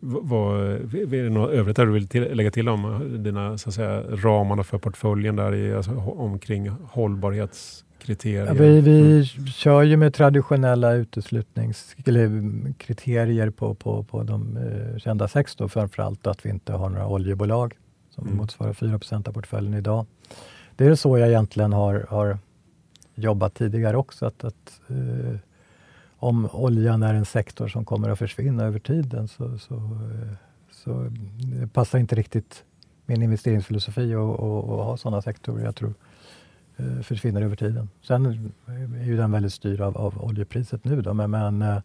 Vad, 0.00 0.60
är 0.60 1.22
det 1.22 1.30
något 1.30 1.50
övrigt 1.50 1.76
där 1.76 1.86
du 1.86 1.92
vill 1.92 2.08
till, 2.08 2.36
lägga 2.36 2.50
till 2.50 2.68
om 2.68 3.08
dina 3.22 3.58
så 3.58 3.68
att 3.68 3.74
säga, 3.74 4.02
ramarna 4.02 4.64
för 4.64 4.78
portföljen 4.78 5.36
där 5.36 5.54
i, 5.54 5.74
alltså, 5.74 5.90
omkring 6.00 6.68
hållbarhetskriterier? 6.68 8.46
Ja, 8.46 8.52
vi 8.52 8.80
vi 8.80 9.12
mm. 9.12 9.24
kör 9.46 9.82
ju 9.82 9.96
med 9.96 10.14
traditionella 10.14 10.92
uteslutningskriterier 10.92 13.50
på, 13.50 13.74
på, 13.74 14.04
på 14.04 14.22
de 14.22 14.56
eh, 14.56 14.98
kända 14.98 15.28
sex, 15.28 15.56
då, 15.56 15.68
framförallt 15.68 16.26
att 16.26 16.46
vi 16.46 16.50
inte 16.50 16.72
har 16.72 16.88
några 16.88 17.08
oljebolag 17.08 17.74
som 18.10 18.26
mm. 18.26 18.36
motsvarar 18.36 18.72
4% 18.72 19.28
av 19.28 19.32
portföljen 19.32 19.74
idag. 19.74 20.06
Det 20.76 20.86
är 20.86 20.94
så 20.94 21.18
jag 21.18 21.28
egentligen 21.28 21.72
har, 21.72 22.06
har 22.08 22.38
jobbat 23.14 23.54
tidigare 23.54 23.96
också. 23.96 24.26
att, 24.26 24.44
att 24.44 24.80
eh, 24.88 25.36
om 26.22 26.48
oljan 26.52 27.02
är 27.02 27.14
en 27.14 27.24
sektor 27.24 27.68
som 27.68 27.84
kommer 27.84 28.08
att 28.08 28.18
försvinna 28.18 28.64
över 28.64 28.78
tiden 28.78 29.28
så, 29.28 29.58
så, 29.58 29.74
eh, 29.74 30.34
så 30.70 31.08
det 31.60 31.66
passar 31.66 31.98
inte 31.98 32.14
riktigt 32.14 32.64
min 33.06 33.22
investeringsfilosofi 33.22 34.14
att 34.14 34.38
ha 34.40 34.96
sådana 34.96 35.22
sektorer. 35.22 35.64
Jag 35.64 35.76
tror 35.76 35.94
eh, 36.76 37.00
försvinner 37.02 37.42
över 37.42 37.56
tiden. 37.56 37.88
Sen 38.02 38.52
är 39.00 39.04
ju 39.04 39.16
den 39.16 39.32
väldigt 39.32 39.52
styrd 39.52 39.80
av, 39.80 39.98
av 39.98 40.24
oljepriset 40.24 40.84
nu 40.84 41.02
då, 41.02 41.14
men, 41.14 41.30
men 41.30 41.82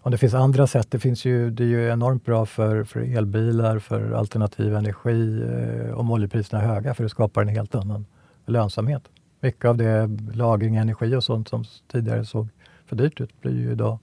om 0.00 0.12
det 0.12 0.18
finns 0.18 0.34
andra 0.34 0.66
sätt, 0.66 0.90
det, 0.90 0.98
finns 0.98 1.24
ju, 1.24 1.50
det 1.50 1.62
är 1.62 1.68
ju 1.68 1.88
enormt 1.88 2.24
bra 2.24 2.46
för, 2.46 2.84
för 2.84 3.00
elbilar, 3.00 3.78
för 3.78 4.12
alternativ 4.12 4.74
energi 4.74 5.42
eh, 5.42 5.98
om 5.98 6.10
oljepriserna 6.10 6.62
är 6.62 6.66
höga, 6.66 6.94
för 6.94 7.02
det 7.02 7.08
skapar 7.08 7.42
en 7.42 7.48
helt 7.48 7.74
annan 7.74 8.06
lönsamhet. 8.46 9.02
Mycket 9.40 9.64
av 9.64 9.76
det, 9.76 10.10
lagring, 10.34 10.76
energi 10.76 11.14
och 11.14 11.24
sånt 11.24 11.48
som 11.48 11.64
tidigare 11.92 12.24
såg 12.24 12.48
för 12.88 12.96
dyrt 12.96 13.20
ut, 13.20 13.40
blir 13.40 13.52
ju 13.52 13.72
idag 13.72 13.98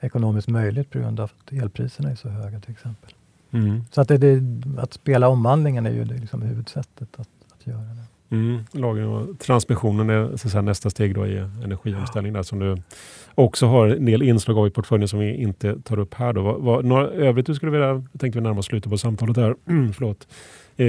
ekonomiskt 0.00 0.48
möjligt 0.48 0.90
på 0.90 0.98
grund 0.98 1.20
av 1.20 1.30
att 1.38 1.52
elpriserna 1.52 2.10
är 2.10 2.14
så 2.14 2.28
höga 2.28 2.60
till 2.60 2.72
exempel. 2.72 3.12
Mm. 3.50 3.84
Så 3.90 4.00
att, 4.00 4.08
det, 4.08 4.18
det, 4.18 4.80
att 4.80 4.92
spela 4.92 5.28
omvandlingen 5.28 5.86
är 5.86 5.90
ju 5.90 6.04
det 6.04 6.14
liksom 6.14 6.42
huvudsättet 6.42 7.08
att, 7.20 7.28
att 7.52 7.66
göra 7.66 7.80
det. 7.80 8.04
Mm, 8.30 8.58
lagring 8.72 9.08
och 9.08 9.38
transmissionen 9.38 10.10
är 10.10 10.36
så 10.36 10.48
säga, 10.48 10.62
nästa 10.62 10.90
steg 10.90 11.14
då 11.14 11.26
i 11.26 11.36
energiomställningen 11.64 12.34
där 12.34 12.42
som 12.42 12.58
du 12.58 12.76
också 13.34 13.66
har 13.66 13.88
en 13.88 14.04
del 14.04 14.22
inslag 14.22 14.58
av 14.58 14.66
i 14.66 14.70
portföljen 14.70 15.08
som 15.08 15.18
vi 15.18 15.34
inte 15.34 15.80
tar 15.82 15.98
upp 15.98 16.14
här. 16.14 16.32
Då. 16.32 16.42
Vad, 16.42 16.60
vad, 16.60 16.84
några 16.84 17.06
övrigt 17.08 17.46
du 17.46 17.54
skulle 17.54 17.72
vilja, 17.72 18.04
tänkte 18.18 18.38
vi 18.38 18.42
närma 18.42 18.58
oss 18.58 18.66
slutet 18.66 18.90
på 18.90 18.98
samtalet 18.98 19.36
här, 19.36 19.54
förlåt. 19.92 20.26
Eh, 20.76 20.86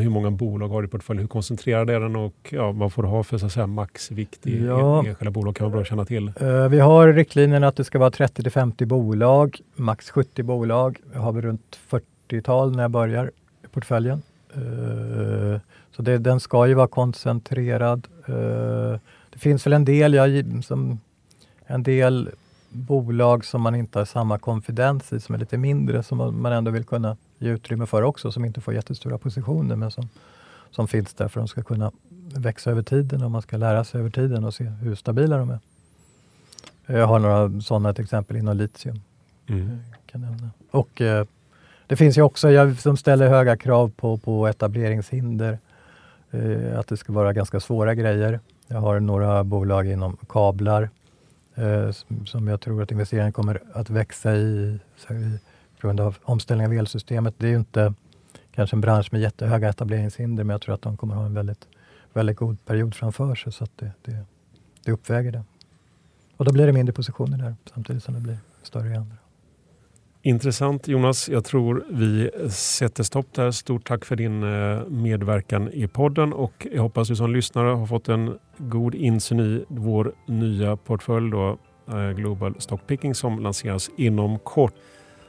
hur 0.00 0.08
många 0.08 0.30
bolag 0.30 0.68
har 0.68 0.82
du 0.82 0.88
i 0.88 0.90
portföljen? 0.90 1.20
Hur 1.20 1.28
koncentrerad 1.28 1.90
är 1.90 2.00
den 2.00 2.16
och 2.16 2.34
ja, 2.50 2.72
vad 2.72 2.92
får 2.92 3.02
du 3.02 3.08
ha 3.08 3.22
för 3.22 3.38
så 3.38 3.46
att 3.46 3.52
säga, 3.52 3.66
maxvikt 3.66 4.46
i 4.46 4.64
ja. 4.66 5.04
enskilda 5.06 5.30
bolag? 5.30 5.56
kan 5.56 5.64
vara 5.64 5.72
bra 5.72 5.80
att 5.80 5.88
känna 5.88 6.04
till. 6.04 6.32
Eh, 6.40 6.68
vi 6.68 6.78
har 6.78 7.12
riktlinjen 7.12 7.64
att 7.64 7.76
det 7.76 7.84
ska 7.84 7.98
vara 7.98 8.10
30 8.10 8.50
50 8.50 8.86
bolag, 8.86 9.60
max 9.74 10.10
70 10.10 10.42
bolag. 10.42 10.98
Jag 11.12 11.20
har 11.20 11.32
vi 11.32 11.40
runt 11.40 11.78
40-tal 11.90 12.76
när 12.76 12.82
jag 12.82 12.90
börjar 12.90 13.30
i 13.64 13.68
portföljen. 13.68 14.22
Eh, 14.54 15.60
så 15.98 16.02
det, 16.02 16.18
den 16.18 16.40
ska 16.40 16.66
ju 16.66 16.74
vara 16.74 16.86
koncentrerad. 16.86 18.08
Uh, 18.28 18.98
det 19.30 19.38
finns 19.38 19.66
väl 19.66 19.72
en 19.72 19.84
del, 19.84 20.14
jag, 20.14 20.44
som, 20.64 21.00
en 21.66 21.82
del 21.82 22.30
bolag 22.68 23.44
som 23.44 23.62
man 23.62 23.74
inte 23.74 23.98
har 23.98 24.04
samma 24.04 24.38
konfidens 24.38 25.12
i, 25.12 25.20
som 25.20 25.34
är 25.34 25.38
lite 25.38 25.58
mindre, 25.58 26.02
som 26.02 26.42
man 26.42 26.52
ändå 26.52 26.70
vill 26.70 26.84
kunna 26.84 27.16
ge 27.38 27.50
utrymme 27.50 27.86
för 27.86 28.02
också, 28.02 28.32
som 28.32 28.44
inte 28.44 28.60
får 28.60 28.74
jättestora 28.74 29.18
positioner, 29.18 29.76
men 29.76 29.90
som, 29.90 30.08
som 30.70 30.88
finns 30.88 31.14
där 31.14 31.28
för 31.28 31.40
att 31.40 31.46
de 31.46 31.48
ska 31.48 31.62
kunna 31.62 31.92
växa 32.34 32.70
över 32.70 32.82
tiden 32.82 33.22
och 33.22 33.30
man 33.30 33.42
ska 33.42 33.56
lära 33.56 33.84
sig 33.84 34.00
över 34.00 34.10
tiden 34.10 34.44
och 34.44 34.54
se 34.54 34.64
hur 34.64 34.94
stabila 34.94 35.38
de 35.38 35.50
är. 35.50 35.58
Jag 36.86 37.06
har 37.06 37.18
några 37.18 37.60
sådana 37.60 37.94
till 37.94 38.04
exempel 38.04 38.36
inom 38.36 38.56
litium. 38.56 39.00
Mm. 39.46 39.78
Kan 40.06 40.20
nämna. 40.20 40.50
Och 40.70 41.00
eh, 41.00 41.26
det 41.86 41.96
finns 41.96 42.18
ju 42.18 42.22
också, 42.22 42.50
jag, 42.50 42.80
som 42.80 42.96
ställer 42.96 43.28
höga 43.28 43.56
krav 43.56 43.92
på, 43.96 44.16
på 44.16 44.46
etableringshinder. 44.46 45.58
Eh, 46.30 46.78
att 46.78 46.86
det 46.88 46.96
ska 46.96 47.12
vara 47.12 47.32
ganska 47.32 47.60
svåra 47.60 47.94
grejer. 47.94 48.40
Jag 48.66 48.80
har 48.80 49.00
några 49.00 49.44
bolag 49.44 49.86
inom 49.86 50.16
kablar 50.28 50.90
eh, 51.54 51.90
som 52.24 52.48
jag 52.48 52.60
tror 52.60 52.82
att 52.82 52.90
investeringen 52.90 53.32
kommer 53.32 53.62
att 53.72 53.90
växa 53.90 54.36
i, 54.36 54.78
i 55.10 55.38
på 55.80 55.86
grund 55.86 56.00
av 56.00 56.16
omställningen 56.22 56.70
av 56.70 56.78
elsystemet. 56.78 57.34
Det 57.38 57.46
är 57.46 57.50
ju 57.50 57.56
inte 57.56 57.94
kanske 58.54 58.76
en 58.76 58.80
bransch 58.80 59.08
med 59.12 59.20
jättehöga 59.20 59.68
etableringshinder, 59.68 60.44
men 60.44 60.54
jag 60.54 60.60
tror 60.60 60.74
att 60.74 60.82
de 60.82 60.96
kommer 60.96 61.14
ha 61.14 61.26
en 61.26 61.34
väldigt, 61.34 61.68
väldigt 62.12 62.36
god 62.36 62.64
period 62.64 62.94
framför 62.94 63.34
sig, 63.34 63.52
så 63.52 63.64
att 63.64 63.78
det, 63.78 63.92
det, 64.04 64.24
det 64.84 64.92
uppväger 64.92 65.32
det. 65.32 65.42
Och 66.36 66.44
då 66.44 66.52
blir 66.52 66.66
det 66.66 66.72
mindre 66.72 66.92
positioner 66.92 67.38
där, 67.38 67.54
samtidigt 67.74 68.04
som 68.04 68.14
det 68.14 68.20
blir 68.20 68.38
större 68.62 68.88
i 68.88 68.96
andra. 68.96 69.16
Intressant 70.22 70.88
Jonas. 70.88 71.28
Jag 71.28 71.44
tror 71.44 71.84
vi 71.90 72.30
sätter 72.50 73.02
stopp 73.02 73.34
där. 73.34 73.50
Stort 73.50 73.88
tack 73.88 74.04
för 74.04 74.16
din 74.16 74.42
eh, 74.42 74.86
medverkan 74.88 75.72
i 75.72 75.88
podden 75.88 76.32
och 76.32 76.66
jag 76.72 76.82
hoppas 76.82 77.08
du 77.08 77.16
som 77.16 77.32
lyssnare 77.32 77.68
har 77.68 77.86
fått 77.86 78.08
en 78.08 78.38
god 78.58 78.94
insyn 78.94 79.40
i 79.40 79.64
vår 79.68 80.12
nya 80.26 80.76
portfölj 80.76 81.30
då, 81.30 81.58
eh, 81.88 82.10
Global 82.10 82.54
Stock 82.58 82.86
Picking 82.86 83.14
som 83.14 83.38
lanseras 83.38 83.90
inom 83.96 84.38
kort. 84.38 84.74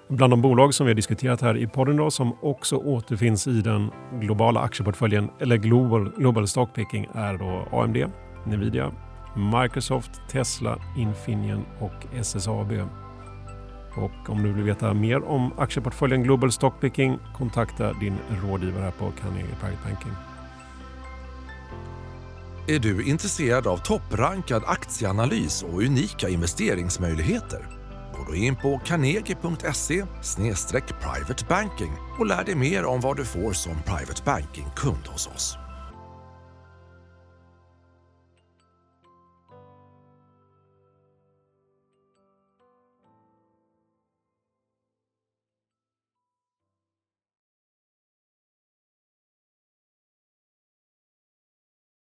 Bland 0.07 0.33
de 0.33 0.41
bolag 0.41 0.73
som 0.73 0.85
vi 0.85 0.91
har 0.91 0.95
diskuterat 0.95 1.41
här 1.41 1.57
i 1.57 1.67
podden 1.67 1.97
då, 1.97 2.11
som 2.11 2.33
också 2.41 2.75
återfinns 2.75 3.47
i 3.47 3.61
den 3.61 3.89
globala 4.21 4.59
aktieportföljen 4.59 5.29
eller 5.39 5.57
Global, 5.57 6.11
Global 6.17 6.47
Stock 6.47 6.75
Picking 6.75 7.07
är 7.13 7.37
då 7.37 7.77
AMD, 7.77 7.97
Nvidia, 8.45 8.91
Microsoft, 9.35 10.11
Tesla, 10.31 10.79
Infineon 10.97 11.65
och 11.79 12.15
SSAB. 12.15 12.71
Och 13.95 14.29
om 14.29 14.43
du 14.43 14.53
vill 14.53 14.63
veta 14.63 14.93
mer 14.93 15.23
om 15.23 15.53
aktieportföljen 15.57 16.23
Global 16.23 16.51
Stockpicking 16.51 17.19
kontakta 17.37 17.93
din 17.93 18.17
rådgivare 18.43 18.83
här 18.83 18.91
på 18.91 19.11
Carnegie 19.21 19.55
Private 19.61 19.79
Banking. 19.85 20.11
Är 22.67 22.79
du 22.79 23.03
intresserad 23.03 23.67
av 23.67 23.77
topprankad 23.77 24.63
aktieanalys 24.65 25.63
och 25.63 25.81
unika 25.81 26.29
investeringsmöjligheter? 26.29 27.67
Gå 28.17 28.25
då 28.27 28.35
in 28.35 28.55
på 28.55 28.81
carnegie.se 28.85 30.05
privatebanking 31.01 31.91
och 32.19 32.25
lär 32.25 32.43
dig 32.43 32.55
mer 32.55 32.85
om 32.85 33.01
vad 33.01 33.17
du 33.17 33.25
får 33.25 33.53
som 33.53 33.75
private 33.85 34.21
banking-kund 34.25 35.07
hos 35.07 35.27
oss. 35.27 35.57